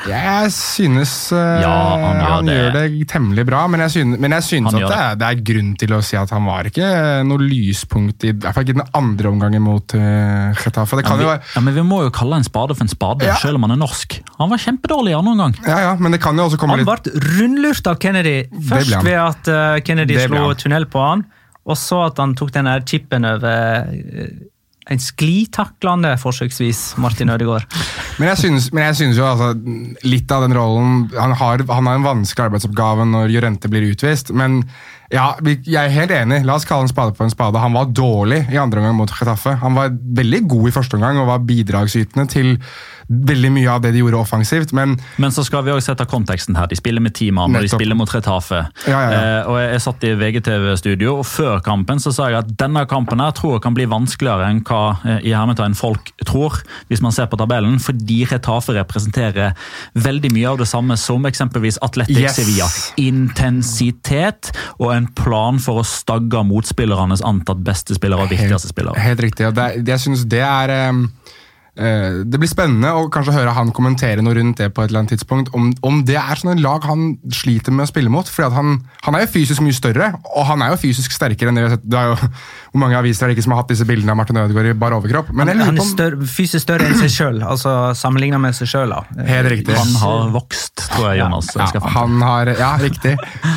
Jeg 0.08 0.50
synes 0.52 1.12
uh, 1.32 1.38
Ja, 1.62 1.70
han 2.02 2.18
gjør 2.20 2.32
han 2.34 2.48
det. 2.48 2.54
gjør 2.58 2.74
det 2.76 3.06
temmelig 3.10 3.44
bra, 3.48 3.62
men 3.72 3.80
jeg 3.84 3.92
synes, 3.94 4.18
men 4.20 4.34
jeg 4.36 4.44
synes 4.46 4.74
at 4.74 4.80
det 4.84 4.98
er, 4.98 5.14
det 5.20 5.28
er 5.30 5.42
grunn 5.50 5.70
til 5.80 5.94
å 5.96 6.00
si 6.04 6.18
at 6.20 6.32
han 6.34 6.44
var 6.48 6.68
ikke 6.68 6.88
noe 7.28 7.40
lyspunkt 7.44 8.26
i, 8.28 8.32
hvert 8.36 8.56
fall 8.56 8.66
ikke 8.66 8.76
den 8.80 8.86
andre 9.00 9.32
omgangen 9.32 9.64
mot 9.64 9.94
uh, 9.96 10.52
Getafe. 10.60 10.98
Det 11.00 11.04
Ja, 11.04 11.08
kan 11.08 11.20
vi, 11.20 11.26
jo 11.26 11.32
være 11.32 11.42
ja, 11.54 11.62
men 11.68 11.78
vi 11.78 11.86
må 11.88 12.02
jo 12.04 12.12
kalle 12.14 12.40
en 12.42 12.46
spade 12.46 12.76
for 12.76 12.84
en 12.86 12.92
spade, 12.92 13.24
Ja. 13.28 13.36
selv 13.40 13.56
om 13.60 13.66
han 13.68 13.76
er 13.76 13.80
norsk. 13.84 14.18
Han 14.38 14.52
var 14.52 14.62
kjempedårlig 14.64 15.14
i 15.14 15.18
andre 15.18 15.32
omgang. 15.36 15.54
Ja, 15.66 15.78
ja, 15.88 15.92
men 16.00 16.12
det 16.16 16.20
kan 16.24 16.36
jo 16.36 16.48
også 16.50 16.58
komme 16.60 16.76
Han 16.76 16.84
litt 16.84 17.08
ble 17.08 17.24
rundlurt 17.38 17.86
av 17.92 18.00
Kennedy. 18.02 18.36
Først 18.68 18.98
ved 19.06 19.18
at 19.20 19.52
uh, 19.52 19.78
Kennedy 19.86 20.18
slo 20.26 20.50
tunnel 20.58 20.86
på 20.90 21.00
han, 21.04 21.24
og 21.64 21.78
så 21.80 22.02
at 22.10 22.18
han 22.20 22.34
tok 22.36 22.50
den 22.52 22.66
der 22.68 22.82
chipen 22.84 23.24
over 23.24 23.88
en 24.92 25.00
sklitaklende, 25.00 26.12
forsøksvis, 26.20 26.94
Martin 27.00 27.32
Ødegaard. 27.32 27.64
Men 28.18 28.28
jeg 28.28 28.42
synes, 28.42 28.70
men 28.72 28.84
jeg 28.84 28.98
synes 29.00 29.20
jo 29.20 29.28
altså, 29.28 29.52
litt 30.04 30.30
av 30.34 30.44
den 30.44 30.56
rollen 30.56 31.06
Han 31.16 31.32
har, 31.40 31.64
han 31.70 31.88
har 31.88 31.98
en 31.98 32.06
vanskelig 32.06 32.50
arbeidsoppgave 32.50 33.06
når 33.08 33.32
Jorente 33.32 33.70
blir 33.72 33.88
utvist, 33.90 34.34
men 34.36 34.62
ja, 35.14 35.28
jeg 35.46 35.78
er 35.78 35.92
helt 35.94 36.14
enig. 36.14 36.40
La 36.48 36.56
oss 36.58 36.66
kalle 36.68 36.88
en 36.88 36.90
spade 36.90 37.14
på 37.14 37.22
en 37.24 37.30
spade. 37.32 37.60
Han 37.62 37.76
var 37.76 37.92
dårlig 37.94 38.42
i 38.50 38.58
andre 38.60 38.82
omgang 38.82 38.98
mot 38.98 39.12
Chetaffe. 39.14 39.54
Han 39.62 39.76
var 39.78 39.94
veldig 39.94 40.42
god 40.50 40.68
i 40.68 40.74
første 40.74 40.98
omgang 40.98 41.20
og 41.22 41.30
var 41.30 41.44
bidragsytende 41.46 42.26
til 42.32 42.56
veldig 43.04 43.50
mye 43.52 43.68
av 43.68 43.82
det 43.84 43.90
de 43.92 44.00
gjorde 44.00 44.16
offensivt, 44.16 44.70
men 44.72 44.94
Men 45.20 45.30
så 45.30 45.42
skal 45.44 45.60
vi 45.66 45.70
også 45.74 45.90
sette 45.92 46.06
konteksten 46.08 46.56
her. 46.56 46.64
De 46.70 46.76
spiller 46.78 47.02
med 47.04 47.12
ti 47.14 47.26
mann, 47.36 47.52
og 47.54 47.60
de 47.60 47.68
spiller 47.68 47.94
mot 47.94 48.08
Retafe. 48.08 48.62
Ja, 48.88 48.96
ja, 48.96 49.10
ja. 49.12 49.18
Eh, 49.42 49.48
og 49.50 49.58
jeg, 49.60 49.70
jeg 49.74 49.82
satt 49.84 50.06
i 50.08 50.12
VGTV-studio, 50.22 51.18
og 51.20 51.26
før 51.28 51.60
kampen 51.66 52.00
så 52.00 52.14
sa 52.16 52.30
jeg 52.32 52.38
at 52.40 52.54
denne 52.62 52.86
kampen 52.88 53.20
her 53.20 53.34
tror 53.36 53.58
jeg 53.58 53.64
kan 53.66 53.76
bli 53.76 53.84
vanskeligere 53.92 54.48
enn 54.48 54.62
hva 54.64 54.80
eh, 55.04 55.18
i 55.28 55.34
hermetegn 55.36 55.76
folk 55.76 56.14
tror, 56.24 56.62
hvis 56.88 57.04
man 57.04 57.12
ser 57.12 57.28
på 57.28 57.36
tabellen, 57.36 57.76
fordi 57.78 58.22
Retafe 58.32 58.72
representerer 58.78 59.52
veldig 60.00 60.32
mye 60.32 60.54
av 60.54 60.62
det 60.64 60.70
samme 60.72 60.96
som 60.96 61.28
eksempelvis 61.28 61.78
Atletic 61.84 62.22
Yes. 62.24 62.38
Sevilla. 62.40 62.70
Intensitet 63.04 64.48
og 64.78 64.94
en 64.96 65.03
plan 65.16 65.60
for 65.62 65.82
å 65.82 65.86
stagge 65.86 66.42
motspillernes 66.46 67.24
antatt 67.26 67.62
beste 67.64 67.96
spillere 67.96 68.26
og 68.26 68.32
viktigste 68.32 68.70
spillere. 68.70 69.00
Helt 69.00 69.22
riktig. 69.24 69.48
og 69.48 69.56
det, 69.56 69.84
jeg 69.84 70.02
synes 70.02 70.24
det 70.30 70.42
er 70.44 70.72
eh, 70.74 70.92
Det 71.74 72.38
blir 72.38 72.50
spennende 72.50 72.92
å 72.94 73.08
kanskje 73.12 73.34
høre 73.34 73.54
han 73.56 73.72
kommentere 73.74 74.22
noe 74.22 74.36
rundt 74.36 74.60
det 74.60 74.68
på 74.74 74.84
et 74.84 74.92
eller 74.92 75.02
annet 75.02 75.14
tidspunkt. 75.16 75.50
Om, 75.56 75.72
om 75.82 76.02
det 76.06 76.16
er 76.20 76.38
sånn 76.38 76.52
en 76.54 76.62
lag 76.62 76.84
han 76.86 77.16
sliter 77.34 77.74
med 77.74 77.88
å 77.88 77.90
spille 77.90 78.12
mot. 78.12 78.28
fordi 78.30 78.46
at 78.46 78.56
han, 78.58 78.76
han 79.06 79.16
er 79.18 79.24
jo 79.24 79.32
fysisk 79.32 79.64
mye 79.64 79.74
større, 79.74 80.12
og 80.36 80.46
han 80.50 80.62
er 80.62 80.74
jo 80.74 80.80
fysisk 80.84 81.14
sterkere 81.14 81.50
enn 81.50 81.58
det 81.58 81.64
vi 81.64 81.68
har 81.68 81.74
sett. 81.76 81.88
Det 81.90 81.98
er 81.98 82.12
jo, 82.12 82.30
hvor 82.74 82.82
mange 82.84 82.98
aviser 82.98 83.26
er 83.26 83.32
det 83.32 83.38
ikke 83.38 83.46
som 83.46 83.56
har 83.56 83.62
hatt 83.64 83.72
disse 83.74 83.86
bildene 83.88 84.14
av 84.14 84.20
Martin 84.20 84.38
Ødegaard 84.42 84.70
i 84.70 84.76
bar 84.84 84.94
overkropp? 84.96 85.32
Men 85.34 85.50
han, 85.50 85.64
Han 85.64 85.80
er 85.82 85.88
større, 85.88 86.28
fysisk 86.30 86.62
større 86.64 86.88
enn 86.88 86.98
seg 87.00 87.12
sjøl, 87.14 87.42
altså 87.42 87.74
sammenligna 87.98 88.38
med 88.42 88.54
seg 88.56 88.70
sjøl. 88.70 88.94
Helt 89.26 89.50
riktig. 89.50 89.74
Han 89.78 89.94
har 90.02 90.30
vokst, 90.34 90.86
tror 90.94 91.10
jeg 91.10 91.22
Jonas 91.24 91.50
ja, 91.54 91.68
ja, 91.74 91.82
han 91.96 92.22
har, 92.22 92.50
ja, 92.58 92.70
riktig. 92.80 93.16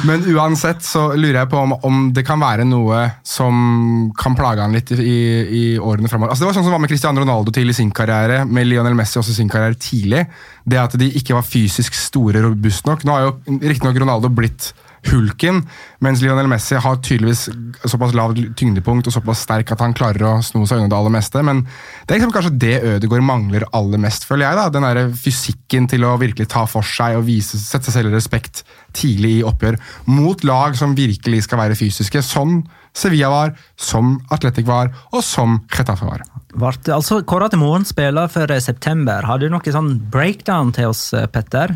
Men 0.09 0.25
uansett 0.33 0.81
så 0.85 1.11
lurer 1.13 1.43
jeg 1.43 1.51
på 1.53 1.61
om, 1.61 1.77
om 1.85 2.01
det 2.15 2.25
kan 2.27 2.41
være 2.41 2.65
noe 2.67 3.03
som 3.25 4.09
kan 4.17 4.35
plage 4.37 4.63
han 4.63 4.73
litt 4.75 4.91
i, 4.95 5.01
i, 5.01 5.21
i 5.61 5.63
årene 5.77 6.09
framover. 6.09 6.33
Altså, 6.33 6.45
det 6.45 6.49
var 6.51 6.57
sånn 6.57 6.67
som 6.67 6.75
var 6.75 6.81
med 6.83 6.91
Cristiano 6.91 7.21
Ronaldo 7.21 7.53
til 7.55 7.69
i 7.69 7.75
sin 7.77 7.91
karriere, 7.91 8.06
med 8.47 8.67
Lionel 8.67 8.95
Messi 8.97 9.19
også 9.19 9.35
sin 9.35 9.49
karriere 9.51 9.77
tidlig. 9.79 10.25
Det 10.65 10.79
at 10.79 10.97
de 10.99 11.11
ikke 11.19 11.35
var 11.35 11.45
fysisk 11.47 11.93
store 11.93 12.41
og 12.41 12.51
robust 12.51 12.87
nok. 12.87 13.05
Nå 13.05 13.15
har 13.15 13.27
jo 13.27 13.59
riktignok 13.61 13.99
Ronaldo 14.01 14.29
blitt 14.33 14.73
hulken, 15.11 15.61
mens 16.03 16.21
Lionel 16.23 16.49
Messi 16.49 16.77
har 16.81 16.99
tydeligvis 17.03 17.47
såpass 17.87 18.15
lavt 18.17 18.39
tyngdepunkt 18.59 19.07
og 19.07 19.15
såpass 19.15 19.43
sterk 19.45 19.71
at 19.73 19.81
han 19.83 19.95
klarer 19.97 20.25
å 20.27 20.33
sno 20.45 20.65
seg 20.67 20.81
unna 20.81 20.89
det 20.91 20.97
aller 20.97 21.13
meste. 21.13 21.43
Men 21.45 21.63
det 21.63 22.15
er 22.15 22.19
liksom 22.19 22.33
kanskje 22.35 22.55
det 22.63 22.73
Ødegaard 22.95 23.27
mangler 23.27 23.67
aller 23.77 24.01
mest, 24.01 24.27
føler 24.27 24.47
jeg. 24.47 24.59
da, 24.59 24.67
Den 24.73 24.87
der 24.87 25.13
fysikken 25.15 25.89
til 25.91 26.07
å 26.07 26.15
virkelig 26.21 26.49
ta 26.53 26.65
for 26.69 26.85
seg 26.85 27.19
og 27.19 27.27
vise, 27.29 27.59
sette 27.61 27.89
seg 27.89 28.01
selv 28.01 28.13
i 28.13 28.17
respekt 28.17 28.63
tidlig 28.97 29.37
i 29.39 29.45
oppgjør. 29.47 29.79
Mot 30.09 30.43
lag 30.47 30.77
som 30.79 30.97
virkelig 30.97 31.45
skal 31.47 31.61
være 31.63 31.79
fysiske, 31.79 32.23
som 32.25 32.61
Sevilla 32.97 33.29
var, 33.31 33.55
som 33.77 34.17
Atletic 34.33 34.67
var, 34.67 34.91
og 35.13 35.23
som 35.25 35.61
Getafe 35.69 36.09
var. 36.09 36.25
Ble 36.57 36.93
altså 36.95 37.19
kåra 37.27 37.51
til 37.53 37.61
morgenspiller 37.61 38.25
spiller 38.25 38.33
for 38.33 38.53
eh, 38.55 38.63
september. 38.63 39.27
Har 39.29 39.41
du 39.41 39.45
noe 39.53 39.73
sånn 39.73 39.93
breakdown 40.13 40.73
til 40.73 40.89
oss, 40.89 41.11
eh, 41.13 41.27
Petter? 41.29 41.75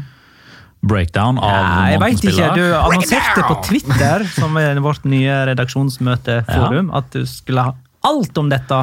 Breakdown 0.81 1.37
av 1.37 1.51
Ja, 1.51 1.91
jeg 1.93 2.01
veit 2.01 2.23
ikke. 2.25 2.47
Du 2.57 2.63
annonserte 2.73 3.43
på 3.45 3.59
Twitter, 3.67 4.25
som 4.33 4.57
er 4.57 4.81
vårt 4.81 5.05
nye 5.05 5.35
redaksjonsmøteforum, 5.51 6.89
at 6.97 7.13
du 7.13 7.21
skulle 7.29 7.67
ha 7.67 7.75
alt 8.07 8.37
om 8.41 8.49
dette 8.49 8.77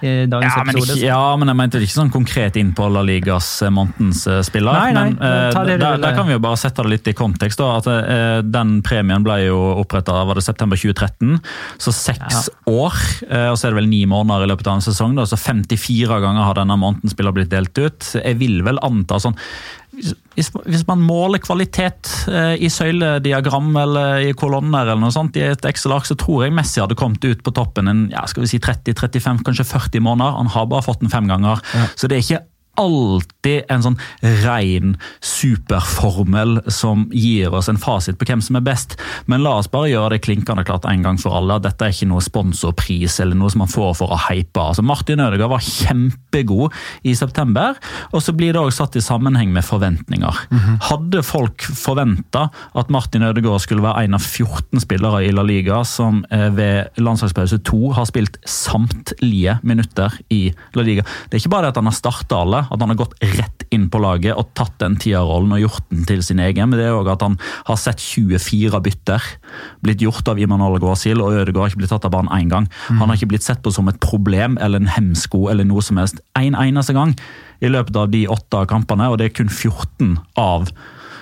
i 0.00 0.26
dagens 0.30 0.54
Ja 0.54 0.62
men, 0.64 0.76
episode. 0.76 0.96
ikke, 0.96 1.06
ja, 1.08 1.36
men 1.36 1.50
jeg 1.50 1.58
mente 1.58 1.80
ikke 1.84 1.96
sånn 1.96 2.12
konkret 2.12 2.56
inn 2.60 2.70
på 2.76 2.86
La 2.92 3.02
Ligas 3.04 3.48
eh, 3.66 3.72
månedens 3.74 4.22
eh, 4.30 4.40
spiller. 4.46 4.76
Nei, 4.76 4.92
nei, 4.96 5.04
men 5.12 5.66
det 5.68 5.76
der, 5.82 5.98
der 6.00 6.16
kan 6.16 6.28
vi 6.28 6.36
jo 6.36 6.42
bare 6.42 6.60
sette 6.60 6.84
det 6.86 6.94
litt 6.94 7.10
i 7.10 7.16
kontekst. 7.16 7.60
Da, 7.60 7.80
at 7.80 7.88
uh, 7.90 8.38
Den 8.46 8.78
premien 8.86 9.26
ble 9.26 9.40
jo 9.48 9.58
oppretta 9.82 10.22
september 10.40 10.78
2013, 10.80 11.40
så 11.82 11.94
seks 11.94 12.48
år. 12.70 12.96
Uh, 13.26 13.50
og 13.50 13.58
så 13.58 13.68
er 13.68 13.74
det 13.74 13.80
vel 13.82 13.90
ni 13.90 14.04
måneder 14.08 14.46
i 14.46 14.52
løpet 14.52 14.70
av 14.70 14.78
en 14.78 14.86
sesong. 14.86 15.18
Da, 15.18 15.26
så 15.28 15.40
54 15.40 16.20
ganger 16.24 16.46
har 16.46 16.60
denne 16.62 16.78
månedens 16.80 17.16
spiller 17.16 17.36
blitt 17.36 17.52
delt 17.52 17.76
ut. 17.76 18.12
Jeg 18.16 18.40
vil 18.40 18.62
vel 18.66 18.80
anta 18.86 19.20
sånn 19.20 19.36
hvis, 20.00 20.50
hvis, 20.64 20.84
man 20.88 21.02
måler 21.04 21.42
kvalitet 21.42 22.10
eh, 22.30 22.54
i 22.62 22.70
søylediagram 22.72 23.70
eller 23.82 24.26
i 24.30 24.34
kolonner 24.38 24.88
eller 24.88 25.02
noe 25.02 25.14
sånt 25.14 25.36
i 25.38 25.44
et 25.48 25.66
Excel-ark, 25.68 26.08
så 26.08 26.16
tror 26.18 26.46
jeg 26.46 26.54
Messi 26.56 26.82
hadde 26.82 26.98
kommet 26.98 27.24
ut 27.24 27.42
på 27.44 27.54
toppen 27.56 27.90
en 27.90 28.06
ja, 28.12 28.24
skal 28.30 28.46
vi 28.46 28.52
si 28.52 28.60
30-35, 28.62 29.42
kanskje 29.46 29.68
40 29.68 30.06
måneder. 30.06 30.38
Han 30.38 30.52
har 30.54 30.70
bare 30.70 30.86
fått 30.86 31.04
den 31.04 31.12
fem 31.12 31.28
ganger. 31.30 31.60
Så 31.94 32.08
det 32.08 32.18
er 32.18 32.24
ikke 32.24 32.42
alltid 32.78 33.70
en 33.72 33.82
sånn 33.84 33.98
ren 34.44 34.94
superformel 35.24 36.60
som 36.70 37.06
gir 37.12 37.52
oss 37.54 37.68
en 37.70 37.80
fasit 37.80 38.18
på 38.20 38.28
hvem 38.28 38.42
som 38.44 38.58
er 38.58 38.64
best. 38.66 38.96
Men 39.30 39.44
la 39.44 39.56
oss 39.60 39.70
bare 39.72 39.90
gjøre 39.90 40.14
det 40.14 40.22
klinkende 40.24 40.64
klart 40.68 40.86
en 40.88 41.04
gang 41.04 41.18
for 41.20 41.36
alle. 41.36 41.60
Dette 41.62 41.86
er 41.86 41.94
ikke 41.94 42.10
noe 42.10 42.24
sponsorpris 42.24 43.18
eller 43.22 43.38
noe 43.38 43.52
som 43.52 43.64
man 43.64 43.72
får 43.72 43.94
for 44.00 44.14
å 44.14 44.20
hype. 44.28 44.60
Altså, 44.60 44.84
Martin 44.86 45.22
Ødegaard 45.24 45.54
var 45.54 45.64
kjempegod 45.66 46.76
i 47.06 47.14
september, 47.18 47.76
og 48.10 48.24
så 48.24 48.34
blir 48.36 48.54
det 48.54 48.62
også 48.62 48.84
satt 48.84 48.96
i 48.96 49.04
sammenheng 49.04 49.52
med 49.52 49.66
forventninger. 49.66 50.44
Hadde 50.88 51.24
folk 51.26 51.64
forventa 51.76 52.46
at 52.78 52.92
Martin 52.92 53.26
Ødegaard 53.26 53.60
skulle 53.64 53.84
være 53.84 54.06
en 54.06 54.16
av 54.16 54.24
14 54.24 54.80
spillere 54.84 55.24
i 55.26 55.32
La 55.34 55.44
Liga 55.46 55.82
som 55.88 56.22
eh, 56.30 56.48
ved 56.54 57.00
landslagspause 57.00 57.60
2 57.68 57.92
har 57.98 58.08
spilt 58.08 58.38
samtlige 58.48 59.58
minutter 59.66 60.16
i 60.32 60.42
La 60.78 60.86
Liga? 60.86 61.04
Det 61.28 61.36
er 61.36 61.42
ikke 61.42 61.52
bare 61.52 61.68
det 61.68 61.74
at 61.74 61.80
han 61.82 61.90
har 61.90 61.98
starta 61.98 62.40
alle, 62.40 62.59
at 62.66 62.82
han 62.82 62.92
har 62.92 62.98
gått 63.00 63.16
rett 63.36 63.64
inn 63.74 63.86
på 63.90 64.00
laget 64.02 64.38
og 64.38 64.50
tatt 64.58 64.76
den 64.82 64.96
tierrollen 65.00 65.54
og 65.56 65.62
gjort 65.62 65.86
den 65.92 66.06
til 66.08 66.22
sin 66.26 66.42
egen, 66.42 66.70
men 66.70 66.80
det 66.80 66.88
er 66.88 66.96
òg 66.98 67.10
at 67.12 67.24
han 67.24 67.36
har 67.68 67.80
sett 67.80 68.02
24 68.02 68.80
bytter 68.84 69.28
blitt 69.84 70.04
gjort 70.04 70.28
av 70.32 70.40
Imanol 70.42 70.80
Ghasil, 70.82 71.22
og 71.22 71.36
Ødegaard 71.38 71.68
har 71.68 71.72
ikke 71.72 71.82
blitt 71.84 71.94
tatt 71.94 72.08
av 72.08 72.14
banen 72.14 72.32
én 72.36 72.50
gang. 72.52 72.68
Han 72.90 73.06
har 73.06 73.18
ikke 73.18 73.32
blitt 73.34 73.46
sett 73.46 73.62
på 73.64 73.72
som 73.74 73.88
et 73.90 74.00
problem 74.02 74.58
eller 74.60 74.82
en 74.82 74.90
hemsko 74.90 75.46
eller 75.52 75.68
noe 75.68 75.84
som 75.84 76.00
helst 76.00 76.22
en 76.38 76.58
eneste 76.58 76.96
gang 76.96 77.14
i 77.60 77.70
løpet 77.70 77.96
av 77.96 78.10
de 78.12 78.24
åtte 78.30 78.64
kampene, 78.70 79.10
og 79.10 79.20
det 79.20 79.30
er 79.30 79.36
kun 79.40 79.52
14 79.52 80.16
av 80.40 80.70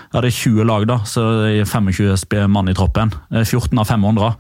ja, 0.09 0.23
det 0.23 0.31
er 0.31 0.39
20 0.39 0.65
lag, 0.65 0.87
da, 0.89 1.03
så 1.05 1.25
det 1.43 1.49
er 1.61 1.69
25 1.69 2.49
mann 2.49 2.71
i 2.71 2.77
troppen. 2.77 3.13
Eh, 3.29 3.45
14 3.45 3.77
av 3.77 3.91
500. 3.91 4.31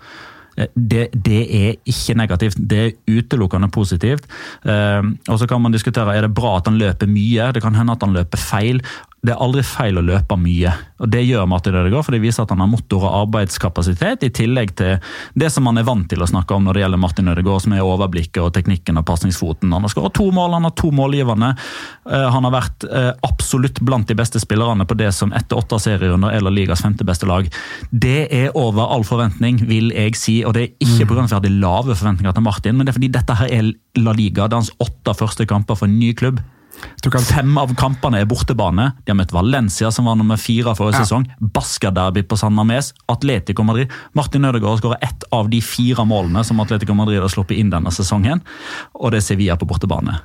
Det, 0.75 1.09
det 1.15 1.43
er 1.55 1.77
ikke 1.87 2.17
negativt, 2.19 2.59
det 2.71 2.79
er 2.83 3.19
utelukkende 3.19 3.71
positivt. 3.71 4.27
Eh, 4.67 5.03
og 5.29 5.39
så 5.39 5.47
kan 5.47 5.63
man 5.63 5.75
diskutere 5.75 6.17
er 6.17 6.27
det 6.27 6.35
bra 6.35 6.57
at 6.59 6.71
han 6.71 6.79
løper 6.81 7.11
mye. 7.11 7.53
Det 7.55 7.63
kan 7.63 7.77
hende 7.79 7.95
at 7.95 8.03
han 8.03 8.17
løper 8.17 8.41
feil. 8.43 8.83
Det 9.19 9.33
er 9.35 9.41
aldri 9.43 9.65
feil 9.67 9.99
å 9.99 10.03
løpe 10.07 10.37
mye, 10.39 10.71
og 11.03 11.09
det 11.11 11.25
gjør 11.27 11.49
Martin 11.51 11.75
Ødegaard, 11.75 12.05
for 12.07 12.15
det 12.15 12.21
viser 12.23 12.45
at 12.45 12.53
han 12.55 12.61
har 12.63 12.69
motor- 12.71 13.03
og 13.03 13.17
arbeidskapasitet, 13.25 14.23
i 14.23 14.31
tillegg 14.31 14.77
til 14.79 15.01
det 15.35 15.49
som 15.51 15.67
han 15.67 15.81
er 15.81 15.87
vant 15.89 16.07
til 16.11 16.23
å 16.23 16.29
snakke 16.31 16.55
om 16.55 16.63
når 16.69 16.79
det 16.79 16.83
gjelder 16.85 17.01
Martin 17.03 17.31
Ødegaard, 17.33 17.65
som 17.65 17.75
er 17.75 17.83
overblikket 17.83 18.39
og 18.45 18.53
teknikken 18.55 19.01
og 19.01 19.07
pasningsfoten. 19.09 19.73
Han 19.75 19.83
har 19.83 19.91
skåret 19.91 20.15
to 20.15 20.29
mål, 20.31 20.55
han 20.55 20.69
har 20.69 20.75
to 20.79 20.93
målgivende. 20.95 21.49
Eh, 22.07 22.29
Han 22.39 22.47
har 22.47 22.55
vært 22.55 22.87
eh, 22.87 23.11
absolutt 23.27 23.81
blant 23.83 24.07
de 24.07 24.15
beste 24.15 24.39
spillerne 24.39 24.87
på 24.87 24.95
det 24.95 25.11
som 25.17 25.33
etter 25.35 25.59
åtte 25.59 25.81
serierunder 25.83 26.37
er 26.37 26.45
La 26.45 26.53
Ligas 26.55 26.85
femte 26.85 27.07
beste 27.09 27.27
lag. 27.27 27.49
Det 27.91 28.29
er 28.31 28.55
over 28.55 28.87
all 28.87 29.03
forventning, 29.03 29.59
vil 29.67 29.91
jeg 29.97 30.15
si, 30.15 30.45
og 30.45 30.55
det 30.55 30.63
er 30.63 30.87
ikke 30.87 31.09
pga. 31.11 31.25
at 31.25 31.33
vi 31.33 31.39
hadde 31.41 31.61
lave 31.61 31.97
forventninger 31.99 32.33
til 32.39 32.47
Martin, 32.47 32.77
men 32.77 32.87
det 32.87 32.95
er 32.95 32.99
fordi 33.01 33.11
dette 33.19 33.35
her 33.35 33.51
er 33.51 33.73
La 33.99 34.13
Liga, 34.13 34.47
det 34.47 34.55
er 34.55 34.63
hans 34.63 34.73
åtte 34.79 35.17
første 35.19 35.47
kamper 35.47 35.75
for 35.75 35.91
en 35.91 35.99
ny 35.99 36.13
klubb. 36.15 36.39
Fem 37.29 37.59
av 37.59 37.75
kampene 37.79 38.21
er 38.21 38.27
bortebane. 38.29 38.93
De 39.05 39.13
har 39.13 39.17
møtt 39.19 39.33
Valencia, 39.33 39.91
som 39.95 40.05
var 40.09 40.17
nummer 40.17 40.37
fire 40.37 40.75
forrige 40.77 40.99
Ja. 40.99 41.05
sesong. 41.05 41.27
Basca-derby 41.41 42.23
på 42.29 42.37
San 42.39 42.53
Mames. 42.55 42.93
Atletico 43.09 43.63
Madrid. 43.65 43.89
Martin 44.15 44.45
Ødegaard 44.45 44.81
skårer 44.81 44.99
ett 45.03 45.25
av 45.33 45.49
de 45.51 45.61
fire 45.61 46.05
målene 46.05 46.45
som 46.45 46.61
Atletico 46.61 46.95
Madrid 46.95 47.21
har 47.21 47.29
sluppet 47.29 47.57
inn 47.59 47.71
denne 47.71 47.91
sesongen, 47.91 48.43
og 48.95 49.11
det 49.13 49.19
er 49.23 49.27
Sevilla 49.35 49.57
på 49.57 49.67
bortebane. 49.67 50.21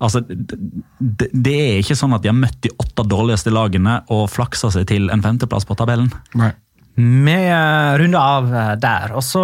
Altså, 0.00 0.20
det, 0.22 1.28
det 1.34 1.54
er 1.58 1.78
ikke 1.82 1.96
sånn 1.98 2.14
at 2.14 2.22
de 2.22 2.28
har 2.30 2.36
møtt 2.38 2.60
de 2.62 2.70
åtte 2.78 3.02
dårligste 3.08 3.50
lagene 3.50 4.02
og 4.14 4.28
flaksa 4.30 4.70
seg 4.70 4.86
til 4.86 5.10
en 5.10 5.22
femteplass 5.22 5.64
på 5.66 5.74
tabellen. 5.76 6.12
Nei. 6.38 6.52
Vi 6.98 7.32
eh, 7.48 7.98
runder 7.98 8.18
av 8.18 8.48
eh, 8.50 8.72
der, 8.82 9.12
og 9.14 9.22
så 9.22 9.40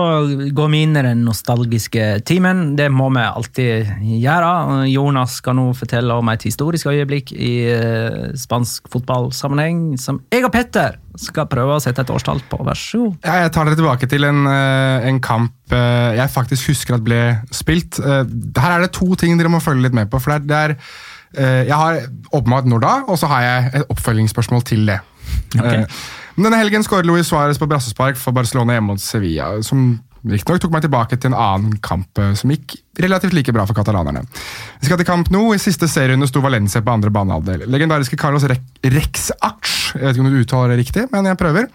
går 0.50 0.70
vi 0.72 0.80
inn 0.82 0.96
i 0.98 1.04
den 1.06 1.20
nostalgiske 1.22 2.08
timen. 2.26 2.72
Det 2.74 2.88
må 2.90 3.06
vi 3.14 3.22
alltid 3.22 3.92
gjøre. 4.02 4.48
Jonas 4.90 5.36
skal 5.38 5.54
nå 5.60 5.68
fortelle 5.78 6.16
om 6.18 6.32
et 6.32 6.48
historisk 6.48 6.90
øyeblikk 6.90 7.30
i 7.36 7.52
eh, 7.70 8.34
spansk 8.34 8.90
fotballsammenheng 8.90 9.94
som 10.02 10.18
jeg 10.34 10.48
og 10.48 10.50
Petter 10.56 10.98
skal 11.14 11.46
prøve 11.46 11.76
å 11.76 11.84
sette 11.84 12.02
et 12.02 12.10
årstall 12.10 12.42
på. 12.50 12.58
Vær 12.66 12.80
så 12.80 13.04
god. 13.04 13.22
Ja, 13.22 13.38
jeg 13.44 13.54
tar 13.54 13.70
dere 13.70 13.78
tilbake 13.78 14.10
til 14.10 14.26
en, 14.26 14.48
en 14.50 15.22
kamp 15.22 15.52
jeg 15.70 16.26
faktisk 16.34 16.72
husker 16.72 16.96
at 16.96 17.06
ble 17.06 17.20
spilt. 17.54 18.00
Her 18.02 18.72
er 18.72 18.82
det 18.82 18.92
to 18.98 19.14
ting 19.18 19.38
dere 19.38 19.52
må 19.52 19.62
følge 19.62 19.86
litt 19.86 19.94
med 19.94 20.10
på. 20.10 20.18
for 20.18 20.42
det 20.42 20.58
er, 20.58 20.74
Jeg 21.38 21.78
har 21.78 22.02
åpenbart 22.34 22.66
når 22.66 22.82
da, 22.82 22.94
og 23.06 23.18
så 23.22 23.30
har 23.30 23.46
jeg 23.46 23.70
et 23.78 23.94
oppfølgingsspørsmål 23.94 24.66
til 24.66 24.90
det. 24.90 24.98
Eh, 25.62 25.86
Denne 26.34 26.58
helgen 26.58 26.82
skåret 26.82 27.06
Luis 27.06 27.28
Suárez 27.30 27.60
på 27.60 27.68
brassespark 27.70 28.18
for 28.18 28.34
Barcelona 28.34 28.74
hjemme 28.74 28.94
mot 28.94 29.02
Sevilla, 29.02 29.52
som 29.62 29.92
riktignok 30.26 30.64
tok 30.64 30.72
meg 30.74 30.82
tilbake 30.82 31.18
til 31.20 31.30
en 31.30 31.36
annen 31.38 31.76
kamp 31.84 32.18
eh, 32.18 32.32
som 32.38 32.50
gikk 32.50 32.74
relativt 33.04 33.36
like 33.36 33.52
bra 33.54 33.66
for 33.68 33.76
katalanerne. 33.76 34.24
Vi 34.80 34.88
skal 34.88 34.98
til 34.98 35.06
kamp 35.06 35.30
nå. 35.30 35.44
I 35.54 35.60
siste 35.62 35.86
serierunde 35.90 36.26
sto 36.30 36.42
Valencia 36.42 36.82
på 36.82 36.94
andre 36.94 37.12
banehalvdel. 37.14 37.68
Legendariske 37.70 38.18
Carlos 38.18 38.46
Re 38.50 38.58
Rex-Arch, 38.82 39.94
jeg 39.94 40.02
vet 40.02 40.16
ikke 40.16 40.26
om 40.26 40.32
du 40.32 40.40
uttaler 40.40 40.74
det 40.74 40.80
riktig, 40.82 41.06
men 41.12 41.30
jeg 41.30 41.38
prøver, 41.38 41.70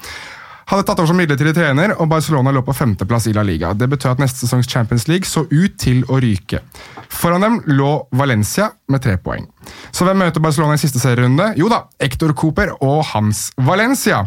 hadde 0.70 0.86
tatt 0.86 1.00
over 1.02 1.10
som 1.10 1.18
midlertidig 1.18 1.56
trener, 1.58 1.96
og 1.98 2.10
Barcelona 2.12 2.54
lå 2.54 2.62
på 2.66 2.76
femteplass 2.78 3.28
i 3.30 3.34
La 3.34 3.44
Liga. 3.46 3.74
Det 3.74 3.90
betød 3.90 4.16
at 4.16 4.24
neste 4.24 4.44
sesongs 4.44 4.70
Champions 4.70 5.08
League 5.10 5.26
så 5.26 5.46
ut 5.50 5.78
til 5.82 6.04
å 6.06 6.20
ryke. 6.22 6.62
Foran 7.10 7.42
dem 7.42 7.58
lå 7.74 7.94
Valencia 8.14 8.70
med 8.90 9.02
tre 9.02 9.18
poeng. 9.18 9.48
Så 9.92 10.06
hvem 10.06 10.22
møter 10.22 10.44
Barcelona 10.44 10.78
i 10.78 10.82
siste 10.82 11.02
serierunde? 11.02 11.52
Jo 11.58 11.72
da, 11.72 11.84
Hector 12.02 12.36
Cooper 12.38 12.76
og 12.86 13.02
Hans 13.14 13.50
Valencia. 13.58 14.22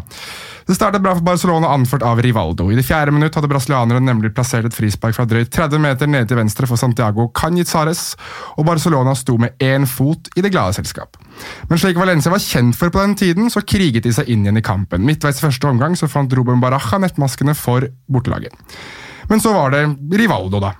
Det 0.67 0.75
startet 0.75 1.03
bra 1.03 1.15
for 1.15 1.23
Barcelona, 1.27 1.71
anført 1.75 2.03
av 2.07 2.19
Rivaldo. 2.23 2.69
I 2.71 2.77
det 2.79 2.85
fjerde 2.87 3.15
minutt 3.15 3.35
hadde 3.35 3.51
brasilianeren 3.51 4.03
nemlig 4.07 4.33
plassert 4.35 4.67
et 4.67 4.75
frispark 4.75 5.15
fra 5.15 5.27
drøyt 5.27 5.51
30 5.51 5.79
meter 5.83 6.11
nede 6.11 6.27
til 6.27 6.39
venstre 6.39 6.67
for 6.67 6.79
Santiago 6.79 7.29
Canizares, 7.35 8.13
og 8.59 8.67
Barcelona 8.67 9.15
sto 9.19 9.39
med 9.39 9.55
én 9.63 9.87
fot 9.87 10.31
i 10.35 10.43
det 10.43 10.51
glade 10.51 10.75
selskap. 10.75 11.19
Men 11.69 11.79
slik 11.81 11.97
Valencia 11.99 12.31
var 12.33 12.43
kjent 12.43 12.77
for 12.77 12.93
på 12.93 13.01
den 13.01 13.15
tiden, 13.19 13.49
så 13.53 13.63
kriget 13.65 14.05
de 14.05 14.13
seg 14.15 14.29
inn 14.31 14.45
igjen 14.45 14.59
i 14.59 14.65
kampen. 14.65 15.05
Midtveis 15.07 15.41
i 15.41 15.45
første 15.45 15.69
omgang 15.69 15.97
så 15.99 16.09
fant 16.11 16.33
Ruben 16.37 16.61
Baraja 16.63 16.99
nettmaskene 17.01 17.55
for 17.57 17.87
bortelaget. 18.11 18.53
Men 19.31 19.41
så 19.41 19.53
var 19.55 19.71
det 19.73 19.85
Rivaldo, 20.19 20.59
da. 20.59 20.73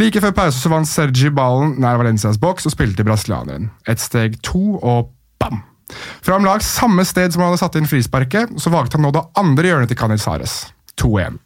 Like 0.00 0.22
før 0.24 0.32
pause 0.36 0.56
så 0.56 0.70
vant 0.72 0.88
Sergi 0.88 1.28
ballen 1.34 1.76
nær 1.82 1.98
Valencias 2.00 2.40
boks 2.40 2.66
og 2.68 2.72
spilte 2.74 3.04
brasilianeren. 3.04 3.68
Et 3.88 4.00
steg 4.00 4.38
to, 4.44 4.78
og 4.80 5.12
bam! 5.42 5.60
Fra 6.24 6.38
om 6.38 6.46
lag 6.46 6.62
samme 6.64 7.04
sted 7.04 7.34
som 7.34 7.42
han 7.42 7.52
hadde 7.52 7.60
satt 7.60 7.76
inn 7.76 7.88
frisparket, 7.90 8.54
så 8.56 8.72
valgte 8.72 8.96
han 8.96 9.04
nå 9.04 9.12
det 9.12 9.26
andre 9.38 9.68
hjørnet 9.68 9.92
til 9.92 10.00
Canizares. 10.00 10.62
2-1. 11.00 11.36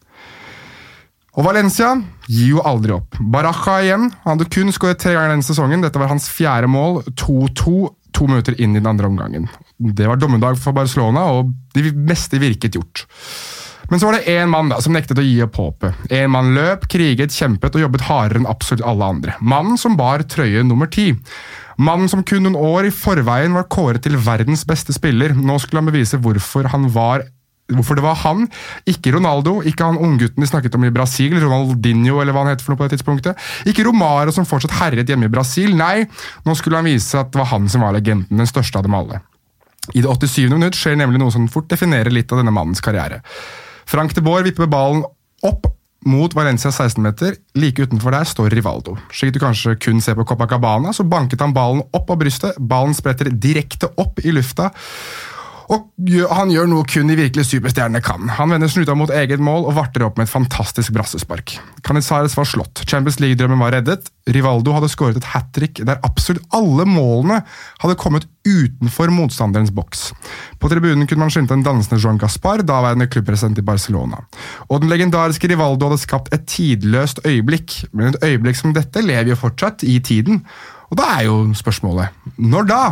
Og 1.37 1.45
Valencia 1.45 1.91
gir 2.31 2.55
jo 2.55 2.63
aldri 2.65 2.95
opp. 2.97 3.19
Baraja 3.21 3.81
igjen. 3.85 4.09
Han 4.23 4.37
hadde 4.37 4.49
kun 4.53 4.73
skåret 4.73 5.03
tre 5.03 5.13
ganger 5.13 5.35
denne 5.35 5.45
sesongen. 5.45 5.83
Dette 5.85 6.01
var 6.01 6.09
hans 6.09 6.31
fjerde 6.33 6.71
mål. 6.71 7.03
2-2 7.13 7.75
to 8.17 8.27
minutter 8.31 8.57
inn 8.61 8.75
i 8.75 8.81
den 8.81 8.89
andre 8.91 9.11
omgangen. 9.11 9.51
Det 9.77 10.09
var 10.09 10.19
dommedag 10.21 10.59
for 10.61 10.77
Barcelona, 10.77 11.29
og 11.37 11.53
det 11.77 11.93
meste 11.95 12.41
virket 12.43 12.79
gjort. 12.79 13.05
Men 13.91 14.01
så 14.01 14.09
var 14.09 14.17
det 14.17 14.33
én 14.33 14.51
mann 14.51 14.71
da, 14.73 14.81
som 14.83 14.97
nektet 14.97 15.21
å 15.21 15.25
gi 15.25 15.37
opp 15.45 15.61
håpet. 15.61 16.09
En 16.11 16.33
mann 16.35 16.55
løp, 16.57 16.89
kriget, 16.91 17.35
kjempet 17.35 17.77
og 17.77 17.85
jobbet 17.85 18.07
hardere 18.09 18.43
enn 18.43 18.51
absolutt 18.51 18.83
alle 18.87 19.12
andre. 19.14 19.37
Mannen 19.39 19.79
som 19.79 19.95
bar 19.99 20.25
trøye 20.27 20.64
nummer 20.67 20.91
ti. 20.91 21.12
Mannen 21.77 22.11
som 22.11 22.25
kun 22.27 22.47
noen 22.47 22.57
år 22.59 22.89
i 22.89 22.95
forveien 22.95 23.55
var 23.55 23.69
kåret 23.71 24.03
til 24.07 24.17
verdens 24.19 24.64
beste 24.67 24.97
spiller. 24.97 25.37
Nå 25.37 25.59
skulle 25.62 25.85
han 25.85 25.91
bevise 25.93 26.19
hvorfor 26.25 26.71
han 26.73 26.89
var 26.95 27.27
Hvorfor 27.67 27.99
det 27.99 28.05
var 28.05 28.14
han, 28.21 28.45
ikke 28.87 29.11
Ronaldo, 29.17 29.57
ikke 29.67 29.89
han 29.89 29.99
unggutten 29.99 30.43
de 30.43 30.47
snakket 30.47 30.77
om 30.79 30.85
i 30.87 30.93
Brasil, 30.95 31.35
Ronaldinho 31.43 32.21
eller 32.23 32.37
hva 32.37 32.45
han 32.45 32.53
heter 32.53 32.62
for 32.62 32.75
noe 32.75 32.81
på 32.83 32.87
det 32.87 32.95
tidspunktet. 32.95 33.47
Ikke 33.67 33.87
Romaro 33.89 34.35
som 34.35 34.47
fortsatt 34.47 34.77
herjet 34.79 35.11
hjemme 35.11 35.27
i 35.27 35.33
Brasil. 35.33 35.75
Nei, 35.75 36.05
nå 36.47 36.55
skulle 36.55 36.79
han 36.79 36.87
vise 36.87 37.19
at 37.19 37.33
det 37.35 37.43
var 37.43 37.51
han 37.51 37.67
som 37.73 37.83
var 37.83 37.97
legenden, 37.97 38.39
den 38.39 38.51
største 38.51 38.79
av 38.79 38.87
dem 38.87 38.95
alle. 38.95 39.19
I 39.95 40.03
det 40.03 40.11
87. 40.11 40.47
minutt 40.55 40.79
skjer 40.79 40.99
nemlig 40.99 41.19
noe 41.23 41.35
som 41.35 41.51
fort 41.51 41.69
definerer 41.71 42.14
litt 42.14 42.31
av 42.31 42.43
denne 42.43 42.55
mannens 42.55 42.83
karriere. 42.83 43.21
Frank 43.87 44.14
de 44.14 44.23
Boer 44.23 44.47
vipper 44.47 44.71
ballen 44.71 45.05
opp 45.47 45.67
mot 46.07 46.35
Valencia 46.35 46.71
16-meter. 46.71 47.37
Like 47.59 47.83
utenfor 47.83 48.14
der 48.14 48.27
står 48.27 48.55
Rivaldo. 48.55 48.97
Slik 49.14 49.35
du 49.35 49.41
kanskje 49.43 49.77
kun 49.83 50.03
ser 50.03 50.19
på 50.19 50.27
Copacabana, 50.27 50.95
så 50.95 51.07
banket 51.07 51.43
han 51.43 51.55
ballen 51.55 51.83
opp 51.95 52.11
av 52.11 52.21
brystet. 52.23 52.59
Ballen 52.59 52.95
spretter 52.95 53.31
direkte 53.31 53.91
opp 53.99 54.23
i 54.23 54.35
lufta. 54.35 54.71
Og 55.73 56.11
han 56.31 56.53
gjør 56.53 56.69
noe 56.71 56.87
kun 56.87 57.09
de 57.11 57.17
virkelig 57.19 57.49
superstjernene 57.49 58.03
kan. 58.05 58.29
Han 58.37 58.53
vender 58.55 58.71
snuta 58.71 58.95
mot 58.99 59.11
eget 59.11 59.43
mål 59.43 59.67
og 59.67 59.75
varter 59.81 60.05
opp 60.07 60.19
med 60.19 60.29
et 60.29 60.33
fantastisk 60.33 60.95
brassespark. 60.95 61.57
Canizares 61.87 62.37
var 62.39 62.47
slått, 62.47 62.85
Champions 62.87 63.19
League-drømmen 63.23 63.62
var 63.64 63.75
reddet. 63.75 64.11
Rivaldo 64.31 64.75
hadde 64.77 64.91
skåret 64.93 65.19
et 65.19 65.29
hat 65.33 65.51
trick 65.55 65.81
der 65.87 65.99
absolutt 66.07 66.47
alle 66.55 66.87
målene 66.89 67.41
hadde 67.83 67.99
kommet 67.99 68.29
utenfor 68.47 69.11
motstanderens 69.14 69.73
boks. 69.75 70.12
På 70.62 70.71
tribunen 70.71 71.09
kunne 71.11 71.27
man 71.27 71.35
skimte 71.35 71.57
en 71.57 71.67
dansende 71.67 71.99
Joan 72.03 72.21
Gaspar, 72.23 72.62
daværende 72.67 73.09
klubbpresident 73.11 73.59
i 73.59 73.67
Barcelona. 73.67 74.23
Og 74.71 74.85
den 74.85 74.93
legendariske 74.93 75.51
Rivaldo 75.51 75.91
hadde 75.91 76.03
skapt 76.03 76.31
et 76.35 76.47
tidløst 76.51 77.25
øyeblikk, 77.27 77.81
men 77.93 78.12
et 78.12 78.23
øyeblikk 78.23 78.59
som 78.61 78.75
dette 78.77 79.03
lever 79.03 79.35
jo 79.35 79.41
fortsatt 79.43 79.83
i 79.87 79.99
tiden. 79.99 80.45
Og 80.93 81.01
da 81.01 81.11
er 81.17 81.27
jo 81.27 81.43
spørsmålet 81.59 82.39
når 82.39 82.71
da? 82.71 82.83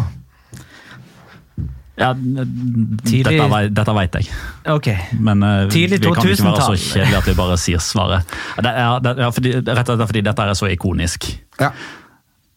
Ja, 1.97 2.09
Tidlig- 2.15 3.39
dette, 3.39 3.59
dette 3.71 3.93
vet 3.95 4.17
jeg. 4.19 4.31
Ok. 4.73 4.89
Men 5.23 5.43
uh, 5.47 5.69
Tidlig 5.71 6.01
vi 6.03 6.11
kan 6.11 6.27
ikke 6.27 6.47
være 6.49 6.65
så 6.67 6.79
kjedelige 6.91 7.21
at 7.21 7.29
vi 7.31 7.35
bare 7.39 7.59
sier 7.61 7.83
svaret. 7.83 8.35
Det 8.59 8.73
er, 8.73 8.97
det 9.05 9.13
er 9.19 9.31
fordi, 9.37 9.53
rett 9.61 9.93
og 9.93 10.01
slett 10.01 10.11
fordi 10.11 10.25
dette 10.27 10.49
er 10.49 10.59
så 10.59 10.71
ikonisk. 10.75 11.29
Ja. 11.61 11.71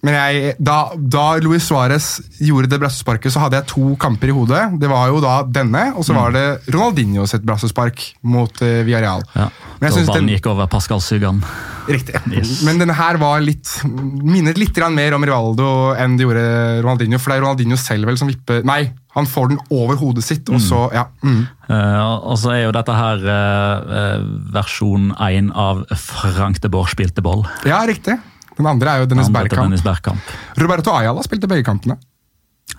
Men 0.05 0.13
jeg, 0.13 0.51
da, 0.61 0.91
da 0.93 1.23
Luis 1.41 1.65
Suárez 1.65 2.19
gjorde 2.37 2.69
det 2.69 2.77
brassesparket, 2.83 3.33
så 3.33 3.41
hadde 3.41 3.57
jeg 3.57 3.69
to 3.71 3.95
kamper 3.99 4.29
i 4.29 4.35
hodet. 4.35 4.61
Det 4.77 4.89
var 4.91 5.09
jo 5.09 5.21
da 5.23 5.39
denne, 5.41 5.87
og 5.97 6.05
så 6.05 6.13
var 6.13 6.35
det 6.35 6.43
Ronaldinho 6.69 7.25
sitt 7.29 7.47
brassespark 7.47 8.03
mot 8.29 8.61
uh, 8.61 8.83
Villarreal. 8.85 9.25
Ja. 9.33 9.49
Men 9.79 9.89
jeg 9.89 10.05
Da 10.05 10.13
ballen 10.13 10.29
gikk 10.35 10.51
over 10.53 10.69
Pascal 10.69 11.01
Sygan. 11.01 11.41
Riktig. 11.87 12.19
Yes. 12.29 12.61
Men 12.67 12.81
denne 12.81 12.93
her 12.97 13.17
var 13.21 13.41
litt 13.41 13.71
minnet 13.87 14.59
litt 14.59 14.77
mer 14.93 15.15
om 15.17 15.23
Rivaldo 15.25 15.67
enn 15.97 16.17
det 16.19 16.27
gjorde 16.27 16.45
Ronaldinho. 16.83 17.17
For 17.17 17.31
det 17.31 17.39
er 17.39 17.45
Ronaldinho 17.45 17.81
selv 17.81 18.11
vel 18.11 18.19
som 18.19 18.29
vipper 18.29 18.61
Nei, 18.67 18.91
han 19.17 19.25
får 19.25 19.53
den 19.53 19.61
over 19.73 19.97
hodet 19.97 20.25
sitt, 20.27 20.49
og 20.53 20.61
så 20.61 20.85
Ja. 20.93 21.07
Mm. 21.25 21.47
Uh, 21.67 22.29
og 22.29 22.37
så 22.37 22.53
er 22.53 22.61
jo 22.67 22.73
dette 22.75 22.93
her 22.95 23.23
eh, 23.33 24.21
versjon 24.55 25.09
1 25.17 25.49
av 25.57 25.81
Frank 25.99 26.61
de 26.63 26.69
Boer 26.71 26.87
spilte 26.91 27.23
ball. 27.25 27.47
ja 27.65 27.81
riktig. 27.87 28.15
Den 28.57 28.65
andre 28.65 28.89
er 28.95 29.03
jo 29.03 29.05
Dennis 29.11 29.29
Bergkamp. 29.33 29.67
Dennis 29.67 29.83
Bergkamp. 29.85 30.33
Roberto 30.57 30.91
Ayala 30.97 31.21
spilte 31.25 31.47
begge 31.47 31.63
kampene. 31.67 31.97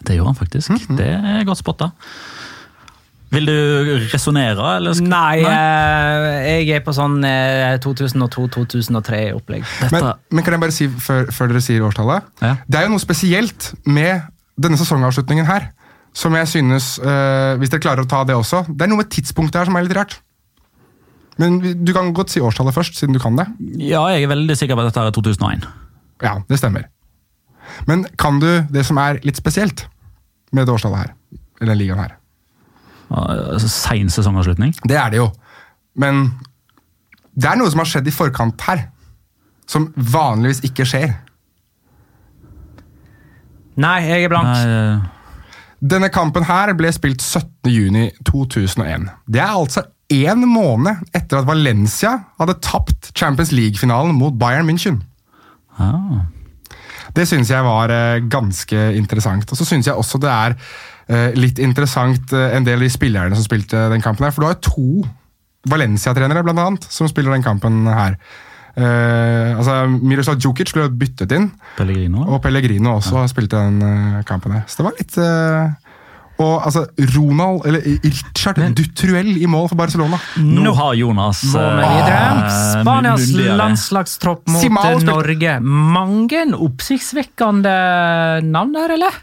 Det 0.04 0.16
gjorde 0.18 0.32
han 0.32 0.38
faktisk. 0.38 0.70
Mhm. 0.74 0.96
Det 0.98 1.06
er 1.14 1.44
godt 1.48 1.58
spotta. 1.58 1.90
Vil 3.30 3.44
du 3.44 3.52
resonnere, 4.12 4.76
eller? 4.78 4.94
skal- 4.96 5.08
Nei, 5.08 5.42
Nei, 5.42 6.64
jeg 6.64 6.76
er 6.78 6.80
på 6.86 6.94
sånn 6.96 7.18
2002-2003-opplegg. 7.84 9.64
Men, 9.92 10.06
men 10.32 10.44
kan 10.46 10.56
jeg 10.56 10.62
bare 10.62 10.74
si 10.74 10.88
før, 10.88 11.28
før 11.34 11.50
dere 11.52 11.62
sier 11.64 11.84
årstallet? 11.86 12.28
Ja. 12.42 12.54
Det 12.66 12.80
er 12.80 12.86
jo 12.86 12.94
noe 12.94 13.02
spesielt 13.02 13.72
med 13.88 14.22
denne 14.58 14.78
sesongavslutningen 14.80 15.46
her. 15.48 15.70
Som 16.16 16.34
jeg 16.34 16.48
synes, 16.50 16.94
øh, 16.98 17.58
hvis 17.60 17.70
dere 17.70 17.82
klarer 17.84 18.02
å 18.02 18.08
ta 18.08 18.22
det 18.26 18.34
også 18.34 18.64
Det 18.72 18.82
er 18.86 18.88
noe 18.90 19.02
med 19.04 19.10
tidspunktet 19.12 19.60
her 19.60 19.68
som 19.68 19.76
er 19.78 19.84
litt 19.86 19.94
rart. 19.98 20.16
Men 21.38 21.58
du 21.62 21.92
kan 21.94 22.10
godt 22.16 22.32
si 22.32 22.42
årstallet 22.42 22.74
først, 22.74 22.98
siden 22.98 23.14
du 23.14 23.20
kan 23.22 23.38
det. 23.38 23.46
Ja, 23.78 24.02
jeg 24.10 24.26
er 24.26 24.32
veldig 24.32 24.56
sikker 24.58 24.74
på 24.74 24.82
at 24.82 24.90
dette 24.90 25.04
er 25.06 25.14
2001. 25.14 25.68
Ja, 26.24 26.34
det 26.48 26.58
stemmer. 26.58 26.88
Men 27.86 28.04
kan 28.18 28.40
du 28.42 28.48
det 28.72 28.84
som 28.88 28.98
er 28.98 29.20
litt 29.26 29.38
spesielt 29.38 29.84
med 30.50 30.66
det 30.66 30.74
årstallet 30.74 31.04
her? 31.04 31.12
Eller 31.60 31.74
den 31.74 31.82
ligaen 31.82 32.02
her? 32.02 32.16
Uh, 33.08 33.56
Sein 33.62 34.10
sesongavslutning. 34.12 34.74
Det 34.88 34.98
er 34.98 35.14
det 35.14 35.20
jo. 35.22 35.28
Men 35.98 36.32
det 37.38 37.52
er 37.52 37.60
noe 37.60 37.70
som 37.70 37.82
har 37.84 37.90
skjedd 37.90 38.10
i 38.10 38.14
forkant 38.14 38.66
her. 38.66 38.88
Som 39.68 39.90
vanligvis 39.94 40.62
ikke 40.66 40.86
skjer. 40.88 41.12
Nei, 43.78 43.98
jeg 44.08 44.26
er 44.26 44.32
blank. 44.32 44.48
Nei, 44.48 44.64
eh, 44.74 44.98
Denne 45.78 46.08
kampen 46.10 46.42
her 46.48 46.72
ble 46.74 46.90
spilt 46.90 47.22
17.6.2001. 47.22 49.06
Det 49.30 49.42
er 49.44 49.52
altså 49.52 49.84
én 50.08 50.44
måned 50.48 51.04
etter 51.12 51.40
at 51.40 51.48
Valencia 51.48 52.14
hadde 52.40 52.56
tapt 52.64 53.12
Champions 53.12 53.52
League-finalen 53.52 54.16
mot 54.16 54.36
Bayern 54.40 54.68
München. 54.68 55.02
ah. 55.78 56.26
Det 57.16 57.24
syns 57.26 57.50
jeg 57.50 57.64
var 57.64 57.90
eh, 57.90 58.20
ganske 58.30 58.82
interessant. 58.94 59.48
Og 59.50 59.58
så 59.58 59.64
syns 59.66 59.88
jeg 59.88 59.96
også 59.96 60.20
det 60.22 60.30
er 60.30 60.54
eh, 61.08 61.32
litt 61.38 61.58
interessant 61.58 62.34
eh, 62.36 62.52
en 62.54 62.66
del 62.66 62.78
av 62.78 62.84
de 62.84 62.92
spillerne 62.92 63.34
som 63.34 63.46
spilte 63.46 63.88
den 63.92 64.04
kampen 64.04 64.26
her. 64.26 64.34
For 64.34 64.44
du 64.44 64.48
har 64.50 64.60
to 64.62 65.06
Valencia-trenere 65.68 66.44
blant 66.46 66.62
annet, 66.62 66.86
som 66.92 67.08
spiller 67.10 67.34
den 67.34 67.42
kampen 67.42 67.88
her. 67.90 68.20
Uh, 68.78 69.58
altså 69.58 69.88
Miroslav 69.90 70.36
Djukic 70.38 70.70
ble 70.70 70.84
byttet 71.00 71.32
inn, 71.34 71.48
Pellegrino. 71.74 72.20
og 72.30 72.38
Pellegrino 72.44 72.92
også 73.00 73.24
spilte 73.26 73.58
den 73.58 74.22
kampen 74.28 74.54
her. 74.54 74.62
Så 74.70 74.78
det 74.78 74.86
var 74.86 74.94
litt 75.00 75.16
eh, 75.18 75.87
Og 76.38 76.62
altså, 76.62 76.84
Ronald, 77.16 77.64
eller 77.66 77.82
Richard 78.04 78.60
Dutruel 78.78 79.32
i 79.42 79.46
mål 79.50 79.66
for 79.72 79.80
Barcelona. 79.80 80.20
Nå 80.38 80.74
har 80.78 80.94
Jonas 80.94 81.40
Gå 81.50 81.64
med 81.80 82.10
eh. 82.12 82.44
Spanias 82.78 83.24
munnligere. 83.26 83.56
landslagstropp 83.58 84.44
mot 84.46 84.62
Simao 84.62 84.92
eh, 84.92 85.06
Norge. 85.08 85.56
Mange 85.60 86.44
oppsiktsvekkende 86.54 87.74
navn 88.46 88.76
der, 88.76 88.94
eller? 88.98 89.18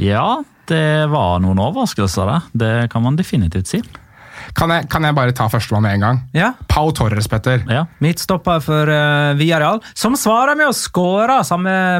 Ja, 0.00 0.40
det 0.70 1.10
var 1.12 1.42
noen 1.44 1.60
overraskelser 1.60 2.30
der. 2.30 2.48
Det 2.56 2.72
kan 2.92 3.04
man 3.04 3.20
definitivt 3.20 3.68
si. 3.74 3.82
Kan 4.56 4.72
jeg, 4.74 4.86
kan 4.92 5.04
jeg 5.06 5.16
bare 5.16 5.32
ta 5.36 5.46
førstemann 5.48 5.86
med 5.86 5.96
en 5.96 6.04
gang? 6.04 6.18
Ja. 6.36 6.52
Pau 6.68 6.90
Torres, 6.94 7.28
Petter. 7.30 7.62
Ja. 7.72 7.86
Midtstopper 8.04 8.60
for 8.64 8.90
uh, 8.92 9.32
Villarreal, 9.38 9.80
som 9.96 10.16
svarer 10.18 10.58
med 10.58 10.68
å 10.68 10.76
skåre 10.76 11.38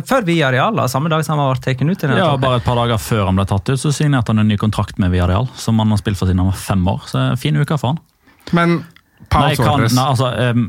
før 0.06 0.26
Villarreal, 0.28 0.76
da, 0.76 0.86
samme 0.90 1.10
dag 1.12 1.24
som 1.24 1.38
han 1.38 1.48
var 1.48 1.62
tatt 1.62 1.80
ut. 1.80 1.90
i 1.90 1.96
denne 1.96 2.18
Ja, 2.20 2.32
troppen. 2.32 2.44
Bare 2.44 2.60
et 2.60 2.66
par 2.66 2.76
dager 2.76 3.00
før 3.00 3.26
han 3.30 3.40
ble 3.40 3.46
tatt 3.48 3.72
ut, 3.72 3.80
så 3.80 3.92
signerte 3.94 4.34
han 4.34 4.44
en 4.44 4.52
ny 4.52 4.58
kontrakt 4.60 5.00
med 5.00 5.14
Villarreal. 5.14 5.48
Som 5.56 5.80
han 5.80 5.90
har 5.94 6.00
spilt 6.02 6.20
for 6.20 6.28
siden 6.28 6.44
han 6.44 6.52
var 6.52 6.60
fem 6.60 6.84
år. 6.92 7.04
Så 7.08 7.24
fin 7.40 7.56
uke 7.56 7.78
for 7.80 7.94
han. 7.94 8.02
Men 8.52 8.82
Pau 9.32 9.46
Nei, 9.46 9.56
kan, 9.56 9.64
Torres 9.64 9.94
nei, 9.96 10.06
altså, 10.12 10.28
um, 10.52 10.66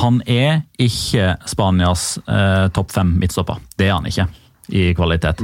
han 0.00 0.20
er 0.30 0.62
ikke 0.80 1.32
Spanias 1.50 2.14
uh, 2.28 2.68
topp 2.72 2.94
fem 2.94 3.10
midtstopper. 3.20 3.60
Det 3.76 3.90
er 3.90 3.98
han 3.98 4.08
ikke 4.08 4.28
i 4.68 4.92
kvalitet. 4.96 5.40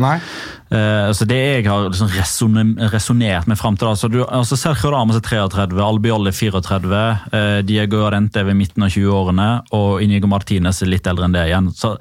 Eh, 0.68 1.11
så 1.16 1.27
det 1.29 1.41
jeg 1.41 1.66
har 1.66 1.89
liksom 1.89 2.11
resonne- 2.12 2.91
resonnert 2.93 3.49
meg 3.49 3.59
fram 3.61 3.77
til 3.77 3.89
da, 3.89 4.09
du, 4.09 4.20
altså 4.25 4.59
Sergio 4.61 4.93
Ramos 4.93 5.16
er 5.16 5.25
33, 5.25 5.81
Albiol 5.81 6.29
er 6.29 6.37
34, 6.37 7.03
uh, 7.33 7.61
Diego 7.66 8.05
Arente 8.07 8.41
er 8.41 8.49
ved 8.49 8.59
midten 8.59 8.85
av 8.85 8.93
20-årene, 8.93 9.49
og 9.72 10.03
Inigo 10.05 10.29
Martinez 10.31 10.83
er 10.83 10.93
litt 10.93 11.07
eldre 11.07 11.29
enn 11.29 11.37
det 11.37 11.47
igjen. 11.49 11.70
Så, 11.77 11.95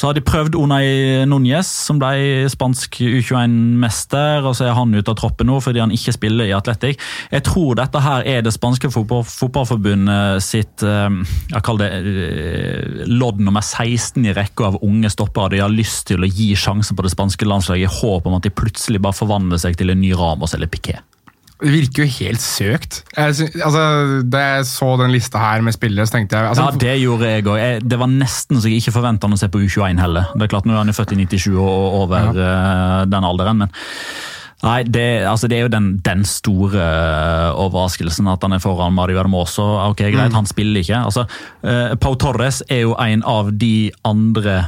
så 0.00 0.08
har 0.08 0.16
de 0.16 0.22
prøvd 0.24 0.56
Unai 0.56 1.26
Núñez, 1.28 1.68
som 1.68 1.98
ble 2.00 2.48
spansk 2.48 3.02
U21-mester, 3.04 4.46
og 4.48 4.54
så 4.56 4.70
er 4.70 4.76
han 4.78 4.94
ute 4.96 5.12
av 5.12 5.18
troppen 5.20 5.50
nå 5.50 5.58
fordi 5.60 5.82
han 5.82 5.92
ikke 5.92 6.14
spiller 6.16 6.48
i 6.48 6.54
Atletic. 6.56 6.96
Jeg 7.28 7.44
tror 7.44 7.76
dette 7.76 8.00
her 8.00 8.24
er 8.24 8.40
det 8.46 8.54
spanske 8.56 8.88
fotball, 8.94 9.26
fotballforbundet 9.28 10.40
sitt 10.44 10.86
eh, 10.86 11.20
jeg 11.52 11.64
kaller 11.66 11.92
det 11.92 12.16
eh, 12.24 13.04
lodd 13.12 13.44
nummer 13.44 13.60
16 13.60 14.24
i 14.24 14.34
rekka 14.36 14.70
av 14.70 14.80
unge 14.86 15.12
stoppere 15.12 15.52
de 15.52 15.60
har 15.66 15.74
lyst 15.74 16.06
til 16.08 16.24
å 16.24 16.32
gi 16.32 16.54
sjansen 16.56 16.96
på 16.96 17.04
det 17.04 17.12
spanske 17.12 17.48
landslaget 17.48 17.84
i 17.84 17.94
håp 18.00 18.24
om 18.24 18.40
at 18.40 18.48
de 18.48 18.56
plutselig 18.56 19.04
bare 19.04 19.20
forvandler 19.20 19.60
seg 19.60 19.76
til 19.76 19.92
en 19.92 20.00
ny 20.00 20.14
Ramos 20.16 20.56
eller 20.56 20.70
Piquet. 20.72 21.09
Det 21.60 21.72
virker 21.74 22.04
jo 22.04 22.08
helt 22.18 22.40
søkt. 22.40 23.02
Jeg, 23.16 23.50
altså, 23.60 23.82
da 24.32 24.44
jeg 24.44 24.66
så 24.70 24.88
den 25.00 25.12
lista 25.12 25.42
her 25.42 25.64
med 25.64 25.76
spillere, 25.76 26.08
så 26.08 26.16
tenkte 26.16 26.38
jeg 26.38 26.52
altså, 26.52 26.70
Ja, 26.70 26.80
Det 26.86 26.96
gjorde 27.02 27.28
jeg 27.28 27.46
òg. 27.46 27.84
Det 27.84 28.00
var 28.00 28.10
nesten 28.12 28.60
så 28.60 28.70
jeg 28.70 28.80
ikke 28.80 28.96
forventa 28.96 29.28
å 29.28 29.38
se 29.40 29.50
på 29.52 29.60
U21 29.60 30.00
heller. 30.00 30.32
Det 30.34 30.46
er 30.46 30.52
klart 30.54 30.68
Nå 30.68 30.74
er 30.74 30.82
han 30.82 30.92
jo 30.92 30.96
født 30.96 31.14
i 31.16 31.20
97 31.20 31.52
og 31.60 32.00
over 32.04 32.32
eh, 32.32 32.98
den 33.10 33.30
alderen, 33.32 33.64
men 33.64 33.78
Nei, 34.60 34.82
det, 34.84 35.24
altså 35.24 35.48
det 35.48 35.56
er 35.56 35.62
jo 35.64 35.72
den, 35.72 35.86
den 36.04 36.24
store 36.28 36.80
eh, 36.84 37.60
overraskelsen 37.62 38.28
at 38.28 38.42
han 38.44 38.52
er 38.52 38.60
foran 38.60 38.92
Mario 38.92 39.16
Hermoso. 39.16 39.64
Ok, 39.86 40.02
greit, 40.12 40.34
han 40.36 40.48
spiller 40.48 40.84
ikke. 40.84 40.98
Altså, 41.08 41.24
eh, 41.64 41.94
Pau 42.00 42.12
Torres 42.20 42.60
er 42.68 42.82
jo 42.84 42.92
en 43.00 43.24
av 43.24 43.54
de 43.56 43.88
andre 44.04 44.58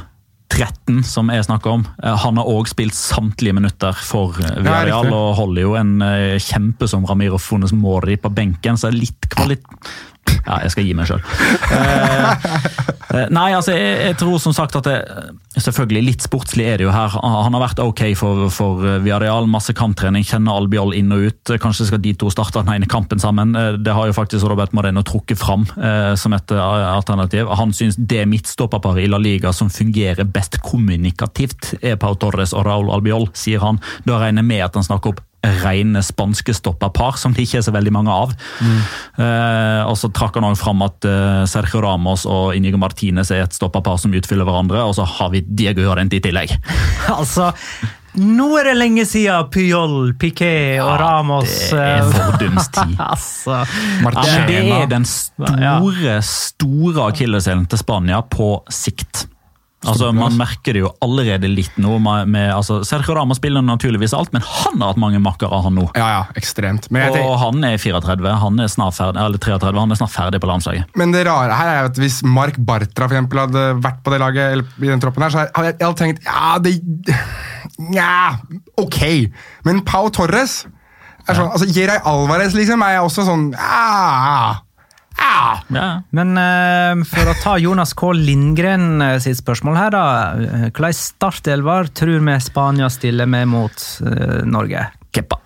13 0.53 1.01
som 1.07 1.31
jeg 1.33 1.45
snakker 1.47 1.73
om. 1.79 1.85
Eh, 2.03 2.15
han 2.23 2.39
har 2.39 2.49
òg 2.49 2.69
spilt 2.71 2.95
samtlige 2.97 3.57
minutter 3.57 3.97
for 4.05 4.37
eh, 4.43 4.59
Villarreal 4.61 5.09
og 5.09 5.35
holder 5.39 5.65
jo 5.65 5.75
en 5.79 5.93
eh, 6.05 6.39
kjempe 6.41 6.89
som 6.89 7.05
Ramiro 7.09 7.39
Funes 7.41 7.73
Mori 7.75 8.17
på 8.21 8.31
benken, 8.33 8.79
så 8.79 8.93
litt 8.93 9.29
kvalitet 9.33 9.93
Ja, 10.43 10.57
jeg 10.65 10.73
skal 10.73 10.83
gi 10.87 10.93
meg 10.97 11.07
sjøl. 11.07 11.21
Eh, 13.13 13.27
nei, 13.29 13.49
altså, 13.53 13.75
jeg, 13.77 13.97
jeg 14.07 14.15
tror 14.17 14.39
som 14.41 14.55
sagt 14.55 14.75
at 14.79 14.87
det, 14.87 14.95
Selvfølgelig, 15.53 16.01
litt 16.07 16.23
sportslig 16.25 16.65
er 16.65 16.79
det 16.81 16.87
jo 16.87 16.93
her. 16.93 17.13
Han 17.21 17.53
har 17.53 17.61
vært 17.61 17.79
ok 17.83 18.01
for, 18.17 18.47
for 18.49 18.81
Viareal. 19.05 19.45
Masse 19.51 19.75
kamptrening, 19.77 20.25
kjenner 20.25 20.57
Albiol 20.57 20.95
inn 20.97 21.13
og 21.13 21.27
ut. 21.29 21.51
Kanskje 21.61 21.85
skal 21.91 22.01
de 22.01 22.15
to 22.17 22.31
starte 22.33 22.63
den 22.63 22.73
ene 22.73 22.89
kampen 22.89 23.21
sammen. 23.21 23.53
Eh, 23.59 23.77
Det 23.85 23.93
har 23.93 24.09
jo 24.09 24.15
faktisk 24.17 24.47
Robert 24.49 24.73
Moreno 24.73 25.03
trukket 25.05 25.37
fram 25.39 25.67
eh, 25.77 26.15
som 26.19 26.33
et 26.33 26.55
eh, 26.55 26.63
alternativ. 26.89 27.51
Han 27.59 27.75
syns 27.77 27.99
det 27.99 28.23
midtstopperparet 28.31 29.05
i 29.05 29.11
La 29.11 29.21
Liga 29.21 29.53
som 29.53 29.69
fungerer 29.69 30.25
best 30.25 30.57
kommunikativt, 30.65 31.75
er 31.85 31.99
Pau 32.01 32.17
Torres 32.17 32.55
og 32.57 32.65
Raúl 32.67 32.89
Albiol, 32.97 33.29
sier 33.37 33.61
han. 33.63 33.77
Da 34.09 34.17
regner 34.23 34.41
jeg 34.41 34.49
med 34.55 34.65
at 34.65 34.79
han 34.81 34.89
snakker 34.89 35.13
opp 35.13 35.21
rene 35.43 36.03
spanske 36.03 36.53
stopperpar, 36.55 37.17
som 37.19 37.33
det 37.35 37.47
ikke 37.47 37.59
er 37.59 37.65
så 37.65 37.73
veldig 37.75 37.93
mange 37.95 38.13
av. 38.13 38.35
Eh, 38.63 39.81
og 39.83 39.97
så 39.99 40.09
trakk 40.15 40.39
han 40.39 40.47
også 40.47 40.63
fram 40.63 40.85
at 40.85 41.09
eh, 41.09 41.41
Sergio 41.49 41.83
Ramos 41.83 42.27
og 42.29 42.55
Inigo 42.57 42.79
Martinez 42.81 43.31
er 43.33 43.43
et 43.45 43.57
stopperpar 43.57 43.99
som 44.01 44.15
utfyller 44.15 44.47
hverandre, 44.47 44.85
og 44.87 44.95
så 44.97 45.07
har 45.17 45.33
vi 45.33 45.43
Diego 45.43 45.83
Jorente 45.83 46.19
i 46.19 46.23
tillegg. 46.23 46.55
altså, 47.19 47.51
nå 48.13 48.47
er 48.59 48.69
det 48.69 48.77
lenge 48.77 49.05
siden 49.09 49.49
Puyol, 49.53 50.13
Piquet 50.21 50.77
og 50.83 50.91
Ramos 51.01 51.49
Det 51.73 51.79
er 51.81 52.03
eh, 52.03 52.13
fordums 52.13 52.71
tid. 52.75 52.95
altså, 53.13 53.63
Ja, 54.13 54.39
det 54.47 54.59
er 54.83 54.89
den 54.91 55.07
store, 55.09 56.17
store 56.27 57.09
akilleshælen 57.09 57.67
til 57.67 57.81
Spania 57.81 58.23
på 58.23 58.55
sikt. 58.71 59.27
Altså, 59.83 60.11
Man 60.15 60.35
merker 60.39 60.75
det 60.75 60.83
jo 60.83 60.91
allerede 61.03 61.49
litt 61.51 61.75
nå. 61.81 61.97
Med, 62.03 62.29
med, 62.31 62.49
altså, 62.53 62.81
Sergio 62.87 63.15
Ramos 63.17 63.39
spiller 63.41 63.63
naturligvis 63.65 64.15
alt, 64.17 64.33
men 64.35 64.43
han 64.45 64.81
har 64.81 64.93
hatt 64.93 65.01
mange 65.01 65.21
makkere 65.23 65.61
han 65.63 65.77
nå. 65.77 65.87
Ja, 65.97 66.09
ja, 66.17 66.21
ekstremt. 66.39 66.89
Og 66.91 67.33
han 67.41 67.63
er 67.67 67.79
34, 67.81 68.35
han 68.43 68.63
er 68.63 68.71
snart 68.71 68.97
ferdig, 68.97 69.21
eller 69.23 69.41
33, 69.41 69.73
han 69.79 69.95
er 69.95 70.01
snart 70.01 70.15
ferdig 70.15 70.41
på 70.43 70.49
landslaget. 70.49 70.93
men 70.99 71.13
det 71.13 71.25
rare 71.27 71.57
her 71.57 71.71
er 71.71 71.81
jo 71.81 71.91
at 71.91 71.99
hvis 72.01 72.21
Mark 72.25 72.57
Bartra 72.57 73.07
for 73.07 73.15
eksempel, 73.15 73.43
hadde 73.45 73.65
vært 73.83 73.99
på 74.05 74.13
det 74.13 74.21
laget, 74.23 74.55
eller 74.57 74.85
i 74.87 74.91
den 74.91 75.03
troppen 75.03 75.25
her, 75.25 75.33
så 75.33 75.43
hadde 75.45 75.71
jeg, 75.71 75.79
jeg 75.79 75.87
hadde 75.87 75.99
tenkt 75.99 76.23
ja, 76.27 76.53
det 76.63 76.73
Nja, 77.83 78.37
ok. 78.77 78.99
Men 79.65 79.81
Pau 79.87 80.09
Torres 80.13 80.63
er 81.27 81.37
sånn, 81.37 81.49
altså 81.49 81.67
Jeray 81.71 82.01
Alvarez 82.07 82.55
liksom, 82.57 82.83
er 82.85 82.97
jeg 82.97 83.07
også 83.07 83.25
sånn 83.27 83.45
ja, 83.55 84.59
ja, 85.43 85.53
Ja. 85.75 85.87
Men 86.15 86.33
uh, 86.39 87.03
for 87.09 87.29
å 87.31 87.35
ta 87.43 87.55
Jonas 87.61 87.91
K. 87.99 88.11
Lindgren 88.17 89.01
uh, 89.03 89.17
sitt 89.23 89.37
spørsmål 89.41 89.77
her, 89.79 89.93
da. 89.93 90.03
eh, 90.39 90.67
Hvilken 90.71 90.97
startelver 90.97 91.91
tror 91.95 92.19
vi 92.23 92.35
Spania 92.43 92.89
stiller 92.93 93.27
med 93.29 93.47
mot 93.51 93.85
uh, 94.05 94.41
Norge? 94.47 94.87
Kepa. 95.13 95.37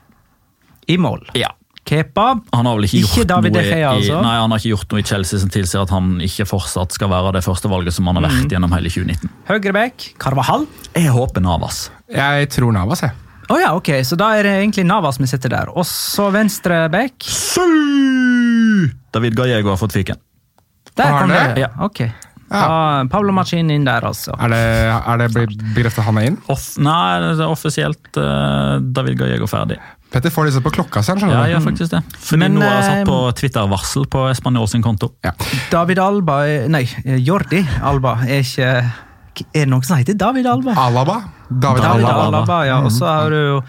I 0.87 0.97
mål. 1.01 1.25
Ja. 1.35 1.49
Kepa. 1.87 2.39
Han 2.51 2.67
har 2.67 2.75
vel 2.75 2.83
ikke, 2.89 2.99
Ikke 2.99 3.21
gjort 3.21 3.29
David 3.31 3.53
noe 3.55 3.63
De 3.63 3.83
altså. 3.87 4.15
i, 4.19 4.23
nei, 4.23 4.33
han 4.41 4.51
har 4.51 4.59
ikke 4.59 4.73
gjort 4.73 4.91
noe 4.91 4.99
i 4.99 5.05
Chelsea 5.07 5.39
som 5.39 5.51
tilsier 5.51 5.83
at 5.85 5.91
han 5.95 6.17
ikke 6.23 6.43
fortsatt 6.49 6.91
skal 6.95 7.11
være 7.11 7.31
det 7.37 7.43
første 7.45 7.69
valget 7.71 7.95
som 7.95 8.07
han 8.11 8.19
har 8.19 8.27
Mm. 8.27 8.33
vært 8.41 8.51
gjennom 8.57 8.73
hele 8.75 8.89
2019. 8.91 9.29
Høyrebekk. 9.47 10.07
Carvahall. 10.19 10.65
Jeg 10.95 11.13
håper 11.15 11.43
Navas. 11.45 11.85
Jeg 12.11 12.49
tror 12.55 12.75
Navas, 12.75 13.01
jeg. 13.07 13.11
Å 13.47 13.57
ja, 13.61 13.71
ok, 13.79 13.93
så 14.03 14.17
da 14.19 14.33
er 14.35 14.43
det 14.43 14.53
egentlig 14.59 14.83
Navas 14.87 15.21
vi 15.21 15.27
sitter 15.29 15.53
der. 15.53 15.69
Og 15.71 15.85
så 15.87 16.27
venstre 16.35 16.83
venstrebekk. 16.91 17.27
David 19.15 19.37
Gallego 19.37 19.71
har 19.71 19.79
fått 19.79 19.95
fiken. 19.95 20.19
Der 20.97 21.13
kom 21.13 21.31
det. 21.31 21.43
det? 21.55 21.61
Ja. 21.63 21.69
Ok. 21.85 22.01
Ja. 22.47 23.03
Pablo 23.11 23.33
Machin 23.35 23.69
inn 23.71 23.85
der, 23.87 24.03
altså. 24.07 24.35
Er 24.39 24.51
det, 24.51 24.59
er 24.97 25.21
det 25.21 25.27
bekreftet 25.75 26.03
han 26.07 26.19
er 26.19 26.29
inn? 26.31 26.37
Off, 26.51 26.73
nei, 26.79 27.19
det 27.23 27.35
er 27.43 27.51
offisielt 27.51 28.19
uh, 28.19 28.79
David 28.79 29.19
Gallego 29.19 29.47
ferdig. 29.51 29.79
Petter 30.11 30.31
får 30.31 30.47
disse 30.47 30.63
på 30.63 30.71
klokka 30.71 31.03
si. 31.03 31.15
Ja, 31.19 31.41
jeg 31.43 31.57
gjør 31.57 31.65
faktisk 31.67 31.95
det. 31.95 32.03
Fordi 32.15 32.39
Men, 32.39 32.55
nå 32.55 32.63
har 32.63 32.77
jeg 32.77 32.83
eh, 32.83 32.91
satt 32.91 33.09
på 33.09 33.17
Twitter-varsel 33.41 34.07
på 34.11 34.27
Espanol 34.31 34.69
sin 34.71 34.83
konto. 34.83 35.11
Ja. 35.27 35.33
David 35.71 35.99
Alba 35.99 36.39
Nei, 36.71 36.85
Jordi 37.27 37.59
Alba 37.83 38.15
er 38.23 38.45
ikke 38.45 38.69
Er 38.71 39.65
det 39.65 39.67
noen 39.67 39.83
som 39.83 39.99
heter 39.99 40.15
David 40.15 40.47
Alba? 40.47 40.77
Alaba. 40.79 41.19
David 41.49 41.83
David 41.83 42.05
Alaba. 42.05 42.65
Ja. 42.67 42.79
Og 42.83 42.91
så 42.91 43.05
har 43.07 43.29
du 43.29 43.37
jo 43.37 43.61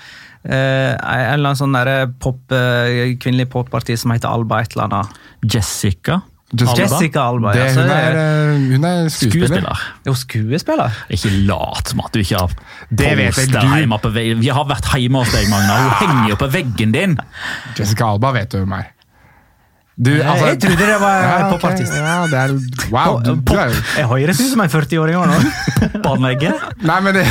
eh, 0.45 0.95
en 0.95 1.35
eller 1.35 1.53
annen 1.53 1.59
sånn 1.61 1.76
der 1.76 2.07
pop, 2.20 2.41
eh, 2.53 3.14
kvinnelig 3.20 3.49
popparti 3.53 3.97
som 3.99 4.11
heter 4.14 4.29
Alba 4.33 4.61
et 4.64 4.74
eller 4.76 4.89
annet. 4.89 5.22
Jessica. 5.45 6.20
Just- 6.49 6.79
Jessica 6.79 7.26
Alba, 7.29 7.53
Det, 7.53 7.61
ja. 7.61 7.72
Så 7.74 7.83
hun, 7.83 7.91
er, 7.93 8.14
eh, 8.16 8.61
hun 8.72 8.85
er 8.89 9.09
skuespiller. 9.12 9.49
Skuespiller. 9.68 9.83
er 10.07 10.14
skuespiller? 10.16 11.01
Ikke 11.12 11.33
lat 11.47 11.89
som 11.93 12.01
at 12.01 12.12
du 12.14 12.20
ikke 12.22 12.39
har 12.41 12.55
Det 12.91 13.11
poster 13.35 13.61
hjemme 13.76 13.99
på 14.01 14.12
veggen. 14.14 14.41
Vi 14.41 14.49
har 14.49 14.64
vært 14.64 14.89
hjemme 14.97 15.20
hos 15.20 15.33
deg, 15.35 15.51
Magna. 15.51 15.76
Hun 15.76 16.09
henger 16.09 16.31
jo 16.31 16.37
på 16.41 16.49
veggen 16.51 16.93
din. 16.93 17.18
Jessica 17.76 18.07
Alba 18.14 18.33
vet 18.33 18.49
du 18.51 18.62
hvem 18.62 18.72
er. 18.79 18.87
Du, 19.99 20.12
altså- 20.22 20.46
jeg 20.46 20.59
trodde 20.62 20.86
det 20.86 20.99
var 21.03 21.14
Ja, 21.22 21.30
en 21.38 21.44
ok. 21.46 21.61
popartist. 21.61 21.92
Ja, 21.92 22.26
det 22.30 22.38
er, 22.38 22.53
wow, 22.94 23.16
du, 23.22 23.32
du 23.34 23.53
er 23.59 23.72
jo 23.72 23.80
Jeg 23.96 24.07
høres 24.12 24.40
ut 24.44 24.51
som 24.53 24.61
en 24.62 24.70
40-åring 24.70 25.16
òg 25.18 25.26
nå. 25.26 25.38
Popanlegget. 25.96 26.55
Nei, 26.86 26.99
men 27.03 27.14
det 27.18 27.24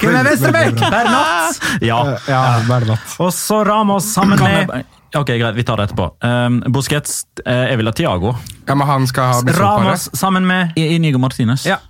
Hvem 0.00 0.16
er 0.16 0.26
venstrebekk? 0.26 0.80
Bernat. 0.92 1.60
Ja. 1.84 2.00
Ja, 2.28 2.42
Bernat. 2.68 3.14
Og 3.22 3.32
så 3.34 3.62
Ramos 3.66 4.10
sammen 4.12 4.38
med 4.42 4.84
ok, 5.14 5.28
greit, 5.36 5.54
vi 5.56 5.64
tar 5.68 5.76
det 5.80 5.88
etterpå. 5.90 6.06
Um, 6.24 6.60
Busquets, 6.72 7.22
uh, 7.46 7.52
jeg 7.68 7.76
vil 7.80 7.88
ha 7.90 7.92
Tiago. 7.96 8.34
Ja, 8.68 8.74
men 8.78 8.86
han 8.88 9.06
skal 9.10 9.32
ha 9.32 9.56
Ramos 9.58 10.06
sammen 10.16 10.46
med 10.48 10.72
I- 10.80 10.94
Inigo 10.96 11.18
Martinez. 11.20 11.66
ja. 11.68 11.80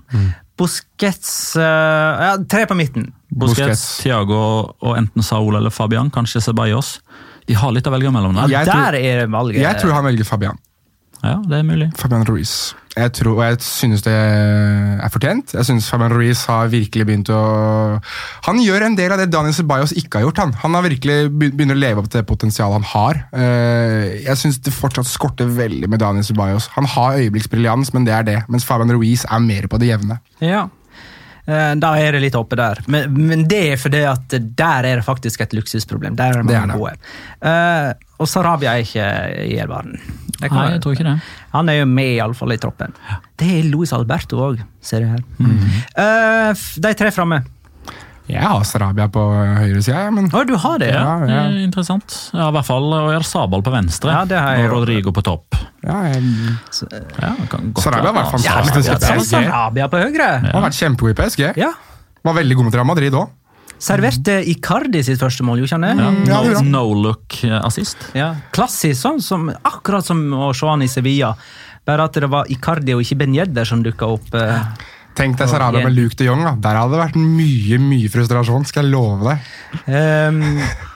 Busquets 0.59 1.57
uh, 1.57 1.63
ja, 1.63 2.33
Tre 2.51 2.67
på 2.69 2.75
midten. 2.79 3.07
Busquets, 3.33 3.59
Busquets. 3.59 3.85
Tiago 4.05 4.41
og 4.85 4.97
enten 4.99 5.23
Saul 5.25 5.57
eller 5.59 5.71
Fabian. 5.75 6.11
Kanskje 6.13 6.43
Ceballos. 6.45 6.99
De 7.47 7.55
har 7.55 7.73
litt 7.73 7.85
å 7.87 7.91
velge 7.93 8.13
mellom 8.13 8.35
der. 8.35 8.49
Jeg 8.49 8.67
tror- 8.67 8.93
Der 8.93 8.95
er 9.23 9.27
valget. 9.27 9.61
Jeg 9.63 9.81
tror 9.81 9.93
han 9.93 10.05
velger 10.05 10.25
Fabian. 10.25 10.59
Ja, 11.23 11.37
det 11.47 11.59
er 11.61 11.63
mulig. 11.63 11.93
Fabian 11.97 12.25
Ruiz. 12.27 12.75
Jeg 12.97 13.13
tror, 13.13 13.37
og 13.39 13.43
jeg 13.47 13.59
synes 13.63 14.03
det 14.03 14.13
er 14.13 15.09
fortjent. 15.09 15.53
Jeg 15.55 15.65
synes 15.65 15.87
Fabian 15.89 16.11
Ruiz 16.13 16.45
har 16.47 16.67
virkelig 16.69 17.07
begynt 17.07 17.31
å 17.31 18.01
Han 18.45 18.59
gjør 18.59 18.83
en 18.87 18.97
del 18.97 19.13
av 19.13 19.19
det 19.19 19.31
Daniel 19.31 19.55
Ceballos 19.55 19.93
ikke 19.97 20.19
har 20.19 20.27
gjort. 20.27 20.39
Han 20.43 20.53
Han 20.65 20.75
har 20.75 20.83
virkelig 20.83 21.31
be- 21.39 21.51
begynt 21.51 21.71
å 21.73 21.79
leve 21.79 21.99
opp 22.03 22.11
til 22.11 22.21
det 22.21 22.27
potensialet 22.27 22.73
han 22.73 22.83
har. 22.83 23.15
Eh, 23.33 24.25
Jeg 24.27 24.37
synes 24.37 24.59
det 24.61 24.73
fortsatt 24.75 25.07
skorter 25.07 25.47
veldig 25.47 25.89
med 25.89 26.01
Daniel 26.01 26.25
Ceballos. 26.25 26.69
Han 26.75 26.85
har 26.85 27.15
øyeblikksbriljans, 27.19 27.95
men 27.95 28.05
det 28.05 28.13
er 28.15 28.23
det. 28.25 28.45
Mens 28.49 28.65
Fabian 28.65 28.91
Ruiz 28.91 29.25
er 29.31 29.39
mer 29.41 29.63
på 29.69 29.79
det 29.79 29.89
jevne. 29.89 30.19
Ja. 30.41 30.67
Eh, 31.47 31.75
Da 31.83 31.93
er 31.99 32.13
det 32.15 32.21
litt 32.23 32.37
oppe 32.39 32.55
der. 32.57 32.79
Men, 32.87 33.13
men 33.29 33.45
det 33.51 33.63
er 33.73 33.81
fordi 33.81 34.03
at 34.07 34.29
der 34.31 34.87
er 34.87 35.01
det 35.01 35.05
faktisk 35.07 35.41
et 35.43 35.53
luksusproblem. 35.57 36.15
Der 36.17 36.31
er 36.39 36.43
Det 36.43 36.55
mange 36.55 36.73
det. 36.73 36.79
gode. 36.79 36.95
Uh, 37.43 37.93
og 38.23 38.29
Sarabia 38.31 38.77
er 38.77 38.85
ikke 38.85 39.07
i 39.51 39.57
Elvaren. 39.59 39.97
Nei, 40.43 40.71
jeg 40.73 40.81
tror 40.83 40.93
ikke 40.97 41.07
det. 41.07 41.17
Han 41.53 41.69
er 41.71 41.81
jo 41.81 41.87
med 41.87 42.17
iallfall 42.17 42.53
i 42.55 42.59
troppen. 42.63 42.95
Det 43.39 43.49
er 43.61 43.67
Luis 43.71 43.93
Alberto 43.95 44.39
òg, 44.43 44.63
ser 44.83 45.05
jeg 45.07 45.11
her. 45.17 45.25
Eh, 45.43 46.53
Uh, 46.53 46.55
de 46.83 46.95
tre 46.99 47.11
framme. 47.15 47.43
Jeg 48.33 48.49
har 48.49 48.65
Sarabia 48.69 49.07
på 49.13 49.23
høyresida, 49.61 50.07
men 50.15 50.31
oh, 50.33 50.45
du 50.49 50.55
har 50.59 50.79
det, 50.83 50.89
ja? 50.95 51.03
Ja, 51.03 51.27
Det 51.27 51.35
ja. 51.37 51.43
er 51.51 51.59
interessant. 51.67 52.17
Ja, 52.33 52.49
I 52.49 52.55
hvert 52.57 52.69
fall 52.69 52.89
Oyer 52.99 53.27
Sabal 53.29 53.63
på 53.67 53.73
venstre 53.75 54.13
Ja, 54.15 54.23
det 54.29 54.39
har 54.41 54.57
jeg 54.59 54.71
og. 54.71 54.75
Rodrigo 54.79 55.13
på 55.13 55.23
topp. 55.27 55.59
ja, 55.85 55.99
jeg, 56.13 56.23
Ja, 57.21 57.35
kan 57.53 57.73
godt 57.73 57.85
Sarabia 57.85 58.13
var 58.17 58.31
fantastisk. 58.33 58.91
Ja, 58.91 59.15
men. 59.15 59.25
Sarabia 59.29 59.89
på 59.93 60.01
høyre. 60.03 60.31
Han 60.49 60.57
har 60.57 60.67
vært 60.71 60.81
kjempegod 60.81 61.15
i 61.15 61.19
PSG. 61.23 61.47
Ja. 61.61 61.73
Var 62.25 62.37
veldig 62.41 62.57
god 62.61 62.69
mot 62.71 62.75
Real 62.81 62.89
Madrid 62.89 63.15
òg. 63.19 63.31
Serverte 63.83 64.37
Icardi 64.47 65.01
sitt 65.03 65.19
første 65.19 65.43
mål, 65.43 65.59
gjorde 65.65 65.75
han 65.81 65.85
det? 65.89 66.05
Ja, 66.31 66.39
ja, 66.47 66.61
no, 66.63 66.69
no 66.71 66.83
look 67.09 67.41
eh, 67.45 67.57
assist. 67.67 67.99
Ja, 68.15 68.29
Klassisk, 68.55 69.01
sånn 69.01 69.19
som, 69.25 69.49
akkurat 69.67 70.07
som 70.07 70.21
å 70.39 70.53
se 70.55 70.69
han 70.71 70.85
i 70.87 70.89
Sevilla. 70.91 71.33
Bare 71.83 72.05
at 72.07 72.15
det 72.15 72.29
var 72.31 72.47
Icardi 72.53 72.95
og 72.95 73.03
ikke 73.03 73.17
Ben 73.25 73.35
Yedder 73.35 73.67
som 73.67 73.83
dukka 73.83 74.07
opp. 74.15 74.29
eh. 74.39 74.61
Tenk 75.19 75.37
deg 75.41 75.51
Sarabia 75.51 75.85
med 75.85 75.95
Luke 75.97 76.17
de 76.17 76.27
Jong. 76.29 76.43
Da. 76.47 76.55
Der 76.65 76.79
hadde 76.81 76.97
det 76.97 77.03
vært 77.03 77.19
mye 77.21 77.79
mye 77.83 78.09
frustrasjon, 78.13 78.65
skal 78.69 78.87
jeg 78.87 78.95
love 78.95 79.29
deg. 79.29 79.53
Um, 79.87 80.41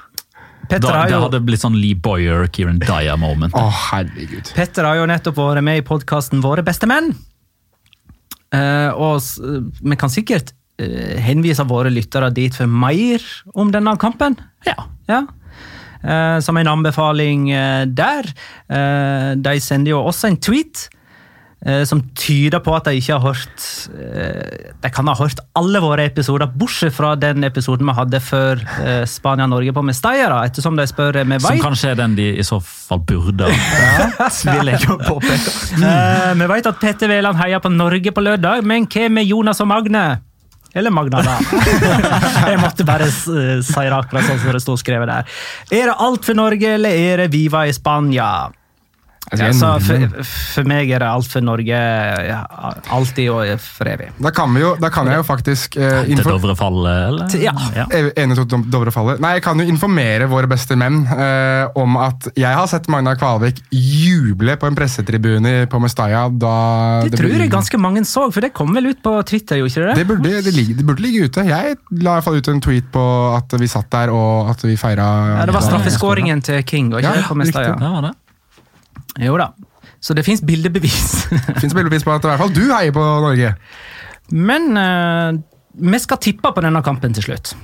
Petter, 0.71 0.89
Da, 0.89 0.95
har 0.97 1.07
det 1.07 1.15
jo, 1.15 1.23
hadde 1.29 1.41
blitt 1.47 1.63
sånn 1.63 1.79
Lee 1.79 1.95
Boyer, 1.95 2.49
Kieran 2.51 2.81
Dyer-moment. 2.83 3.55
Å, 3.55 3.69
herregud. 3.93 4.51
Petter 4.57 4.89
har 4.89 4.99
jo 4.99 5.07
nettopp 5.11 5.39
vært 5.39 5.63
med 5.67 5.83
i 5.83 5.87
podkasten 5.87 6.43
Våre 6.45 6.65
beste 6.67 6.89
menn. 6.91 7.13
Uh, 8.55 8.91
og 8.95 9.21
vi 9.83 9.99
kan 10.01 10.11
sikkert 10.11 10.55
uh, 10.81 11.17
henvise 11.23 11.67
våre 11.69 11.93
lyttere 11.93 12.33
dit 12.35 12.55
for 12.55 12.71
mer 12.71 13.23
om 13.55 13.71
denne 13.75 13.95
kampen. 14.03 14.39
Ja. 14.67 14.79
Ja. 15.11 15.27
Eh, 16.07 16.39
som 16.45 16.57
en 16.57 16.69
anbefaling 16.71 17.49
der. 17.97 18.29
Eh, 18.69 19.31
de 19.43 19.55
sender 19.63 19.95
jo 19.95 20.03
også 20.07 20.29
en 20.31 20.37
tweet 20.39 20.87
som 21.89 22.03
tyder 22.15 22.61
på 22.63 22.75
at 22.77 22.87
de 22.87 23.01
ikke 23.01 23.17
har 23.17 23.23
hørt 23.25 23.65
eh, 23.97 24.73
De 24.83 24.91
kan 24.95 25.09
ha 25.11 25.15
hørt 25.19 25.41
alle 25.59 25.81
våre 25.83 26.05
episoder, 26.07 26.47
bortsett 26.47 26.95
fra 26.95 27.15
den 27.19 27.47
episoden 27.49 27.89
vi 27.89 27.95
hadde 27.97 28.21
før 28.23 28.63
eh, 28.85 29.03
Spania-Norge 29.09 29.75
på 29.75 29.83
Mestalla, 29.87 30.29
da, 30.31 30.43
ettersom 30.47 30.79
de 30.79 30.87
spør 30.87 31.23
eh, 31.23 31.27
med 31.29 31.43
Som 31.43 31.59
kanskje 31.65 31.95
er 31.95 31.99
den 31.99 32.15
de 32.19 32.29
i 32.39 32.47
så 32.47 32.61
fall 32.63 33.03
burde 33.07 33.51
vil 34.47 34.71
jeg 34.71 34.87
påpeke. 34.87 35.57
Eh, 35.81 36.33
vi 36.39 36.49
vet 36.53 36.71
at 36.71 36.81
Petter 36.81 37.11
Wæland 37.11 37.39
heier 37.41 37.63
på 37.63 37.73
Norge 37.73 38.13
på 38.15 38.25
lørdag, 38.25 38.65
men 38.67 38.87
hva 38.91 39.11
med 39.13 39.29
Jonas 39.29 39.61
og 39.65 39.71
Magne? 39.71 40.07
Eller 40.77 40.93
Magna, 40.93 41.23
da. 41.25 41.39
Jeg 42.51 42.61
måtte 42.61 42.85
bare 42.85 43.07
eh, 43.09 43.63
si 43.65 43.85
det 43.87 43.97
akkurat 43.97 44.27
sånn 44.29 44.43
som 44.43 44.53
det 44.53 44.61
står 44.61 44.81
skrevet 44.83 45.09
der. 45.09 45.39
Er 45.73 45.89
det 45.89 45.97
alt 46.05 46.29
for 46.29 46.37
Norge, 46.37 46.75
eller 46.77 46.93
er 46.93 47.23
det 47.23 47.31
Viva 47.33 47.65
i 47.65 47.73
Spania? 47.73 48.29
Altså, 49.27 49.47
Altså, 49.47 49.69
for, 49.83 50.27
for 50.55 50.69
meg 50.71 50.91
er 50.95 51.03
det 51.03 51.07
alt 51.11 51.27
for 51.31 51.43
Norge 51.43 51.79
ja, 52.29 52.39
alltid 52.95 53.31
og 53.33 53.63
for 53.63 53.89
evig. 53.91 54.13
Da 54.23 54.31
kan, 54.35 54.53
vi 54.55 54.63
jo, 54.63 54.75
da 54.79 54.91
kan 54.95 55.09
jeg 55.11 55.19
jo 55.19 55.25
faktisk 55.27 55.75
eh, 55.81 56.07
Til 56.07 56.23
Dovrefallet, 56.23 57.01
eller? 57.09 57.35
Ja. 57.43 57.55
Eh, 57.91 58.13
Enig 58.23 58.37
til 58.39 58.67
Dovrefallet. 58.71 59.19
Nei, 59.23 59.33
jeg 59.39 59.45
kan 59.49 59.59
jo 59.59 59.67
informere 59.67 60.29
våre 60.31 60.47
beste 60.51 60.79
menn 60.79 61.01
eh, 61.11 61.67
om 61.79 61.99
at 61.99 62.29
jeg 62.39 62.53
har 62.55 62.71
sett 62.71 62.87
Magnar 62.93 63.19
Kvalvik 63.19 63.59
juble 63.75 64.55
på 64.63 64.71
en 64.71 64.79
pressetribune 64.79 65.57
på 65.73 65.81
Mestaya 65.83 66.27
da 66.31 66.55
Det 67.09 67.19
tror 67.19 67.35
jeg 67.35 67.51
ganske 67.51 67.81
mange 67.83 68.05
så, 68.07 68.29
for 68.31 68.45
det 68.47 68.53
kom 68.55 68.71
vel 68.77 68.93
ut 68.93 69.03
på 69.03 69.17
Twitter, 69.27 69.59
gjorde 69.59 69.73
ikke 69.75 69.89
det? 69.89 69.97
det 69.99 70.07
burde, 70.13 70.37
det, 70.47 70.55
ligger, 70.55 70.79
det 70.79 70.87
burde 70.87 71.03
ligge 71.03 71.27
ute. 71.27 71.47
Jeg 71.51 71.75
la 71.99 72.15
i 72.15 72.21
hvert 72.21 72.29
fall 72.29 72.39
ut 72.39 72.53
en 72.55 72.63
tweet 72.63 72.87
på 72.95 73.03
at 73.35 73.59
vi 73.59 73.71
satt 73.71 73.91
der 73.91 74.15
og 74.15 74.53
at 74.55 74.63
vi 74.67 74.79
feira 74.79 75.09
Ja, 75.41 75.43
det 75.51 75.57
var 75.57 75.67
straffeskåringen 75.67 76.45
til 76.47 76.63
King, 76.63 76.93
og 76.95 77.03
ikke 77.03 77.11
Ja, 77.11 77.25
det? 77.25 77.27
på 77.27 77.41
Riktig. 77.43 77.75
Det 77.83 77.91
var 77.91 78.07
det. 78.07 78.15
Jo 79.23 79.37
da. 79.41 79.51
Så 80.03 80.15
det 80.15 80.25
fins 80.27 80.43
bildebevis. 80.45 81.27
Fins 81.61 81.73
bildebevis 81.75 82.05
på 82.05 82.13
at 82.15 82.25
i 82.27 82.31
hvert 82.31 82.43
fall 82.43 82.53
du 82.55 82.65
heier 82.69 82.93
på 82.95 83.05
Norge. 83.25 83.55
Men 84.37 84.69
eh, 84.81 85.39
vi 85.93 86.01
skal 86.03 86.21
tippe 86.23 86.53
på 86.53 86.65
denne 86.65 86.83
kampen 86.85 87.15
til 87.17 87.25
slutt. 87.29 87.55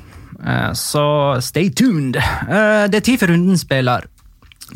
Eh, 0.42 0.70
så 0.78 1.05
stay 1.44 1.70
tuned. 1.76 2.16
Eh, 2.16 2.86
det 2.90 3.03
er 3.03 3.07
tid 3.11 3.20
for 3.22 3.32
rundenspiller. 3.34 4.09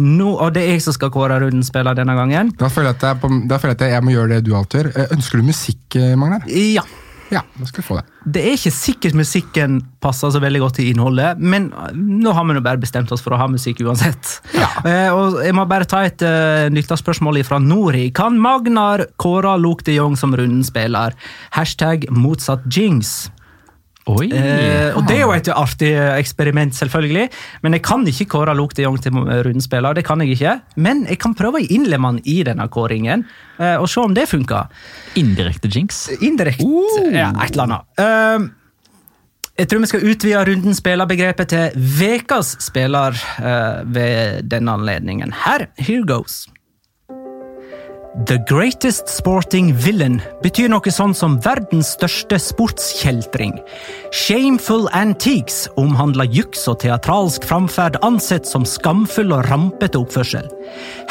Nå, 0.03 0.29
og 0.35 0.53
det 0.53 0.66
er 0.66 0.74
jeg 0.74 0.85
som 0.85 0.93
skal 0.93 1.09
kåre 1.14 1.39
rundenspiller 1.41 1.97
denne 1.97 2.12
gangen. 2.18 2.51
Da 2.61 2.68
føler 2.68 2.91
jeg 2.93 2.99
at 3.01 3.07
jeg, 3.09 3.20
på, 3.22 3.31
da 3.49 3.57
føler 3.62 3.72
jeg, 3.72 3.81
at 3.81 3.95
jeg 3.97 4.05
må 4.05 4.12
gjøre 4.12 4.35
det 4.35 4.43
du 4.45 4.53
alltid 4.59 4.83
gjør. 4.83 4.93
Eh, 5.01 5.16
Ønsker 5.16 5.41
du 5.41 5.49
musikk, 5.49 6.01
Magnar? 6.20 6.45
Ja. 6.53 6.85
Ja, 7.33 7.43
da 7.57 7.66
skal 7.66 7.83
vi 7.83 7.87
få 7.87 7.97
det. 7.99 8.05
Det 8.37 8.43
er 8.43 8.57
ikke 8.57 8.72
sikkert 8.74 9.16
musikken 9.18 9.79
passer 10.03 10.31
så 10.35 10.41
veldig 10.43 10.61
godt 10.62 10.79
til 10.79 10.91
innholdet, 10.93 11.41
men 11.41 11.68
nå 11.95 12.35
har 12.35 12.47
vi 12.47 12.57
nå 12.57 12.62
bare 12.64 12.81
bestemt 12.83 13.11
oss 13.14 13.22
for 13.24 13.35
å 13.35 13.41
ha 13.41 13.49
musikk 13.51 13.83
uansett. 13.87 14.39
Ja. 14.57 14.68
Eh, 14.87 15.11
og 15.14 15.41
jeg 15.43 15.55
må 15.57 15.64
bare 15.68 15.89
ta 15.89 16.05
et 16.07 16.22
uh, 16.22 16.66
lytterspørsmål 16.72 17.41
fra 17.47 17.59
Nori. 17.62 18.09
Kan 18.14 18.39
Magnar 18.43 19.07
kåre 19.20 19.57
Luke 19.61 19.87
de 19.87 19.97
Jong 19.99 20.16
som 20.18 20.35
rundenspiller? 20.37 21.16
Hashtag 21.57 22.07
motsatt 22.14 22.66
jinx. 22.70 23.27
Oi. 24.07 24.29
Eh, 24.31 24.95
og 24.95 25.03
Det 25.09 25.17
er 25.17 25.25
jo 25.25 25.33
et 25.35 25.49
artig 25.51 25.91
eksperiment, 25.99 26.75
selvfølgelig. 26.79 27.27
Men 27.63 27.75
jeg 27.75 27.83
kan 27.83 28.07
ikke 28.07 28.29
kåre 28.37 28.55
Luke 28.55 28.77
de 28.79 28.85
Jong 28.85 29.01
til 29.03 29.13
rundens 29.13 29.67
spiller. 29.67 29.95
det 29.95 30.05
kan 30.07 30.21
jeg 30.23 30.37
ikke. 30.37 30.61
Men 30.77 31.07
jeg 31.11 31.19
kan 31.19 31.35
prøve 31.35 31.59
å 31.59 31.67
innlemme 31.67 32.07
han 32.07 32.21
i 32.25 32.43
denne 32.47 32.69
kåringen, 32.69 33.25
eh, 33.59 33.75
og 33.77 33.89
se 33.89 34.01
om 34.01 34.15
det 34.15 34.29
funker. 34.29 34.69
Indirekte 35.17 35.69
jinx. 35.69 36.09
Indirekte. 36.21 36.65
Ja, 37.11 37.33
et 37.43 37.51
eller 37.53 37.67
annet. 37.67 37.83
Eh, 37.99 38.49
jeg 39.59 39.69
tror 39.69 39.81
vi 39.81 39.87
skal 39.87 40.05
utvide 40.05 40.45
rundens 40.47 40.79
spillerbegrepet 40.83 41.49
til 41.49 41.71
ukas 42.07 42.57
spiller 42.61 43.17
eh, 43.41 43.83
ved 43.89 44.45
denne 44.53 44.75
anledningen. 44.77 45.33
Her, 45.33 45.67
here 45.79 46.05
goes. 46.07 46.47
The 48.25 48.39
greatest 48.49 49.11
sporting 49.12 49.75
villain 49.77 50.23
betyr 50.41 50.71
noe 50.73 50.89
sånn 50.89 51.12
som 51.12 51.35
verdens 51.45 51.91
største 51.99 52.39
sportskjeltring. 52.41 53.59
Shameful 54.09 54.87
antiques 54.97 55.67
omhandler 55.77 56.25
juks 56.33 56.62
og 56.73 56.79
teatralsk 56.81 57.45
framferd 57.45 57.99
ansett 58.07 58.49
som 58.49 58.64
skamfull 58.64 59.35
og 59.37 59.45
rampete 59.51 60.01
oppførsel. 60.01 60.49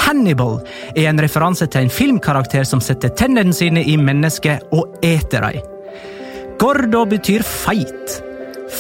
Hannibal 0.01 0.57
er 0.95 1.11
en 1.11 1.21
referanse 1.21 1.67
til 1.69 1.85
en 1.85 1.93
filmkarakter 1.93 2.65
som 2.65 2.81
setter 2.81 3.13
tennene 3.13 3.53
sine 3.53 3.83
i 3.85 3.99
mennesket 4.01 4.73
og 4.73 4.97
eter 5.05 5.45
dem. 5.45 5.61
Gordo 6.57 7.03
betyr 7.11 7.45
feit. 7.45 8.15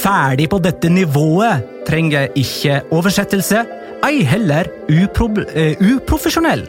Ferdig 0.01 0.49
på 0.49 0.57
dette 0.65 0.89
nivået 0.89 1.85
trenger 1.85 2.33
ikke 2.33 2.81
oversettelse, 2.89 3.61
ei 4.01 4.25
heller 4.25 4.65
upro 4.89 5.29
uh, 5.29 5.85
uprofesjonell. 5.93 6.65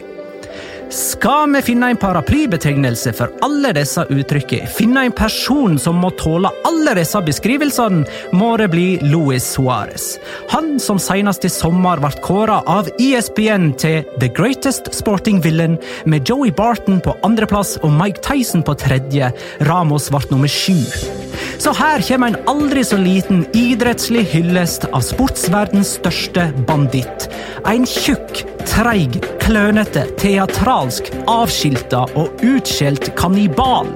Skal 0.90 1.50
vi 1.50 1.62
finne 1.62 1.88
en 1.90 1.98
paraplybetegnelse 1.98 3.10
for 3.18 3.32
alle 3.42 3.72
disse 3.74 4.04
uttrykkene, 4.06 4.68
finne 4.70 5.02
en 5.08 5.14
person 5.18 5.74
som 5.82 5.98
må 5.98 6.12
tåle 6.20 6.52
alle 6.68 6.94
disse 6.94 7.18
beskrivelsene, 7.26 8.04
må 8.38 8.52
det 8.60 8.68
bli 8.70 8.86
Luis 9.02 9.48
Suárez. 9.56 10.12
Han 10.52 10.76
som 10.82 11.00
senest 11.02 11.44
i 11.44 11.50
sommer 11.50 11.98
ble 12.02 12.12
kåra 12.22 12.60
av 12.70 12.90
ESPN 13.02 13.72
til 13.82 14.06
The 14.22 14.30
Greatest 14.30 14.92
Sporting 14.94 15.42
Villain, 15.42 15.74
med 16.06 16.28
Joey 16.30 16.54
Barton 16.54 17.02
på 17.02 17.16
andreplass 17.26 17.76
og 17.82 17.90
Mike 17.90 18.22
Tyson 18.22 18.62
på 18.62 18.78
tredje. 18.78 19.32
Ramos 19.66 20.10
ble 20.14 20.22
nummer 20.30 20.50
sju. 20.50 20.78
Så 21.58 21.72
her 21.76 22.02
kommer 22.06 22.32
en 22.32 22.48
aldri 22.50 22.84
så 22.84 22.98
liten 23.00 23.44
idrettslig 23.56 24.26
hyllest 24.32 24.86
av 24.92 25.02
sportsverdens 25.04 25.96
største 25.98 26.50
banditt. 26.68 27.26
En 27.66 27.86
tjukk, 27.88 28.44
treig, 28.68 29.18
klønete, 29.42 30.04
teatralsk, 30.86 31.10
avskilta 31.26 32.04
og 32.16 32.42
utskjelt 32.42 33.14
kannibal. 33.16 33.88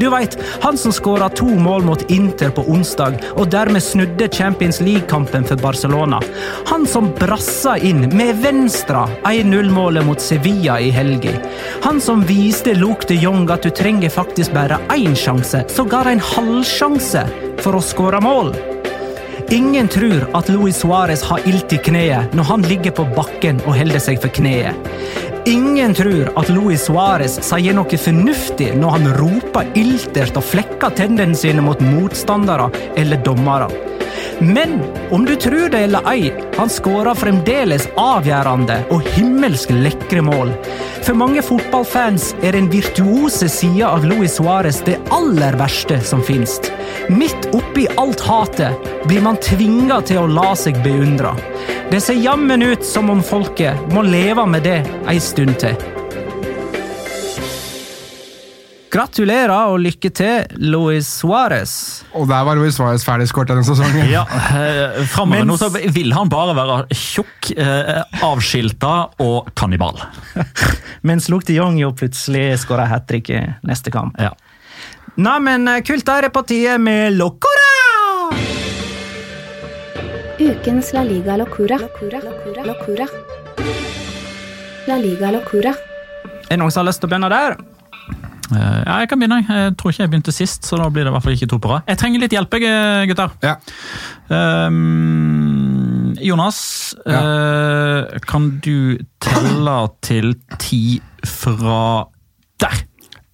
Du 0.00 0.08
veit, 0.10 0.36
han 0.62 0.76
som 0.78 0.92
skåra 0.92 1.28
to 1.28 1.46
mål 1.46 1.84
mot 1.84 2.10
Inter 2.10 2.50
på 2.50 2.64
onsdag, 2.68 3.18
og 3.36 3.50
dermed 3.50 3.82
snudde 3.82 4.28
Champions 4.28 4.80
League-kampen 4.80 5.44
for 5.44 5.56
Barcelona. 5.56 6.20
Han 6.68 6.86
som 6.86 7.12
brassa 7.18 7.76
inn 7.78 8.08
med 8.14 8.40
venstre 8.42 9.06
1-0-målet 9.24 10.06
mot 10.06 10.20
Sevilla 10.20 10.78
i 10.80 10.90
helga. 10.90 11.38
Han 11.84 12.00
som 12.00 12.24
viste 12.24 12.74
Luke 12.74 13.06
de 13.08 13.18
Jong 13.18 13.48
at 13.50 13.62
du 13.62 13.70
trenger 13.70 14.10
faktisk 14.10 14.52
bare 14.54 14.78
én 14.94 15.16
sjanse, 15.16 15.64
sågar 15.68 16.08
en 16.08 16.20
halvsjanse, 16.22 17.26
for 17.58 17.74
å 17.74 17.82
skåre 17.82 18.20
mål. 18.22 18.52
Ingen 19.50 19.88
tror 19.88 20.26
at 20.36 20.48
Luis 20.52 20.76
Suárez 20.82 21.22
har 21.24 21.40
ilt 21.48 21.72
i 21.72 21.78
kneet 21.80 22.34
når 22.36 22.44
han 22.50 22.64
ligger 22.68 22.92
på 22.98 23.06
bakken 23.16 23.62
og 23.64 23.78
holder 23.78 24.02
seg 24.04 24.20
for 24.20 24.28
kneet. 24.36 24.76
Ingen 25.48 25.94
tror 25.94 26.32
at 26.36 26.48
Luis 26.52 26.82
Suárez 26.84 27.38
sier 27.40 27.72
noe 27.72 27.96
fornuftig 27.96 28.74
når 28.76 28.96
han 28.98 29.06
roper 29.16 29.70
iltert 29.80 30.36
og 30.36 30.44
flekker 30.44 30.92
tennene 30.98 31.36
sine 31.40 31.64
mot 31.64 31.80
motstandere 31.80 32.66
eller 33.00 33.22
dommere. 33.24 33.70
Men 34.44 34.76
om 35.10 35.24
du 35.24 35.32
tror 35.40 35.70
det 35.72 35.78
eller 35.86 36.04
ei, 36.12 36.28
han 36.58 36.68
skårer 36.70 37.16
fremdeles 37.16 37.88
avgjørende 37.96 38.76
og 38.92 39.08
himmelsk 39.16 39.72
lekre 39.72 40.20
mål. 40.22 40.52
For 41.06 41.16
mange 41.16 41.40
fotballfans 41.42 42.34
er 42.44 42.52
den 42.52 42.68
virtuose 42.68 43.48
sida 43.48 43.88
av 43.94 44.04
Luis 44.04 44.36
Suárez 44.36 44.82
det 44.84 44.98
aller 45.16 45.56
verste 45.56 45.96
som 46.04 46.20
finnes. 46.20 46.58
Midt 47.08 47.48
oppi 47.56 47.88
alt 47.96 48.20
hatet 48.20 48.92
blir 49.08 49.24
man 49.24 49.40
tvinga 49.40 50.02
til 50.04 50.26
å 50.26 50.30
la 50.30 50.52
seg 50.60 50.76
beundre. 50.84 51.32
Det 51.90 52.02
ser 52.04 52.20
jammen 52.20 52.62
ut 52.62 52.84
som 52.84 53.08
om 53.10 53.22
folket 53.24 53.94
må 53.96 54.02
leve 54.04 54.44
med 54.46 54.66
det 54.68 54.82
ei 55.08 55.16
stund 55.16 55.37
til. 55.46 55.76
Gratulerer 58.88 59.52
og 59.68 59.78
lykke 59.84 60.08
til, 60.10 60.46
Luis 60.64 61.06
Suárez. 61.20 62.02
Og 62.16 62.24
der 62.26 62.42
var 62.44 62.56
Luis 62.56 62.74
Suárez 62.78 63.04
ferdigskåret 63.04 63.50
denne 63.52 63.62
sesongen. 63.62 64.08
Ja, 64.10 64.22
eh, 64.24 65.04
Framover 65.12 65.44
Mens- 65.44 65.46
nå 65.52 65.58
så 65.60 65.68
vil 65.92 66.12
han 66.16 66.28
bare 66.28 66.54
være 66.56 66.86
tjukk, 66.90 67.52
eh, 67.56 68.02
avskilta 68.24 69.10
og 69.20 69.52
kannibal. 69.54 70.00
Mens 71.06 71.28
Luke 71.28 71.44
de 71.46 71.54
Jong 71.60 71.78
jo 71.78 71.92
plutselig 71.92 72.58
skåra 72.58 72.88
hat 72.88 73.06
trick 73.06 73.30
i 73.30 73.44
neste 73.62 73.92
kamp. 73.92 74.16
Ja. 74.18 74.32
Nei, 75.16 75.38
men 75.38 75.68
eh, 75.68 75.82
kult, 75.82 76.06
da 76.08 76.18
er 76.18 76.22
det 76.22 76.32
på 76.32 76.42
tide 76.48 76.78
med 76.80 77.12
Locora! 77.12 78.34
Ukens 80.40 80.92
La 80.94 81.02
Liga 81.04 81.36
Locura. 81.36 81.76
Locura. 81.78 82.24
Locura. 82.24 82.64
Locura. 82.64 83.06
La 84.88 84.96
Liga 84.96 85.28
Locura. 85.30 85.74
Er 86.48 86.54
det 86.54 86.62
noen 86.62 86.72
som 86.72 86.80
har 86.80 86.88
lyst 86.88 87.02
til 87.02 87.08
å 87.08 87.12
begynne 87.12 87.28
der? 87.28 87.58
Eh, 88.48 88.78
ja, 88.86 88.94
jeg 89.02 89.10
kan 89.10 89.20
begynne. 89.20 89.42
Jeg 89.44 89.74
tror 89.76 89.92
ikke 89.92 90.04
jeg 90.06 90.12
begynte 90.14 90.32
sist, 90.32 90.64
så 90.64 90.78
da 90.80 90.86
blir 90.88 91.04
det 91.04 91.12
i 91.12 91.14
hvert 91.16 91.26
fall 91.26 91.36
ikke 91.36 91.48
to 91.52 91.58
på 91.60 91.72
rad. 91.74 91.84
Jeg 91.90 92.00
trenger 92.00 92.22
litt 92.22 92.36
hjelp, 92.36 92.56
gutter. 93.10 93.34
Ja. 93.44 93.58
Um, 94.32 96.14
Jonas, 96.24 96.60
eh, 97.04 98.16
kan 98.24 98.48
du 98.64 98.96
telle 99.20 99.76
til 100.08 100.32
ti 100.56 101.02
fra 101.26 102.08
der? 102.64 102.80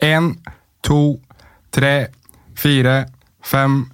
Én, 0.02 0.32
to, 0.82 1.20
tre, 1.70 1.94
fire, 2.58 3.04
fem, 3.46 3.84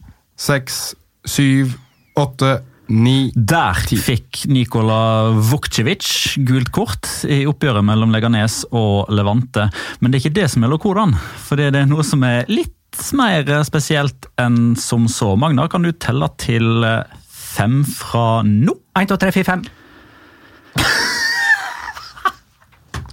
seks, 0.41 0.95
syv, 1.29 1.77
åtte, 2.17 2.63
ni 2.91 3.31
Der 3.35 3.79
fikk 3.79 4.45
Nikola 4.51 5.31
Vukcevic 5.33 6.37
gult 6.47 6.71
kort 6.75 7.09
i 7.31 7.45
oppgjøret 7.49 7.87
mellom 7.87 8.11
Leganes 8.13 8.65
og 8.71 9.11
Levante. 9.15 9.69
Men 10.01 10.11
det 10.11 10.19
er 10.19 10.25
ikke 10.25 10.39
det 10.41 10.51
som 10.51 10.67
er 10.67 10.73
lokodaen, 10.73 11.15
for 11.15 11.61
det 11.61 11.71
er 11.71 11.89
noe 11.89 12.05
som 12.07 12.25
er 12.27 12.45
litt 12.51 12.75
mer 13.15 13.47
spesielt 13.65 14.27
enn 14.41 14.75
som 14.77 15.07
så. 15.09 15.37
Magnar, 15.39 15.71
kan 15.71 15.87
du 15.87 15.93
telle 15.93 16.29
til 16.43 16.85
eh, 16.85 17.07
fem 17.31 17.85
fra 17.87 18.43
nå? 18.47 18.75
1, 18.99 19.13
2, 19.13 19.21
3, 19.23 19.33
4, 19.39 19.45
5. 19.55 19.69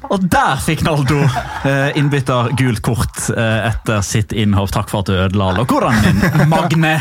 Og 0.08 0.24
der 0.32 0.60
fikk 0.64 0.86
Naldo 0.88 1.20
eh, 1.68 1.98
innbytter 2.00 2.54
gult 2.58 2.82
kort 2.86 3.28
eh, 3.34 3.68
etter 3.70 4.02
sitt 4.06 4.34
innhopp. 4.34 4.72
Takk 4.74 4.90
for 4.92 5.04
at 5.04 5.12
du 5.12 5.18
ødela 5.18 5.52
lokodaen 5.58 6.02
min, 6.06 6.50
Magne. 6.54 6.96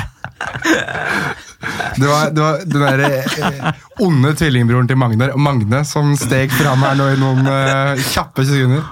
Det 1.97 2.07
var, 2.07 2.31
det 2.31 2.41
var 2.41 2.59
den 2.65 2.81
der 2.85 2.99
eh, 3.07 3.73
onde 4.05 4.35
tvillingbroren 4.37 4.89
til 4.89 4.99
Magnar, 5.01 5.33
Magne 5.41 5.85
som 5.89 6.13
steg 6.21 6.53
fram 6.53 6.83
her 6.85 6.95
nå 6.99 7.09
i 7.15 7.17
noen 7.21 7.49
uh, 7.49 7.97
kjappe 8.13 8.45
sekunder. 8.47 8.83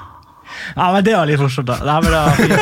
Ja, 0.75 0.93
men 0.95 1.05
det 1.05 1.15
var 1.15 1.27
litt 1.29 1.41
morsomt, 1.43 1.69
da. 1.69 1.77
Nei, 1.85 2.01
men 2.01 2.11
det 2.11 2.19
var 2.25 2.35
fint. 2.41 2.55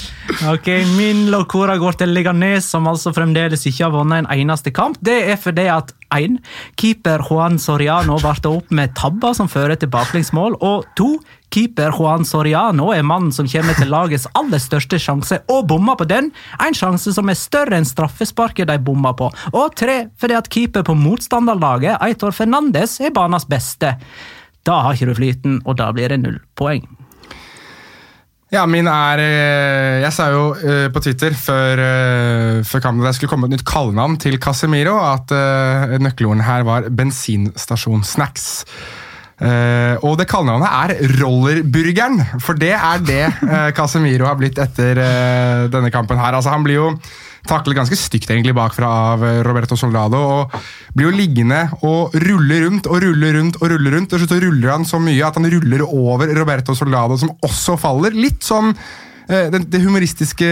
Ok, 0.30 0.68
Min 0.96 1.26
Locora 1.30 1.74
går 1.76 1.96
til 1.98 2.12
Leganes, 2.14 2.68
som 2.70 2.86
altså 2.86 3.10
fremdeles 3.14 3.64
ikke 3.66 3.82
har 3.86 3.94
vunnet 3.94 4.22
en 4.22 4.28
eneste 4.30 4.70
kamp. 4.74 4.98
Det 5.02 5.16
er 5.32 5.40
fordi 5.40 5.64
at 5.72 5.90
1. 6.14 6.36
Keeper 6.78 7.24
Juan 7.26 7.58
Soriano 7.58 8.18
varte 8.22 8.52
opp 8.52 8.70
med 8.74 8.94
tabber 8.98 9.34
som 9.34 9.50
fører 9.50 9.74
til 9.80 9.90
baklengsmål. 9.90 10.54
Og 10.62 10.86
2. 11.00 11.08
Keeper 11.50 11.96
Juan 11.96 12.24
Soriano 12.28 12.92
er 12.94 13.02
mannen 13.06 13.34
som 13.34 13.48
kommer 13.50 13.74
til 13.74 13.90
lagets 13.90 14.28
aller 14.38 14.62
største 14.62 15.00
sjanse, 15.02 15.40
og 15.50 15.66
bommer 15.72 15.98
på 15.98 16.06
den. 16.06 16.30
En 16.62 16.78
sjanse 16.78 17.14
som 17.16 17.28
er 17.28 17.38
større 17.38 17.80
enn 17.80 17.88
straffesparket 17.88 18.70
de 18.70 18.78
bommer 18.86 19.18
på. 19.18 19.32
Og 19.50 19.74
3. 19.82 19.98
Fordi 20.20 20.38
at 20.38 20.50
keeper 20.52 20.86
på 20.86 20.94
motstanderlaget, 20.94 21.98
Eitor 22.06 22.36
Fernandes, 22.36 23.00
er 23.02 23.14
banas 23.16 23.48
beste. 23.50 23.96
Da 24.62 24.82
har 24.84 24.94
ikke 24.94 25.10
du 25.10 25.18
flyten, 25.18 25.62
og 25.66 25.80
da 25.82 25.90
blir 25.96 26.12
det 26.12 26.22
null 26.22 26.38
poeng. 26.54 26.86
Ja, 28.50 28.64
min 28.66 28.88
er 28.90 29.20
eh, 29.22 30.00
Jeg 30.02 30.10
sa 30.14 30.26
jo 30.34 30.46
eh, 30.58 30.88
på 30.90 31.02
Twitter 31.04 31.36
før, 31.38 31.82
eh, 31.84 32.56
før 32.66 32.82
kampen 32.82 33.06
det 33.06 33.14
skulle 33.14 33.30
komme 33.30 33.46
et 33.46 33.54
nytt 33.54 33.66
kallenavn 33.68 34.16
til 34.18 34.40
Casemiro. 34.42 34.96
At 34.98 35.30
nøkkelordene 36.02 36.46
her 36.46 36.66
var 36.66 36.90
bensinstasjonsnacks. 36.90 38.48
Og 39.40 40.18
det 40.20 40.26
kallenavnet 40.28 40.68
er 40.68 41.14
Rollerburgeren, 41.22 42.18
for 42.44 42.58
det 42.60 42.74
er 42.76 43.00
det 43.00 43.22
Casemiro 43.78 44.26
har 44.28 44.36
blitt 44.36 44.60
etter 44.60 45.00
denne 45.72 45.88
kampen 45.94 46.20
her. 46.20 46.36
Altså, 46.36 46.52
han 46.52 46.66
blir 46.66 46.76
jo 46.76 46.90
taklet 47.48 47.78
ganske 47.78 47.98
stygt 47.98 48.30
egentlig 48.30 48.54
bakfra 48.56 48.88
av 49.14 49.24
eh, 49.26 49.40
Roberto 49.46 49.78
Soldado. 49.78 50.20
og 50.20 50.56
Blir 50.96 51.10
jo 51.10 51.16
liggende 51.16 51.62
og 51.86 52.16
rulle 52.26 52.62
rundt 52.66 52.88
og 52.90 53.00
rulle 53.04 53.32
rundt 53.36 53.60
og 53.60 53.70
rulle 53.72 53.94
rundt. 53.94 54.10
Til 54.12 54.26
så 54.26 54.40
ruller 54.42 54.74
han 54.74 54.88
så 54.88 55.00
mye 55.02 55.26
at 55.26 55.38
han 55.38 55.48
ruller 55.52 55.86
over 55.86 56.32
Roberto 56.36 56.76
Soldado, 56.76 57.18
som 57.20 57.32
også 57.46 57.78
faller. 57.80 58.16
Litt 58.16 58.44
eh, 58.44 58.72
den, 59.30 59.64
det 59.70 59.80
humoristiske 59.84 60.46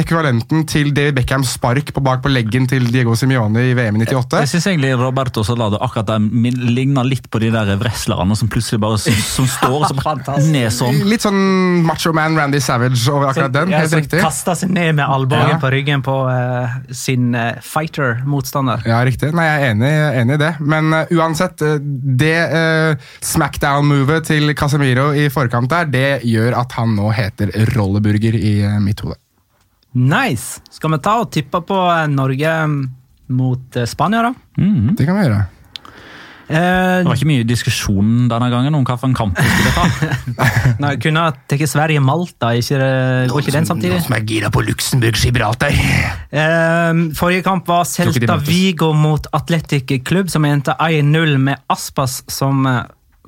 ekvivalenten 0.00 0.64
til 0.70 0.90
David 0.94 1.16
Beckhams 1.20 1.52
spark 1.56 1.92
på 1.94 2.02
bak 2.04 2.22
på 2.24 2.30
leggen 2.32 2.66
til 2.70 2.86
Diego 2.92 3.14
Simione 3.18 3.62
i 3.70 3.74
VM 3.78 3.98
i 4.00 4.04
98. 4.06 4.40
Jeg 4.42 4.50
syns 4.52 4.66
egentlig 4.72 4.92
Roberto 5.00 5.44
Salado 5.46 5.78
akkurat 5.82 6.08
der 6.12 6.22
min- 6.22 6.58
ligner 6.74 7.06
litt 7.06 7.28
på 7.32 7.40
de 7.42 7.50
der 7.54 7.72
wrestlerne 7.80 8.36
som 8.38 8.50
plutselig 8.52 8.80
bare 8.82 8.98
som, 9.02 9.14
som 9.22 9.48
står 9.50 9.86
som 9.90 10.50
ned 10.52 10.70
sånn. 10.74 11.00
Litt 11.08 11.24
sånn 11.24 11.40
Macho 11.86 12.12
Man 12.16 12.36
Randy 12.38 12.60
Savage 12.62 13.02
over 13.12 13.30
akkurat 13.32 13.52
den. 13.54 13.72
Ja, 13.74 13.82
Helt 13.82 13.92
som 13.94 14.02
riktig. 14.02 14.20
Kasta 14.22 14.56
seg 14.58 14.72
ned 14.74 14.96
med 15.00 15.06
albuen 15.06 15.54
Ja. 15.54 15.58
på 15.62 15.70
ryggen 15.72 16.02
på 16.04 16.16
uh, 16.28 16.76
sin 16.94 17.32
uh, 17.36 17.54
fighter-motstander. 17.64 18.82
Ja, 18.88 19.00
riktig. 19.06 19.32
Nei, 19.36 19.46
jeg 19.48 19.62
er 19.62 19.74
enig, 19.74 19.90
jeg 19.92 20.06
er 20.08 20.20
enig 20.22 20.36
i 20.38 20.42
det. 20.42 20.52
Men 20.72 20.92
uh, 20.94 21.14
uansett, 21.18 21.62
eh, 21.66 21.78
det 22.22 22.34
uh, 22.52 23.10
smackdown-movet 23.24 24.26
til 24.30 24.52
Casemiro 24.58 25.10
i 25.16 25.28
forkant 25.32 25.70
der, 25.72 25.88
det 25.92 26.06
gjør 26.28 26.56
at 26.62 26.76
han 26.78 26.94
nå 26.98 27.10
heter 27.14 27.52
Rolleburger 27.92 28.34
i 28.40 28.56
eh, 28.64 28.80
mitt 28.80 29.04
hode. 29.04 29.18
Nice! 29.92 30.62
Skal 30.72 30.94
vi 30.94 31.02
ta 31.04 31.18
og 31.20 31.32
tippe 31.34 31.60
på 31.68 31.78
eh, 31.92 32.06
Norge 32.08 32.52
mm, 32.64 32.76
mot 33.36 33.76
eh, 33.76 33.88
Spania, 33.88 34.30
da? 34.30 34.32
Mhm. 34.56 34.94
Det 34.96 35.04
kan 35.08 35.18
vi 35.18 35.26
gjøre. 35.26 35.42
Eh, 36.52 37.02
Det 37.02 37.06
var 37.06 37.16
ikke 37.16 37.28
mye 37.28 37.44
diskusjon 37.48 38.08
denne 38.28 38.48
gangen 38.52 38.74
om 38.76 38.86
hvilken 38.88 39.14
kamp 39.16 39.36
vi 39.38 39.44
skulle 39.52 39.74
ta. 39.76 40.08
nei, 40.84 40.94
kunne 41.00 41.26
ha 41.26 41.34
tatt 41.48 41.64
Sverige-Malta, 41.70 42.54
går 43.30 43.44
ikke 43.44 43.54
den 43.54 43.68
samtidig? 43.68 44.00
som 44.04 44.16
er 44.16 44.24
gira 44.28 44.50
på 44.52 44.64
Luxembourg-Gibraltar. 44.64 45.76
Forrige 47.16 47.44
kamp 47.46 47.68
var 47.68 47.84
Celta. 47.88 48.36
Vigo 48.48 48.92
mot 48.96 49.28
Atletic 49.32 49.92
Klubb, 50.08 50.32
som 50.32 50.44
endte 50.48 50.76
1-0 50.80 51.38
med 51.40 51.62
Aspas 51.72 52.22
som 52.32 52.64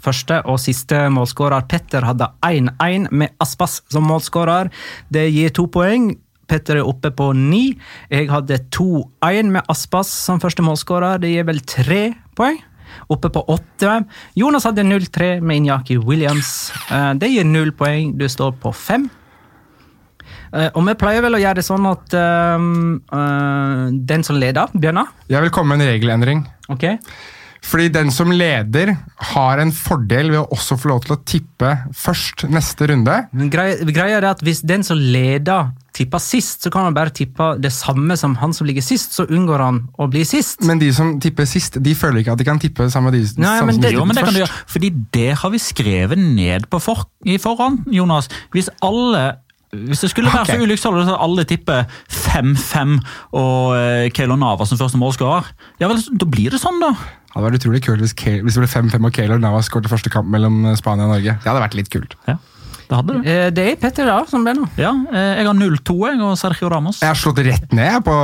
første 0.04 0.40
og 0.44 0.60
siste 0.62 1.06
målskårer. 1.12 1.64
Petter 1.70 2.04
hadde 2.06 2.28
1-1 2.46 3.08
med 3.10 3.32
Aspas 3.42 3.80
som 3.92 4.06
målskårer. 4.10 4.70
Det 5.12 5.26
gir 5.32 5.54
to 5.56 5.66
poeng. 5.72 6.12
Petter 6.50 6.76
er 6.82 6.84
oppe 6.88 7.08
på 7.16 7.30
ni. 7.36 7.70
Jeg 8.12 8.28
hadde 8.28 8.58
2-1 8.76 9.50
med 9.56 9.64
Aspas 9.72 10.10
som 10.26 10.40
første 10.42 10.64
målskårer. 10.66 11.18
Det 11.22 11.32
gir 11.32 11.46
vel 11.48 11.60
tre 11.64 12.02
poeng. 12.36 12.60
Oppe 13.10 13.30
på 13.32 13.40
åtte. 13.50 13.96
Jonas 14.38 14.66
hadde 14.68 14.84
0-3 14.86 15.40
med 15.42 15.62
Inyaki 15.62 15.96
Williams. 15.98 16.70
Eh, 16.92 17.12
Det 17.18 17.32
gir 17.32 17.44
null 17.48 17.72
poeng. 17.72 18.12
Du 18.20 18.28
står 18.28 18.52
på 18.62 18.70
fem. 18.76 19.08
Eh, 20.54 20.68
Og 20.74 20.84
vi 20.86 20.94
pleier 20.94 21.24
vel 21.24 21.34
å 21.34 21.40
gjøre 21.42 21.58
det 21.58 21.64
sånn 21.66 21.86
at 21.90 22.14
øh, 22.14 22.68
øh, 23.18 23.88
den 24.06 24.22
som 24.22 24.36
leder, 24.38 24.70
begynner. 24.76 25.10
Jeg 25.28 25.42
vil 25.42 25.50
komme 25.50 25.74
med 25.76 25.86
en 25.86 25.92
regelendring. 25.94 26.44
Ok? 26.70 26.84
Fordi 27.64 27.88
den 27.92 28.10
som 28.12 28.32
leder, 28.34 28.94
har 29.32 29.60
en 29.62 29.72
fordel 29.72 30.30
ved 30.34 30.42
å 30.42 30.48
også 30.52 30.76
få 30.80 30.90
lov 30.90 31.04
til 31.06 31.14
å 31.16 31.20
tippe 31.24 31.70
først 31.96 32.46
neste 32.52 32.90
runde. 32.90 33.16
Men 33.32 33.52
greia, 33.52 33.78
greia 33.88 34.18
er 34.20 34.28
at 34.34 34.44
Hvis 34.44 34.60
den 34.66 34.84
som 34.84 35.00
leder, 35.00 35.70
tipper 35.94 36.20
sist, 36.20 36.64
så 36.64 36.72
kan 36.74 36.88
han 36.88 36.96
bare 36.96 37.12
tippe 37.14 37.52
det 37.62 37.70
samme 37.72 38.16
som 38.18 38.34
han 38.40 38.52
som 38.52 38.66
ligger 38.68 38.84
sist, 38.84 39.14
så 39.14 39.24
unngår 39.30 39.62
han 39.62 39.78
å 39.96 40.08
bli 40.10 40.24
sist. 40.28 40.60
Men 40.66 40.82
de 40.82 40.90
som 40.94 41.14
tipper 41.22 41.48
sist, 41.48 41.78
de 41.82 41.94
føler 41.96 42.20
ikke 42.20 42.34
at 42.34 42.42
de 42.42 42.48
kan 42.48 42.60
tippe 42.60 42.84
det 42.84 43.02
med 43.04 43.14
de 43.14 43.22
Nei, 43.22 43.28
samme 43.46 43.70
men 43.70 43.78
som 43.78 43.82
det- 43.82 43.92
Jo, 43.94 44.00
tipper 44.00 44.06
men 44.06 44.16
det 44.16 44.24
kan 44.24 44.34
du 44.34 44.40
først. 44.40 44.50
gjøre, 44.50 44.68
fordi 44.74 44.90
det 45.12 45.30
har 45.38 45.50
vi 45.50 45.58
skrevet 45.58 46.18
ned 46.18 46.68
på 46.68 46.82
for, 46.82 47.06
i 47.24 47.38
forhånd, 47.38 47.86
Jonas. 47.86 48.28
Hvis 48.52 48.68
alle 48.82 49.36
hvis 49.74 50.04
det 50.04 50.10
skulle 50.10 50.30
være 50.30 50.46
okay. 50.46 50.56
så 50.58 50.62
ulykksalig 50.62 51.08
at 51.08 51.20
alle 51.20 51.44
tipper 51.44 51.84
5-5 52.08 53.00
og 53.32 53.74
uh, 53.74 54.08
Keylor 54.14 54.38
Nava 54.38 54.66
som 54.68 54.78
første 54.78 55.00
målskårer, 55.00 55.48
ja 55.80 55.88
vel, 55.90 55.98
da 56.14 56.28
blir 56.30 56.54
det 56.54 56.60
sånn, 56.62 56.78
da. 56.82 56.92
Det 57.34 57.40
hadde 57.40 57.48
vært 57.50 57.58
utrolig 57.58 57.80
kult 57.82 57.98
hvis, 58.04 58.12
hvis 58.14 58.54
det 58.54 58.62
ble 58.62 58.68
5-5 58.70 59.06
og 59.08 59.14
Keylor 59.16 59.40
Navas 59.42 59.66
skåret 59.66 59.88
første 59.90 60.10
kamp 60.14 60.28
mellom 60.30 60.60
eh, 60.70 60.76
Spania 60.78 61.08
og 61.08 61.16
Norge. 61.16 61.32
Det 61.42 61.48
hadde 61.50 61.62
vært 61.64 61.74
litt 61.74 61.88
kult. 61.90 62.14
Ja, 62.30 62.36
det 62.86 62.94
hadde 63.00 63.16
du. 63.16 63.24
Eh, 63.26 63.48
Det 63.50 63.64
er 63.72 63.80
Petter 63.82 64.06
da, 64.06 64.20
som 64.30 64.44
ble 64.46 64.54
nå. 64.54 64.68
Ja, 64.78 64.92
eh, 65.10 65.40
jeg 65.40 65.48
har 65.48 65.56
0-2 65.58 65.96
jeg, 66.12 66.20
og 66.22 66.36
Sergio 66.38 66.70
Ramos. 66.70 67.00
Jeg 67.02 67.10
har 67.10 67.18
slått 67.18 67.42
rett 67.42 67.74
ned 67.74 68.04
på 68.06 68.14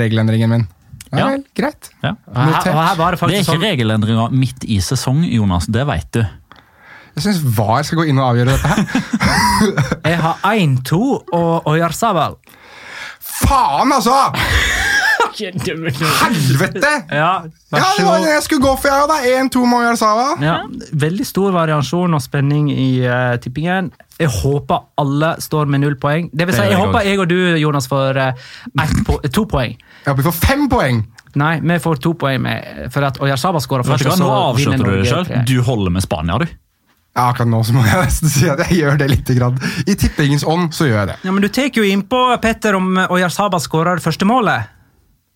regelendringen 0.00 0.48
min. 0.54 0.64
Ja, 1.12 1.18
Ja. 1.18 1.26
vel, 1.34 1.44
greit. 1.54 1.90
Ja. 2.02 2.14
Her, 2.34 2.72
her 2.72 2.96
var 2.98 3.12
det 3.14 3.20
Det 3.20 3.36
er 3.36 3.42
ikke 3.44 3.52
sånn 3.52 3.60
regelendringer 3.68 4.32
midt 4.32 4.64
i 4.64 4.80
sesong, 4.82 5.20
Jonas. 5.28 5.68
Det 5.70 5.84
vet 5.86 6.08
du. 6.16 6.24
Jeg 7.14 7.22
syns 7.28 7.44
VAR 7.54 7.84
skal 7.86 8.00
gå 8.00 8.08
inn 8.10 8.18
og 8.18 8.32
avgjøre 8.32 8.56
dette 8.56 8.66
her. 8.72 8.80
Jeg 10.08 10.18
har 10.24 10.40
1-2 10.56 10.98
og 11.36 11.68
Oyarzabal. 11.70 12.34
Faen, 13.44 13.92
altså! 13.94 14.16
Helvete! 15.34 16.92
Ja, 17.10 17.44
Ja, 17.74 17.88
det 17.98 18.04
var 18.06 18.20
det 18.22 18.30
jeg 18.30 18.42
skulle 18.46 18.62
gå 18.62 18.72
for, 18.78 18.88
jeg 18.88 19.08
òg. 19.08 19.48
1-2 19.50 19.64
Moyar 19.66 19.96
Sava. 19.98 20.26
Ja, 20.42 20.56
veldig 20.92 21.26
stor 21.26 21.54
variasjon 21.56 22.14
og 22.14 22.22
spenning 22.22 22.70
i 22.72 22.88
uh, 23.02 23.34
tippingen. 23.42 23.90
Jeg 24.20 24.30
håper 24.30 24.84
alle 25.02 25.34
står 25.42 25.66
med 25.66 25.82
null 25.82 25.96
poeng. 25.98 26.30
Det 26.32 26.46
vil 26.46 26.54
si, 26.54 26.68
jeg 26.70 26.78
håper 26.78 27.08
jeg 27.08 27.18
og 27.18 27.28
du, 27.32 27.38
Jonas, 27.58 27.90
får 27.90 28.20
uh, 28.20 28.48
ett 28.84 28.96
po 29.06 29.18
to 29.26 29.46
poeng. 29.50 29.74
Jeg 29.74 30.10
håper 30.12 30.22
vi 30.22 30.28
får 30.30 30.38
fem 30.46 30.68
poeng. 30.70 31.02
Nei, 31.34 31.54
vi 31.66 31.78
får 31.82 31.98
to 32.02 32.12
poeng 32.18 32.44
med, 32.44 32.84
for 32.94 33.06
at 33.08 33.18
Oyarzaba 33.22 33.58
skårer 33.62 33.86
først. 33.88 34.06
du 34.06 34.22
Nå 34.22 34.28
avslutter 34.30 34.86
du 34.86 34.92
deg 35.00 35.08
sjøl. 35.10 35.32
Du 35.50 35.56
holder 35.66 35.96
med 35.96 36.06
Spania, 36.06 36.38
du. 36.38 36.46
Ja, 37.14 37.28
akkurat 37.30 37.46
nå 37.46 37.60
så 37.62 37.74
må 37.76 37.84
jeg 37.86 37.98
nesten 38.02 38.30
si 38.30 38.48
at 38.50 38.58
jeg 38.66 38.80
gjør 38.80 38.96
det 38.98 39.06
litt. 39.12 39.28
grann. 39.38 39.58
I 39.86 39.94
tippingens 39.98 40.42
ånd 40.50 40.72
så 40.74 40.88
gjør 40.88 40.98
jeg 41.00 41.10
det. 41.12 41.18
Ja, 41.22 41.34
men 41.34 41.42
Du 41.44 41.48
tar 41.48 41.70
jo 41.70 41.84
innpå 41.86 42.22
Petter 42.42 42.74
om 42.78 42.96
Oyarzaba 43.06 43.60
skårer 43.62 44.02
første 44.02 44.26
målet. 44.26 44.70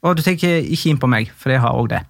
Og 0.07 0.19
du 0.19 0.23
tenker 0.23 0.61
ikke 0.63 0.93
inn 0.93 1.01
på 1.01 1.11
meg, 1.11 1.33
for 1.35 1.55
jeg 1.55 1.63
har 1.65 1.79
òg 1.79 1.91
det. 1.95 2.05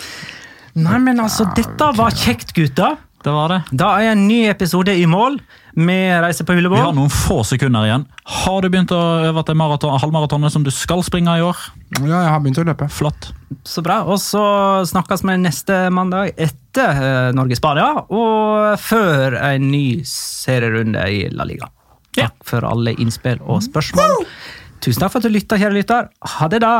Nei, 0.84 0.98
men 1.02 1.22
altså, 1.22 1.46
dette 1.54 1.90
var 1.98 2.14
kjekt, 2.18 2.54
gutter. 2.56 2.98
Det 3.24 3.32
var 3.32 3.48
det. 3.48 3.60
Da 3.72 3.94
er 4.02 4.12
en 4.12 4.26
ny 4.28 4.42
episode 4.50 4.92
i 5.00 5.06
mål. 5.08 5.38
Vi 5.74 5.96
reiser 6.22 6.44
på 6.46 6.54
Vi 6.54 6.66
har 6.68 6.92
noen 6.94 7.10
få 7.10 7.38
sekunder 7.46 7.86
igjen. 7.86 8.04
Har 8.44 8.58
du 8.60 8.68
begynt 8.68 8.92
å 8.92 9.00
øve 9.30 9.42
til 9.48 9.56
maraton, 9.56 9.96
halvmaratonet 9.98 10.52
som 10.52 10.66
du 10.66 10.68
skal 10.74 11.00
springe 11.06 11.32
i 11.38 11.42
år? 11.42 11.56
Ja, 12.02 12.20
jeg 12.20 12.32
har 12.34 12.42
begynt 12.44 12.60
å 12.60 12.66
løpe. 12.68 12.90
Flott. 12.92 13.30
Så 13.64 13.82
bra. 13.86 14.02
Og 14.04 14.20
så 14.20 14.44
snakkes 14.90 15.24
vi 15.24 15.38
neste 15.40 15.78
mandag 15.94 16.34
etter 16.36 17.00
eh, 17.00 17.30
Norge-Spania, 17.38 18.04
og 18.12 18.76
før 18.82 19.38
en 19.40 19.70
ny 19.72 19.86
serierunde 20.10 21.06
i 21.08 21.24
La 21.32 21.48
Liga. 21.48 21.70
Takk 22.14 22.44
for 22.46 22.66
alle 22.68 22.92
innspill 23.00 23.40
og 23.42 23.64
spørsmål. 23.64 24.28
Tusen 24.84 25.00
takk 25.00 25.14
for 25.14 25.22
at 25.22 25.24
du 25.24 25.32
lytta, 25.32 25.56
kjære 25.56 25.78
lytter. 25.78 26.10
Ha 26.36 26.48
det, 26.52 26.60
da! 26.60 26.74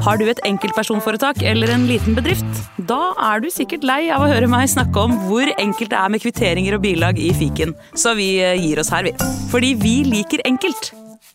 Har 0.00 0.16
du 0.16 0.24
et 0.30 0.38
enkeltpersonforetak 0.48 1.42
eller 1.44 1.70
en 1.74 1.84
liten 1.86 2.16
bedrift? 2.16 2.62
Da 2.88 3.12
er 3.30 3.42
du 3.44 3.50
sikkert 3.52 3.84
lei 3.84 4.00
av 4.08 4.24
å 4.24 4.30
høre 4.30 4.48
meg 4.50 4.70
snakke 4.72 5.04
om 5.04 5.12
hvor 5.28 5.52
enkelt 5.60 5.92
det 5.92 5.98
er 6.00 6.10
med 6.10 6.24
kvitteringer 6.24 6.78
og 6.78 6.82
bilag 6.86 7.20
i 7.20 7.28
fiken, 7.36 7.76
så 7.92 8.16
vi 8.18 8.32
eh, 8.40 8.56
gir 8.56 8.80
oss 8.80 8.90
her, 8.94 9.04
vi. 9.06 9.12
Fordi 9.52 9.74
vi 9.78 10.00
liker 10.08 10.42
enkelt. 10.48 10.94